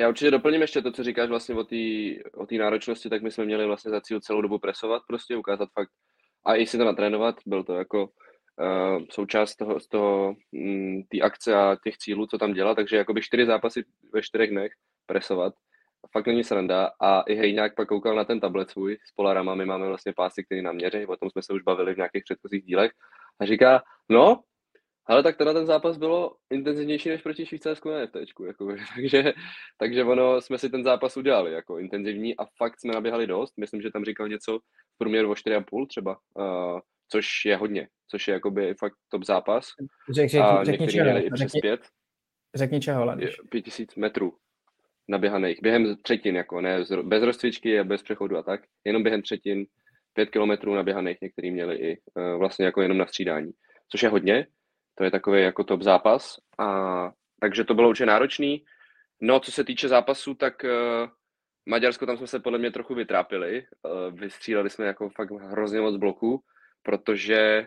[0.00, 1.76] já určitě doplním ještě to, co říkáš vlastně o té
[2.34, 5.68] o tý náročnosti, tak my jsme měli vlastně za cíl celou dobu presovat, prostě ukázat
[5.74, 5.90] fakt
[6.44, 8.10] a i si to natrénovat, byl to jako
[8.60, 12.96] uh, součást toho, z toho, mm, té akce a těch cílů, co tam dělat, takže
[12.96, 14.72] jakoby čtyři zápasy ve čtyřech dnech,
[15.06, 15.54] presovat.
[16.12, 19.66] Fakt není sranda a i Hejňák pak koukal na ten tablet svůj s Polarama, my
[19.66, 22.64] máme vlastně pásy, který nám měří, o tom jsme se už bavili v nějakých předchozích
[22.64, 22.92] dílech
[23.40, 24.42] a říká, no,
[25.06, 29.32] ale tak tenhle ten zápas bylo intenzivnější než proti Švýcarsku na FT, jako, takže,
[29.78, 33.54] takže ono jsme si ten zápas udělali jako intenzivní a fakt jsme naběhali dost.
[33.56, 36.80] Myslím, že tam říkal něco v průměru o 4,5 třeba, uh,
[37.12, 39.66] což je hodně, což je jakoby fakt top zápas.
[40.10, 41.80] Řek, řek, a řekni čeho, měli i přes pět.
[42.54, 43.16] Řekni čeho,
[43.50, 44.32] Pět tisíc metrů
[45.08, 49.66] naběhaných, během třetin, jako ne, bez rozcvičky a bez přechodu a tak, jenom během třetin,
[50.12, 53.50] pět kilometrů naběhaných, některý měli i uh, vlastně jako jenom na střídání,
[53.88, 54.46] což je hodně,
[54.94, 57.10] to je takový jako top zápas, a
[57.40, 58.64] takže to bylo určitě náročný.
[59.20, 61.10] No, co se týče zápasu, tak uh,
[61.66, 65.96] Maďarsko tam jsme se podle mě trochu vytrápili, uh, vystříleli jsme jako fakt hrozně moc
[65.96, 66.42] bloků,
[66.82, 67.66] protože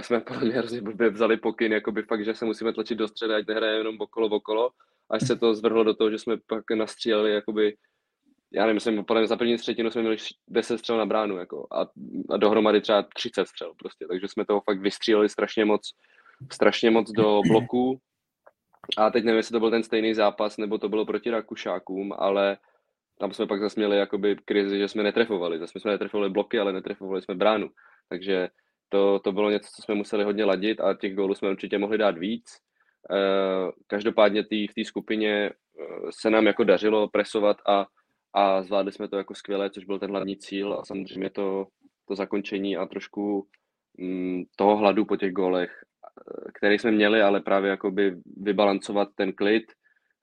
[0.00, 0.80] jsme podle mě hrozně
[1.10, 4.70] vzali pokyn, jakoby fakt, že se musíme tlačit do středy, ať nehraje jenom okolo, okolo,
[5.10, 7.76] až se to zvrhlo do toho, že jsme pak nastříleli jakoby
[8.52, 10.16] já nevím, myslím, podle mě za první třetinu jsme měli
[10.48, 11.86] 10 střel na bránu jako, a,
[12.30, 15.90] a dohromady třeba 30 střel prostě, takže jsme toho fakt vystříleli strašně moc,
[16.52, 18.00] strašně moc do bloku.
[18.96, 22.56] A teď nevím, jestli to byl ten stejný zápas, nebo to bylo proti Rakušákům, ale
[23.18, 26.72] tam jsme pak zase měli jakoby krizi, že jsme netrefovali, zase jsme netrefovali bloky, ale
[26.72, 27.70] netrefovali jsme bránu,
[28.10, 28.48] takže
[28.88, 31.98] to, to bylo něco, co jsme museli hodně ladit a těch gólů jsme určitě mohli
[31.98, 32.44] dát víc.
[33.10, 35.52] Eh, každopádně tý, v té skupině eh,
[36.10, 37.86] se nám jako dařilo presovat a,
[38.32, 41.66] a zvládli jsme to jako skvěle, což byl ten hlavní cíl a samozřejmě to,
[42.08, 43.46] to zakončení a trošku
[43.98, 49.32] mm, toho hladu po těch gólech, eh, který jsme měli, ale právě jakoby vybalancovat ten
[49.32, 49.64] klid,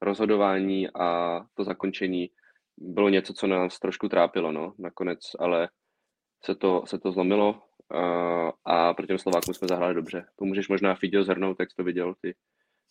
[0.01, 2.29] rozhodování a to zakončení
[2.77, 5.69] bylo něco, co nás trošku trápilo, no, nakonec, ale
[6.43, 7.66] se to, se to zlomilo
[8.65, 10.25] a proti těm Slovákům jsme zahráli dobře.
[10.35, 12.35] To můžeš možná Fidio zhrnout, jak jsi to viděl ty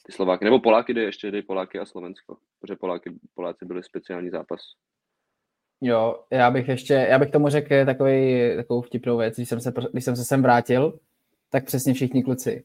[0.07, 0.45] ty Slováky.
[0.45, 4.61] Nebo Poláky jde ještě, jde Poláky a Slovensko, protože Poláky, Poláci byli speciální zápas.
[5.81, 9.73] Jo, já bych ještě, já bych tomu řekl takový, takovou vtipnou věc, když jsem, se,
[9.93, 10.99] když jsem se sem vrátil,
[11.51, 12.65] tak přesně všichni kluci.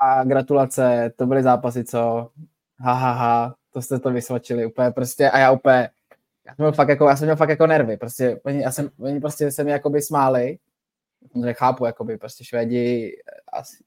[0.00, 2.30] A gratulace, to byly zápasy, co?
[2.78, 5.90] Ha, ha, ha, to jste to vysvačili úplně prostě a já úplně,
[6.46, 8.90] já jsem měl fakt jako, já jsem měl fakt jako nervy, prostě, oni, já jsem,
[8.98, 10.58] oni prostě se mi jakoby smáli,
[11.52, 13.16] chápu, jakoby prostě Švédi
[13.52, 13.84] asi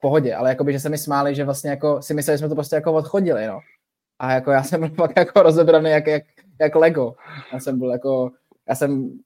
[0.00, 2.54] pohodě, ale jakoby, že se mi smáli, že vlastně jako si mysleli, že jsme to
[2.54, 3.60] prostě jako odchodili, no.
[4.18, 6.22] A jako já jsem byl fakt jako rozebraný jak, jak,
[6.60, 7.14] jak Lego.
[7.52, 8.30] Já jsem byl jako,
[8.68, 9.18] já jsem,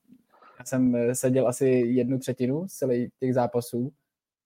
[0.59, 3.93] já jsem seděl asi jednu třetinu z celých těch zápasů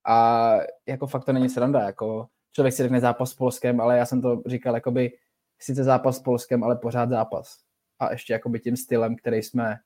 [0.07, 0.57] a
[0.87, 4.23] jako fakt to není sranda, jako člověk si řekne zápas s Polskem, ale já jsem
[4.23, 5.13] to říkal, jakoby
[5.59, 7.57] sice zápas s Polskem, ale pořád zápas.
[7.99, 9.77] A ještě jakoby tím stylem, který jsme,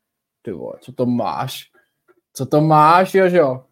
[0.43, 1.71] ty vole, co to máš?
[2.33, 3.65] Co to máš, Jožo?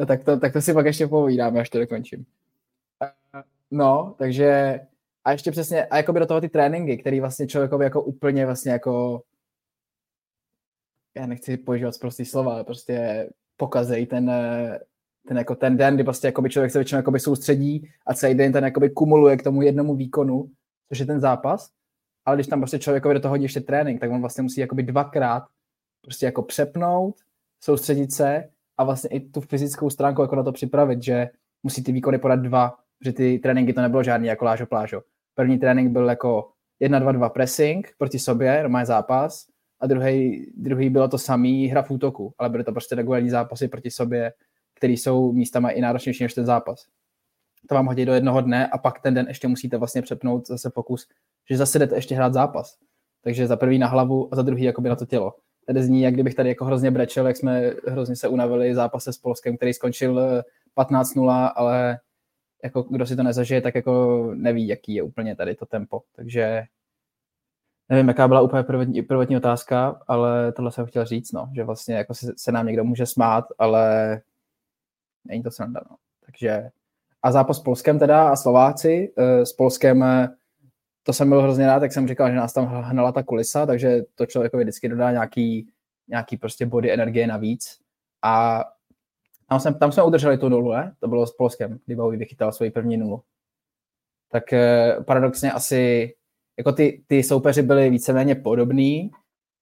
[0.00, 2.26] no, tak, to, tak to si pak ještě povídáme, až to dokončím.
[3.70, 4.80] No, takže
[5.24, 8.46] a ještě přesně, a jako by do toho ty tréninky, který vlastně člověkovi jako úplně
[8.46, 9.22] vlastně jako
[11.16, 14.32] já nechci používat prostý slova, ale prostě pokazej ten,
[15.28, 18.52] ten, jako ten den, kdy prostě by člověk se většinou jakoby soustředí a celý den
[18.52, 20.50] ten jakoby kumuluje k tomu jednomu výkonu,
[20.88, 21.70] což je ten zápas.
[22.30, 24.82] Ale když tam prostě člověkovi do toho hodí ještě trénink, tak on vlastně musí jakoby
[24.82, 25.42] dvakrát
[26.02, 27.14] prostě jako přepnout,
[27.60, 28.44] soustředit se
[28.78, 31.28] a vlastně i tu fyzickou stránku jako na to připravit, že
[31.62, 32.74] musí ty výkony podat dva,
[33.04, 35.02] že ty tréninky to nebylo žádný jako lážo plážo.
[35.34, 36.50] První trénink byl jako
[36.82, 39.46] 1-2-2 pressing proti sobě, normální zápas,
[39.80, 43.68] a druhý, druhý bylo to samý hra v útoku, ale byly to prostě regulární zápasy
[43.68, 44.32] proti sobě,
[44.74, 46.86] které jsou místama i náročnější než ten zápas.
[47.70, 50.70] To vám hodí do jednoho dne a pak ten den ještě musíte vlastně přepnout zase
[50.70, 51.08] pokus,
[51.50, 52.78] že zase jdete ještě hrát zápas.
[53.22, 55.34] Takže za prvý na hlavu a za druhý jakoby na to tělo.
[55.66, 59.18] Tady zní, jak kdybych tady jako hrozně brečel, jak jsme hrozně se unavili zápase s
[59.18, 60.42] Polskem, který skončil
[60.76, 62.00] 15-0, ale
[62.64, 66.02] jako kdo si to nezažije, tak jako neví, jaký je úplně tady to tempo.
[66.16, 66.62] Takže
[67.88, 71.94] nevím, jaká byla úplně prvotní, prvotní otázka, ale tohle jsem chtěl říct, no, že vlastně
[71.94, 74.20] jako se, se nám někdo může smát, ale
[75.24, 75.96] není to sranda, no.
[76.26, 76.70] Takže
[77.22, 79.12] a zápas s Polskem teda a Slováci.
[79.16, 80.28] Eh, s Polskem eh,
[81.02, 84.02] to jsem byl hrozně rád, jak jsem říkal, že nás tam hnala ta kulisa, takže
[84.14, 85.68] to člověkovi vždycky dodá nějaký,
[86.08, 87.78] nějaký prostě body energie navíc.
[88.22, 88.64] A
[89.48, 90.94] tam, jsem, tam jsme udrželi tu nulu, ne?
[91.00, 93.22] To bylo s Polskem, kdy Bowie vychytal svoji první nulu.
[94.32, 96.14] Tak eh, paradoxně asi
[96.58, 99.10] jako ty, ty soupeři byly víceméně podobný.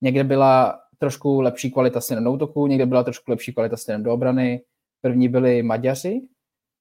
[0.01, 4.13] Někde byla trošku lepší kvalita směrem do útoku, někde byla trošku lepší kvalita směrem do
[4.13, 4.63] obrany.
[5.01, 6.21] První byli Maďaři,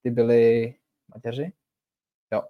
[0.02, 0.74] ty byli
[1.14, 1.52] Maďaři?
[2.32, 2.42] Jo.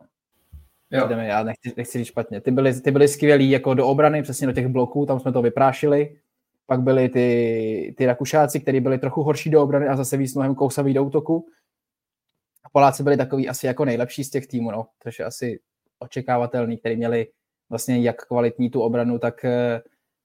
[0.90, 1.08] Jo.
[1.08, 2.40] Jdeme, já nechci, nechci říct špatně.
[2.40, 5.42] Ty byli, ty byli skvělí jako do obrany, přesně do těch bloků, tam jsme to
[5.42, 6.20] vyprášili.
[6.66, 10.54] Pak byli ty, ty Rakušáci, kteří byli trochu horší do obrany a zase víc mnohem
[10.54, 11.46] kousaví do útoku.
[12.64, 15.60] A Poláci byli takový asi jako nejlepší z těch týmů, no, což je asi
[15.98, 17.26] očekávatelný, který měli
[17.70, 19.44] vlastně jak kvalitní tu obranu, tak,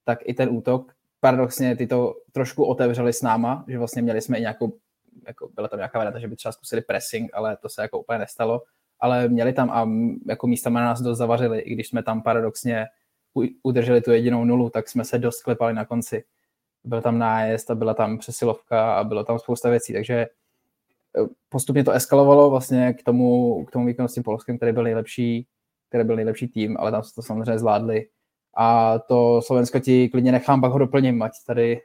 [0.04, 0.92] tak i ten útok.
[1.20, 4.72] Paradoxně ty to trošku otevřeli s náma, že vlastně měli jsme i nějakou,
[5.26, 8.18] jako byla tam nějaká varianta, že by třeba zkusili pressing, ale to se jako úplně
[8.18, 8.62] nestalo.
[9.00, 9.88] Ale měli tam a
[10.28, 12.86] jako místa na nás dost zavařili, i když jsme tam paradoxně
[13.62, 16.24] udrželi tu jedinou nulu, tak jsme se dost klepali na konci.
[16.84, 20.28] Byl tam nájezd a byla tam přesilovka a bylo tam spousta věcí, takže eh,
[21.48, 25.46] postupně to eskalovalo vlastně k tomu, k tomu výkonu s tím Polskem, který byl nejlepší
[25.94, 28.08] který byl nejlepší tým, ale tam se to samozřejmě zvládli.
[28.54, 31.80] A to Slovensko ti klidně nechám, pak ho doplním, ať tady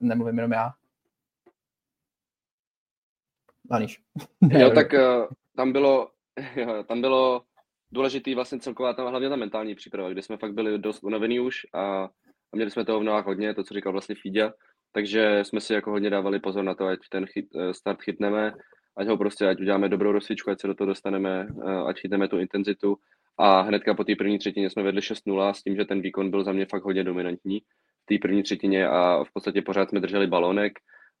[0.00, 0.72] nemluvím jenom já.
[3.70, 4.00] Aniš.
[4.58, 5.26] jo, tak uh,
[5.56, 6.10] tam bylo,
[6.56, 7.42] jo, tam bylo
[7.92, 11.66] důležitý vlastně celková, tam, hlavně ta mentální příprava, kde jsme fakt byli dost unavený už
[11.74, 12.08] a, a
[12.52, 14.52] měli jsme toho v nohách hodně, to, co říkal vlastně Fíďa,
[14.92, 18.52] takže jsme si jako hodně dávali pozor na to, ať ten chyt, eh, start chytneme,
[18.96, 22.28] ať ho prostě, ať uděláme dobrou rozsvičku, ať se do toho dostaneme, eh, ať chytneme
[22.28, 22.96] tu intenzitu.
[23.38, 26.44] A hnedka po té první třetině jsme vedli 6-0 s tím, že ten výkon byl
[26.44, 27.60] za mě fakt hodně dominantní
[28.02, 30.72] v té první třetině a v podstatě pořád jsme drželi balonek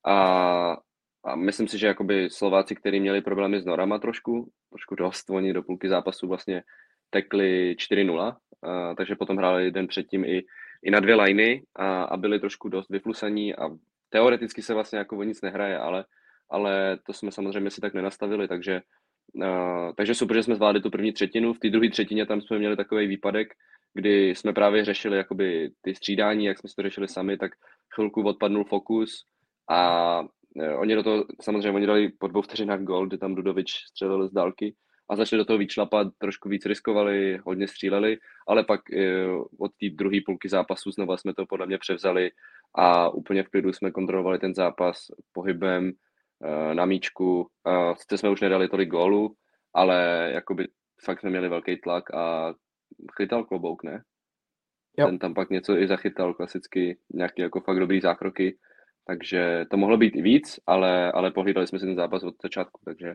[0.06, 0.76] a,
[1.24, 5.52] a myslím si, že jakoby Slováci, kteří měli problémy s norama trošku, trošku dost, oni
[5.52, 6.62] do půlky zápasu vlastně
[7.10, 10.42] tekli 4-0, a, takže potom hráli den předtím i,
[10.82, 13.70] i na dvě liny a, a byli trošku dost vyflusaní a
[14.08, 16.04] teoreticky se vlastně jako o nic nehraje, ale
[16.50, 18.82] ale to jsme samozřejmě si tak nenastavili, takže,
[19.34, 21.54] uh, takže super, že jsme zvládli tu první třetinu.
[21.54, 23.48] V té druhé třetině tam jsme měli takový výpadek,
[23.94, 27.52] kdy jsme právě řešili jakoby ty střídání, jak jsme si to řešili sami, tak
[27.94, 29.24] chvilku odpadnul fokus
[29.70, 30.22] a
[30.76, 34.32] oni do toho, samozřejmě oni dali po dvou vteřinách gol, kde tam Dudovič střelil z
[34.32, 34.74] dálky
[35.10, 38.18] a začali do toho vyčlapat, trošku víc riskovali, hodně stříleli,
[38.48, 42.30] ale pak uh, od té druhé půlky zápasu znova jsme to podle mě převzali
[42.74, 45.92] a úplně v klidu jsme kontrolovali ten zápas pohybem,
[46.44, 47.48] Eh, na míčku.
[47.98, 49.34] Sice jsme už nedali tolik gólů,
[49.74, 50.68] ale jakoby
[51.04, 52.54] fakt jsme měli velký tlak a
[53.16, 54.02] chytal klobouk, ne?
[54.98, 55.06] Jo.
[55.06, 58.58] Ten tam pak něco i zachytal klasicky, nějaký jako fakt dobrý zákroky,
[59.04, 62.80] takže to mohlo být i víc, ale, ale pohlídali jsme si ten zápas od začátku,
[62.84, 63.14] takže,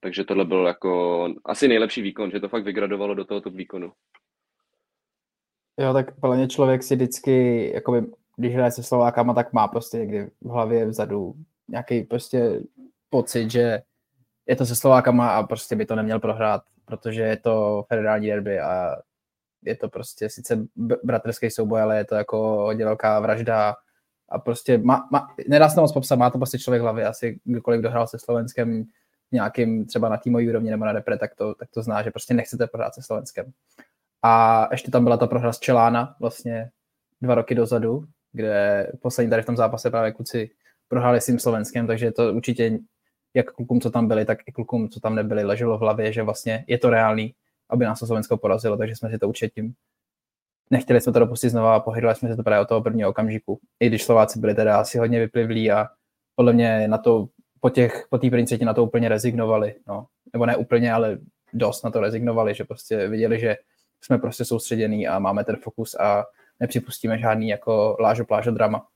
[0.00, 3.92] takže tohle byl jako asi nejlepší výkon, že to fakt vygradovalo do tohoto výkonu.
[5.78, 8.06] Jo, tak plně člověk si vždycky, jakoby,
[8.36, 11.34] když hraje se Slovákama, tak má prostě někdy v hlavě vzadu
[11.68, 12.60] nějaký prostě
[13.10, 13.82] pocit, že
[14.46, 18.60] je to se Slovákama a prostě by to neměl prohrát, protože je to federální derby
[18.60, 18.96] a
[19.62, 20.66] je to prostě sice
[21.04, 23.76] bratrský souboj, ale je to jako hodně velká vražda
[24.30, 27.40] a prostě má, má, nedá se to moc popsat, má to prostě člověk hlavy, asi
[27.44, 28.84] kdokoliv dohrál se Slovenskem
[29.32, 32.34] nějakým třeba na týmový úrovni nebo na repre, tak to, tak to zná, že prostě
[32.34, 33.52] nechcete prohrát se Slovenskem.
[34.22, 36.70] A ještě tam byla ta prohra z Čelána vlastně
[37.20, 40.50] dva roky dozadu, kde poslední tady v tom zápase právě kluci
[40.88, 42.78] prohráli s tím Slovenskem, takže to určitě
[43.34, 46.22] jak klukům, co tam byli, tak i klukům, co tam nebyli, leželo v hlavě, že
[46.22, 47.34] vlastně je to reálný,
[47.68, 49.74] aby nás to Slovensko porazilo, takže jsme si to určitě tím
[50.70, 53.60] nechtěli jsme to dopustit znova a pohydali jsme se to právě od toho prvního okamžiku.
[53.80, 55.86] I když Slováci byli teda asi hodně vyplivlí a
[56.34, 57.28] podle mě na to,
[57.60, 60.06] po těch, po té první na to úplně rezignovali, no.
[60.32, 61.18] Nebo ne úplně, ale
[61.52, 63.56] dost na to rezignovali, že prostě viděli, že
[64.00, 66.24] jsme prostě soustředění a máme ten fokus a
[66.60, 68.86] nepřipustíme žádný jako lážo plážo drama.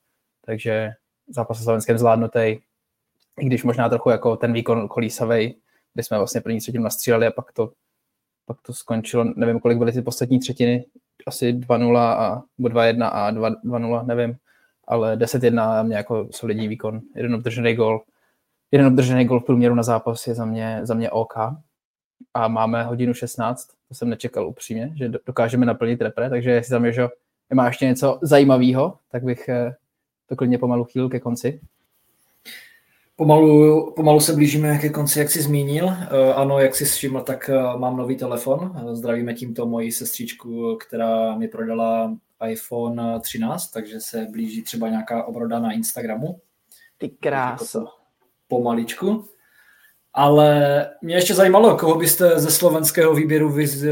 [0.44, 0.90] Takže
[1.28, 2.58] zápas se Slovenskem zvládnutý,
[3.40, 5.54] i když možná trochu jako ten výkon kolísavej,
[5.94, 7.72] kdy jsme vlastně první třetinu nastříleli a pak to,
[8.46, 10.84] pak to skončilo, nevím, kolik byly ty poslední třetiny,
[11.26, 14.36] asi 2-0 a, 2-1 a 2-0, nevím,
[14.86, 18.02] ale 10-1 mě jako solidní výkon, jeden obdržený gol,
[18.72, 21.34] jeden obdržený gol v průměru na zápas je za mě, za mě OK
[22.34, 26.92] a máme hodinu 16, to jsem nečekal upřímně, že dokážeme naplnit repre, takže jestli tam
[26.92, 27.08] že
[27.54, 29.74] má ještě něco zajímavého, tak bych eh,
[30.26, 31.60] to klidně pomalu chýlil ke konci.
[33.16, 35.88] Pomalu, pomalu se blížíme ke konci, jak jsi zmínil.
[35.88, 38.88] Eh, ano, jak jsi všiml, tak eh, mám nový telefon.
[38.92, 42.16] Zdravíme tímto moji sestřičku, která mi prodala
[42.48, 46.40] iPhone 13, takže se blíží třeba nějaká obroda na Instagramu.
[46.98, 47.84] Ty kráso.
[48.48, 49.24] Pomaličku.
[50.12, 53.84] Ale mě ještě zajímalo, koho byste ze slovenského výběru vyz,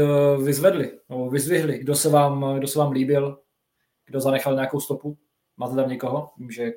[0.43, 1.79] vyzvedli, nebo vyzvihli.
[1.79, 3.39] Kdo se, vám, kdo se vám líbil,
[4.05, 5.17] kdo zanechal nějakou stopu?
[5.57, 6.29] Máte tam někoho?
[6.37, 6.71] Vím, že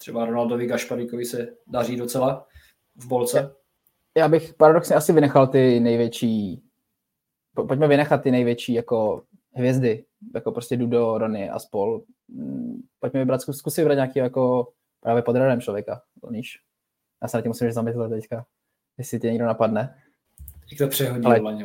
[0.00, 2.46] třeba Ronaldovi Gašparíkovi se daří docela
[2.96, 3.54] v bolce.
[4.16, 6.62] Já bych paradoxně asi vynechal ty největší,
[7.54, 9.24] pojďme vynechat ty největší jako
[9.54, 10.04] hvězdy,
[10.34, 12.02] jako prostě Dudo, Rony a spol.
[12.28, 16.58] Mm, pojďme vybrat, zkus, zkusit vybrat nějaký jako právě pod radem člověka, víš?
[17.22, 18.46] Já se na tím musím zamyslet teďka,
[18.98, 20.02] jestli tě někdo napadne.
[20.70, 21.38] Jak to přehodil Ale...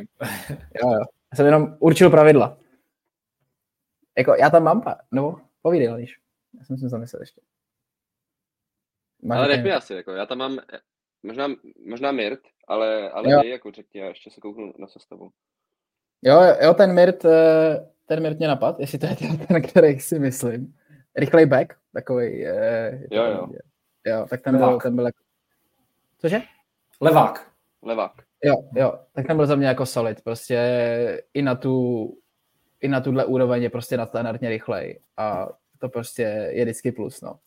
[0.82, 1.04] jo, jo.
[1.32, 2.58] Já jsem jenom určil pravidla.
[4.18, 4.96] Jako, já tam mám, pa...
[5.10, 6.18] nebo povídej, Laniš.
[6.58, 7.40] Já jsem si zamyslel ještě.
[9.26, 10.58] Máš ale nech asi, jako, já tam mám
[11.22, 11.48] možná,
[11.86, 13.42] možná Mirt, ale, ale jo.
[13.42, 15.30] jako řekni, já ještě se kouknu na sestavu.
[16.22, 20.18] Jo, jo, ten Mirt, eh, ten Mirt mě napad, jestli to je ten, který si
[20.18, 20.74] myslím.
[21.16, 22.38] Rychlej back, takový.
[22.38, 23.48] Je, jo, jo.
[24.06, 24.70] Jo, tak ten Levák.
[24.70, 25.22] byl, ten byl jako...
[26.18, 26.42] Cože?
[27.00, 27.50] Levák.
[27.82, 28.12] Levák.
[28.44, 30.58] Jo, jo, tak ten byl za mě jako solid, prostě
[31.34, 32.06] i na tu,
[32.80, 35.48] i na tuhle úroveň je prostě nadstandardně rychlej a
[35.78, 36.22] to prostě
[36.52, 37.38] je vždycky plus, no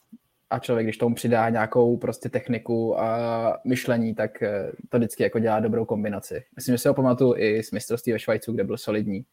[0.50, 5.40] a člověk, když tomu přidá nějakou prostě techniku a myšlení, tak eh, to vždycky jako
[5.40, 6.44] dělá dobrou kombinaci.
[6.56, 9.26] Myslím, že si ho pamatuju i z mistrovství ve Švajcu, kde byl solidní.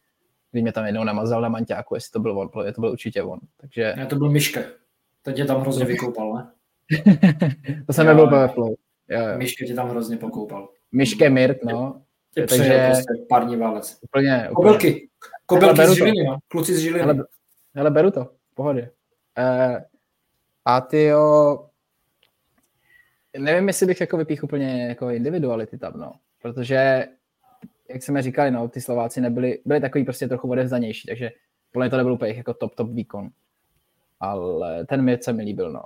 [0.51, 3.39] Kdy mě tam jednou namazal na manťáku, jestli to byl on, to byl určitě on.
[3.57, 3.93] Takže...
[3.97, 4.65] Ne, to byl Myške.
[5.21, 6.51] Teď tě tam hrozně vykoupal, ne?
[7.87, 8.75] to jsem nebyl ve flow.
[9.09, 10.69] Jo, tě tam hrozně pokoupal.
[10.91, 12.01] Myške Mirt, no.
[12.33, 12.87] Tě Takže...
[12.87, 13.97] prostě parní válec.
[14.01, 14.55] Úplně, úplně.
[14.55, 15.09] Kobylky.
[15.45, 16.37] Kobylky z Žiliny, no.
[16.47, 17.01] Kluci z Žiliny.
[17.01, 17.15] Ale,
[17.75, 18.91] ale beru to, pohodě.
[19.39, 19.77] Uh,
[20.67, 21.59] a ty jo,
[23.37, 26.11] nevím, jestli bych jako vypích úplně jako individuality tam, no.
[26.41, 27.05] Protože,
[27.89, 31.31] jak jsme říkali, no, ty Slováci nebyli, byli takový prostě trochu odevzdanější, takže
[31.71, 33.29] podle to nebyl úplně jako top, top výkon.
[34.19, 35.83] Ale ten mi se mi líbil, no.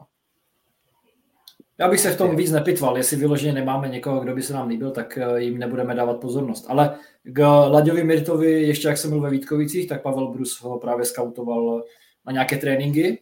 [1.78, 4.68] Já bych se v tom víc nepitval, jestli vyloženě nemáme někoho, kdo by se nám
[4.68, 6.66] líbil, tak eh, jim nebudeme dávat pozornost.
[6.70, 11.06] Ale k Laďovi Mirtovi, ještě jak jsem byl ve Vítkovicích, tak Pavel Brus ho právě
[11.06, 11.84] skautoval
[12.26, 13.20] na nějaké tréninky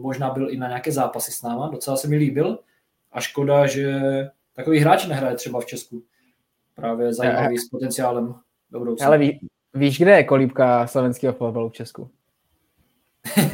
[0.00, 2.58] možná byl i na nějaké zápasy s náma, docela se mi líbil
[3.12, 4.00] a škoda, že
[4.56, 6.02] takový hráč nehraje třeba v Česku.
[6.74, 8.34] Právě zajímavý s potenciálem
[8.70, 9.06] do budoucna.
[9.06, 9.40] Ale ví,
[9.74, 12.10] víš, kde je kolíbka slovenského fotbalu v Česku?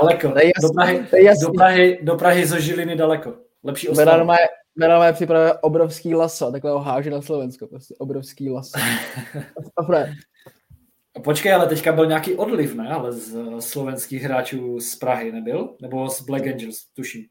[0.00, 0.28] daleko.
[0.62, 1.04] Do Prahy,
[1.40, 3.34] do, Prahy, do Prahy zo Žiliny daleko.
[3.64, 4.36] Lepší ostrava.
[4.76, 8.78] Jmenové připravuje obrovský laso, takhle ho háže na Slovensko, prostě obrovský laso.
[11.24, 12.88] Počkej, ale teďka byl nějaký odliv, ne?
[12.88, 15.76] Ale z slovenských hráčů z Prahy nebyl?
[15.82, 17.24] Nebo z Black Angels, tuším.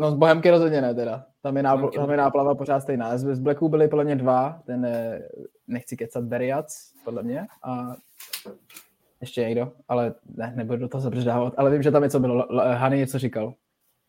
[0.00, 1.26] No z Bohemky rozhodně ne teda.
[1.42, 3.18] Tam je, nápl- tam je náplava pořád stejná.
[3.18, 4.88] Z Blacku byly podle mě dva, ten
[5.66, 7.96] nechci kecat Beriac, podle mě, a
[9.20, 12.46] ještě někdo, ale ne, nebudu do toho zabředávat, ale vím, že tam něco bylo.
[12.72, 13.54] Hany něco říkal.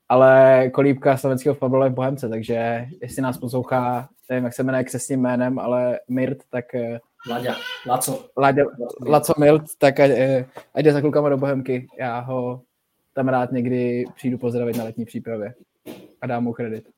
[0.10, 4.84] Ale kolíbka slovenského fotbalu je v Bohemce, takže jestli nás poslouchá, nevím, jak se jmenuje
[4.84, 7.00] křesním jménem, ale Mirt, tak eh,
[7.30, 7.56] Laďa,
[7.88, 8.30] Laco.
[8.38, 8.64] Laďa,
[9.08, 11.88] Laco Milt, tak ať, eh, ať jde za klukama do Bohemky.
[12.00, 12.62] Já ho
[13.14, 15.54] tam rád někdy přijdu pozdravit na letní přípravě
[16.22, 16.90] a dám mu kredit.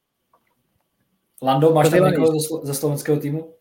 [1.42, 3.54] Lando, máš tam někoho ze slovenského týmu?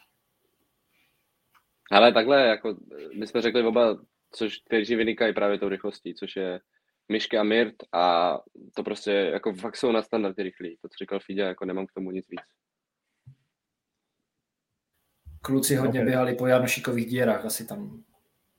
[1.90, 2.76] Ale takhle, jako
[3.18, 3.98] my jsme řekli oba,
[4.32, 6.60] což kteří vynikají právě tou rychlostí, což je
[7.08, 8.34] Myšky a Mirt a
[8.74, 10.78] to prostě jako fakt jsou na standardy rychlí.
[10.82, 12.40] To, co říkal Fidě, jako nemám k tomu nic víc.
[15.42, 16.04] Kluci hodně okay.
[16.04, 18.04] běhali po Janošikových dírách, asi tam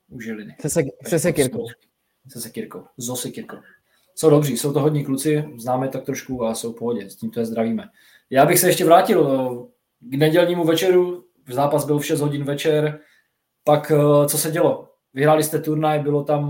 [0.07, 0.55] u Žiliny.
[0.61, 1.65] Se, se, se sekirkou.
[2.27, 2.87] Se sekirkou.
[2.99, 3.57] So sekirkou.
[4.15, 7.31] jsou dobří, jsou to hodní kluci, známe tak trošku a jsou v pohodě, s tím
[7.31, 7.89] to je zdravíme.
[8.29, 9.23] Já bych se ještě vrátil
[9.99, 12.99] k nedělnímu večeru, zápas byl v 6 hodin večer,
[13.63, 13.91] pak
[14.27, 14.84] co se dělo?
[15.15, 16.49] Vyhráli jste turnaj, bylo tam,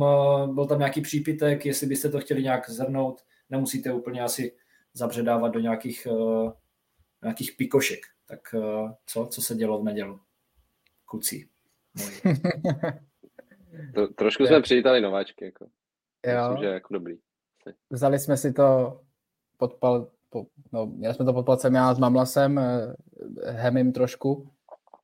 [0.53, 4.55] byl tam nějaký přípitek, jestli byste to chtěli nějak zhrnout, nemusíte úplně asi
[4.93, 6.07] zabředávat do nějakých,
[7.23, 7.99] nějakých pikošek.
[8.25, 8.39] Tak
[9.05, 10.19] co, co se dělo v nedělu?
[11.05, 11.49] Kucí.
[13.95, 15.45] to, trošku jsme přivítali nováčky.
[15.45, 15.65] Jako.
[16.25, 16.49] Jo.
[16.49, 17.17] Myslím, že jako dobrý.
[17.89, 18.99] Vzali jsme si to
[19.57, 22.95] pod pal, po, no, měli jsme to pod palcem já s Mamlasem, eh,
[23.45, 24.54] Hemim trošku.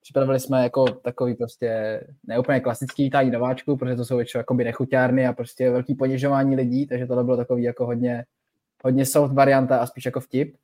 [0.02, 5.28] Připravili jsme jako takový prostě neúplně klasický vítání nováčku, protože to jsou většinou jakoby nechuťárny
[5.28, 8.26] a prostě velký ponižování lidí, takže to bylo takový jako hodně,
[8.84, 10.56] hodně soft varianta a spíš jako vtip.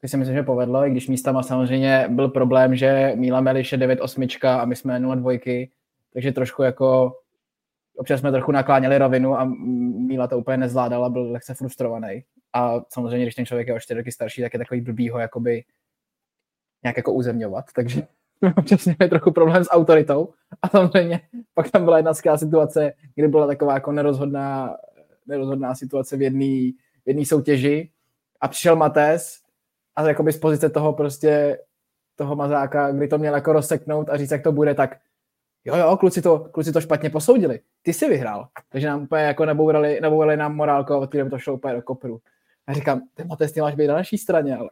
[0.00, 3.78] To si myslím, že povedlo, i když místama samozřejmě byl problém, že Míla Meliš je
[3.78, 5.70] 9-8 a my jsme 0-2,
[6.12, 7.16] takže trošku jako
[7.96, 12.24] občas jsme trochu nakláněli rovinu a Míla to úplně nezvládala, byl lehce frustrovaný.
[12.52, 15.18] A samozřejmě, když ten člověk je o čtyři roky starší, tak je takový blbý ho
[15.18, 15.64] jakoby
[16.82, 18.02] nějak jako uzemňovat, takže
[18.56, 20.28] občas měli trochu problém s autoritou
[20.62, 21.20] a samozřejmě
[21.54, 24.76] pak tam byla jedna skvělá situace, kdy byla taková jako nerozhodná,
[25.26, 26.22] nerozhodná situace v
[27.06, 27.90] jedné soutěži
[28.40, 29.38] a přišel Mates
[29.96, 31.58] a jakoby z pozice toho prostě
[32.16, 34.96] toho mazáka, kdy to měl jako rozseknout a říct, jak to bude, tak
[35.64, 37.60] jo, jo, kluci to, kluci to špatně posoudili.
[37.82, 38.48] Ty jsi vyhrál.
[38.68, 42.20] Takže nám úplně jako nabourali, nabourali nám morálku a od to šlo úplně do kopru.
[42.66, 44.70] A říkám, ty Mates, ty máš být na naší straně, ale.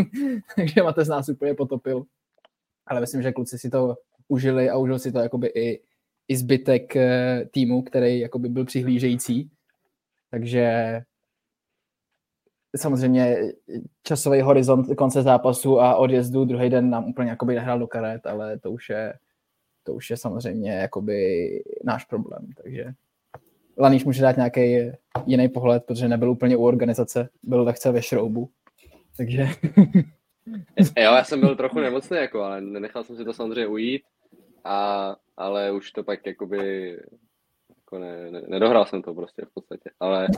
[0.56, 2.04] Takže Mates nás úplně potopil.
[2.90, 3.96] Ale myslím, že kluci si to
[4.28, 5.82] užili a užil si to jakoby i,
[6.28, 9.50] i zbytek eh, týmu, který jakoby byl přihlížející.
[10.30, 11.00] Takže
[12.76, 13.36] samozřejmě
[14.02, 18.58] časový horizont konce zápasu a odjezdu druhý den nám úplně jakoby nehrál do karet, ale
[18.58, 19.14] to už je,
[19.82, 21.48] to už je samozřejmě jakoby
[21.84, 22.84] náš problém, takže
[23.78, 24.92] Laníš může dát nějaký
[25.26, 28.50] jiný pohled, protože nebyl úplně u organizace, byl lehce ve šroubu,
[29.16, 29.48] takže...
[30.78, 34.02] jo, já jsem byl trochu nemocný, jako, ale nenechal jsem si to samozřejmě ujít,
[34.64, 36.90] a, ale už to pak jakoby
[37.76, 40.28] jako ne, ne, nedohrál jsem to prostě v podstatě, ale,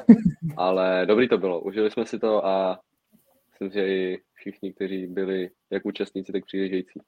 [0.56, 2.80] ale dobrý to bylo, užili jsme si to a
[3.50, 7.00] myslím, že i všichni, kteří byli jak účastníci, tak přijíždějící.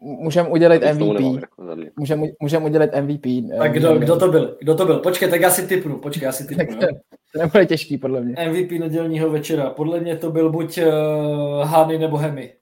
[0.00, 1.20] Můžeme udělit MVP.
[1.20, 3.26] Jako Můžeme můžem udělit MVP.
[3.58, 4.56] Tak kdo, kdo to byl?
[4.60, 4.98] Kdo to byl?
[4.98, 5.98] Počkej, tak já si typnu.
[5.98, 6.76] Počkej, já si typnu.
[6.80, 6.86] to,
[7.32, 8.34] to nebude těžký, podle mě.
[8.48, 9.70] MVP nedělního večera.
[9.70, 12.54] Podle mě to byl buď uh, Hany nebo Hemy.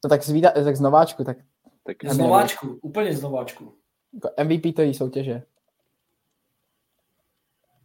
[0.00, 1.24] To tak z, tak z nováčku.
[1.24, 1.36] Tak
[1.84, 3.74] tak z nováčku, úplně z nováčku.
[4.14, 5.42] Jako MVP to jí soutěže.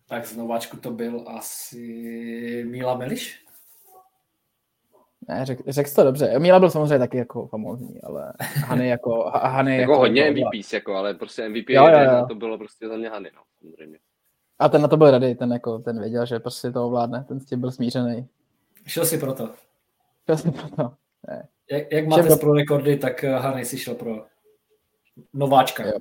[0.07, 3.45] Tak z nováčku to byl asi Míla Meliš?
[5.28, 6.40] Ne, řek, řekl to dobře.
[6.40, 9.32] Míla byl samozřejmě taky jako famózní, ale Hany jako...
[9.34, 12.26] Hany jako, jako hodně MVPs, jako, ale prostě MVP jo, jo, jo.
[12.28, 13.99] to bylo prostě za mě Hany, no, samozřejmě.
[14.60, 17.40] A ten na to byl rady, ten, jako, ten věděl, že prostě to ovládne, ten
[17.40, 18.28] s tím byl smířený.
[18.86, 19.49] Šel si pro to.
[20.26, 20.94] Šel si pro to.
[21.28, 21.48] Ne.
[21.72, 24.26] Jak, jak máte pro rekordy, tak Hany si šel pro
[25.34, 25.88] nováčka.
[25.88, 25.99] Jo.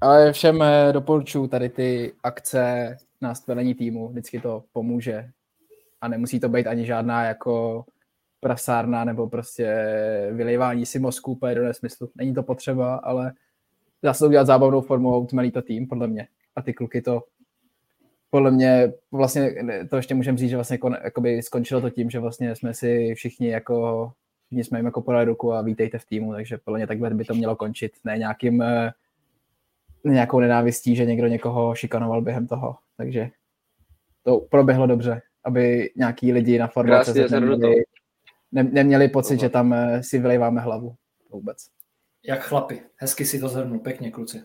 [0.00, 5.30] Ale všem eh, doporučuji tady ty akce na stvelení týmu, vždycky to pomůže.
[6.02, 7.84] A nemusí to být ani žádná jako
[8.40, 9.86] prasárna nebo prostě
[10.32, 12.10] vylejvání si mozku úplně do nesmyslu.
[12.14, 13.32] Není to potřeba, ale
[14.02, 16.28] dá se to udělat zábavnou formou, tmelí to tým, podle mě.
[16.56, 17.22] A ty kluky to
[18.30, 19.54] podle mě, vlastně
[19.90, 23.48] to ještě můžeme říct, že vlastně jakoby skončilo to tím, že vlastně jsme si všichni
[23.48, 24.12] jako
[24.46, 27.24] všichni jsme jim jako podali ruku a vítejte v týmu, takže podle mě takhle by
[27.24, 28.92] to mělo končit, ne nějakým eh,
[30.04, 32.76] nějakou nenávistí, že někdo někoho šikanoval během toho.
[32.96, 33.30] Takže
[34.22, 37.82] to proběhlo dobře, aby nějaký lidi na formace neměli,
[38.52, 40.94] ne, neměli pocit, že tam eh, si vylejváme hlavu
[41.30, 41.66] vůbec.
[42.26, 44.42] Jak chlapi, hezky si to zhrnul, pěkně kluci.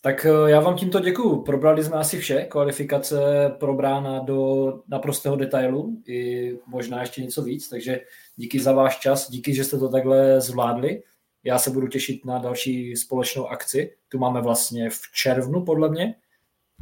[0.00, 1.42] Tak eh, já vám tímto děkuju.
[1.42, 2.44] Probrali jsme asi vše.
[2.44, 3.20] Kvalifikace
[3.60, 8.00] probrána do naprostého detailu i možná ještě něco víc, takže
[8.36, 11.02] díky za váš čas, díky, že jste to takhle zvládli.
[11.44, 13.96] Já se budu těšit na další společnou akci.
[14.08, 16.14] Tu máme vlastně v červnu, podle mě.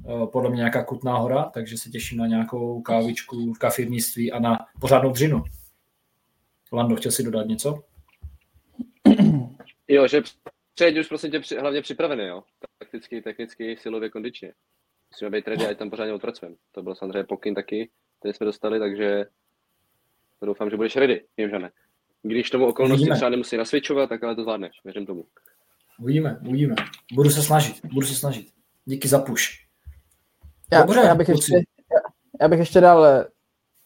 [0.09, 4.39] Eh, podle mě nějaká Kutná hora, takže se těším na nějakou kávičku v kafírnictví a
[4.39, 5.45] na pořádnou dřinu.
[6.73, 7.83] Lando, chtěl si dodat něco?
[9.93, 10.23] Jo, že
[10.75, 12.43] přejď už prostě tě hlavně připravený, jo.
[12.79, 14.53] Takticky, technicky, silově, kondičně.
[15.11, 16.57] Musíme být ready, ať tam pořádně odpracujeme.
[16.73, 19.25] To byl samozřejmě pokyn taky, který jsme dostali, takže
[20.43, 21.71] doufám, že budeš ready, vím, že ne.
[22.23, 23.17] Když tomu okolnosti uvidíme.
[23.17, 25.25] třeba nemusí nasvědčovat, tak ale to zvládneš, věřím tomu.
[26.01, 26.75] Uvidíme, uvidíme.
[27.13, 28.47] Budu se snažit, budu se snažit.
[28.85, 29.70] Díky za push.
[30.73, 32.01] Já, Dobře, já, bych ještě, já,
[32.41, 33.25] já bych ještě dal, eh,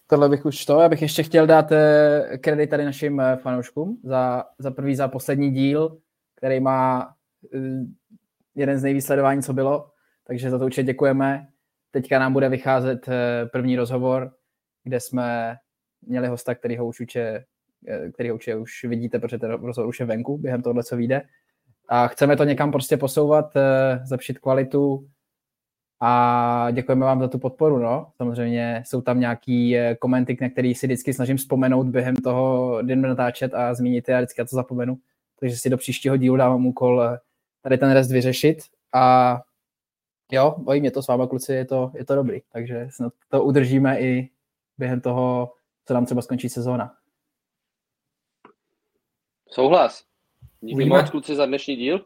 [0.06, 4.00] tohle bych už to, já bych ještě chtěl dát eh, kredit tady našim eh, fanouškům
[4.04, 5.98] za, za prvý, za poslední díl,
[6.36, 7.14] který má
[8.54, 9.90] jeden z nejvíc sledování, co bylo,
[10.24, 11.46] takže za to určitě děkujeme.
[11.90, 14.32] teďka nám bude vycházet eh, první rozhovor,
[14.84, 15.56] kde jsme
[16.02, 17.44] měli hosta, který ho už uče,
[17.88, 20.96] eh, který ho uče už vidíte, protože ten rozhovor už je venku během tohle, co
[20.96, 21.22] vyjde.
[21.88, 25.08] A chceme to někam prostě posouvat, eh, zlepšit kvalitu
[26.00, 27.78] a děkujeme vám za tu podporu.
[27.78, 28.12] No.
[28.16, 33.54] Samozřejmě jsou tam nějaký komenty, na který si vždycky snažím vzpomenout během toho den natáčet
[33.54, 34.98] a zmínit je a vždycky já to zapomenu.
[35.40, 37.02] Takže si do příštího dílu dávám úkol
[37.62, 38.58] tady ten rest vyřešit
[38.92, 39.40] a
[40.32, 43.44] jo, bojí mě to s váma kluci, je to, je to dobrý, takže snad to
[43.44, 44.30] udržíme i
[44.78, 45.52] během toho,
[45.86, 46.94] co nám třeba skončí sezóna.
[49.48, 50.04] Souhlas.
[50.60, 52.04] Díky moc kluci za dnešní díl.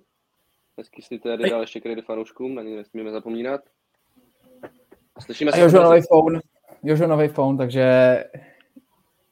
[0.79, 3.61] Hezky si tady dal ještě kredit fanouškům, na ně nesmíme zapomínat.
[5.21, 5.61] Slyšíme se.
[5.61, 6.41] Jožo nový phone.
[6.83, 7.85] Jožo nový phone, takže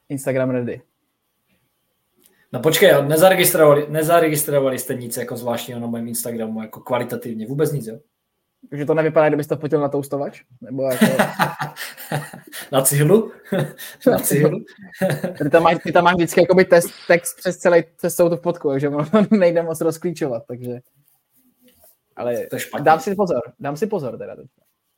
[0.09, 0.81] Instagram ready.
[2.53, 7.87] No počkej, nezaregistrovali, nezaregistrovali jste nic jako zvláštního na mém Instagramu, jako kvalitativně, vůbec nic,
[7.87, 7.99] jo?
[8.69, 10.41] Takže to nevypadá, kdybyste to fotil na toustovač?
[10.61, 11.05] Nebo jako...
[12.71, 13.31] na cihlu?
[14.07, 14.59] na cihlu?
[15.43, 18.69] ty, tam máš, ty tam máš vždycky jakoby test, text přes celý cestou tu fotku,
[18.69, 20.79] takže ono nejde moc rozklíčovat, takže...
[22.15, 22.85] Ale to je špatně.
[22.85, 24.35] dám si pozor, dám si pozor teda.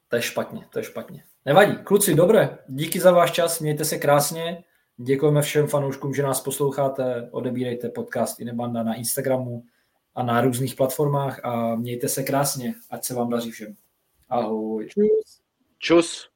[0.10, 1.24] To je špatně, to je špatně.
[1.46, 4.64] Nevadí, kluci, dobré, díky za váš čas, mějte se krásně,
[4.98, 9.64] děkujeme všem fanouškům, že nás posloucháte, odebírejte podcast Inebanda na Instagramu,
[10.16, 13.76] a na různých platformách a mějte se krásně, ať se vám daří všem.
[14.30, 14.88] Ahoj.
[14.88, 15.42] Čus.
[15.80, 16.29] Čus.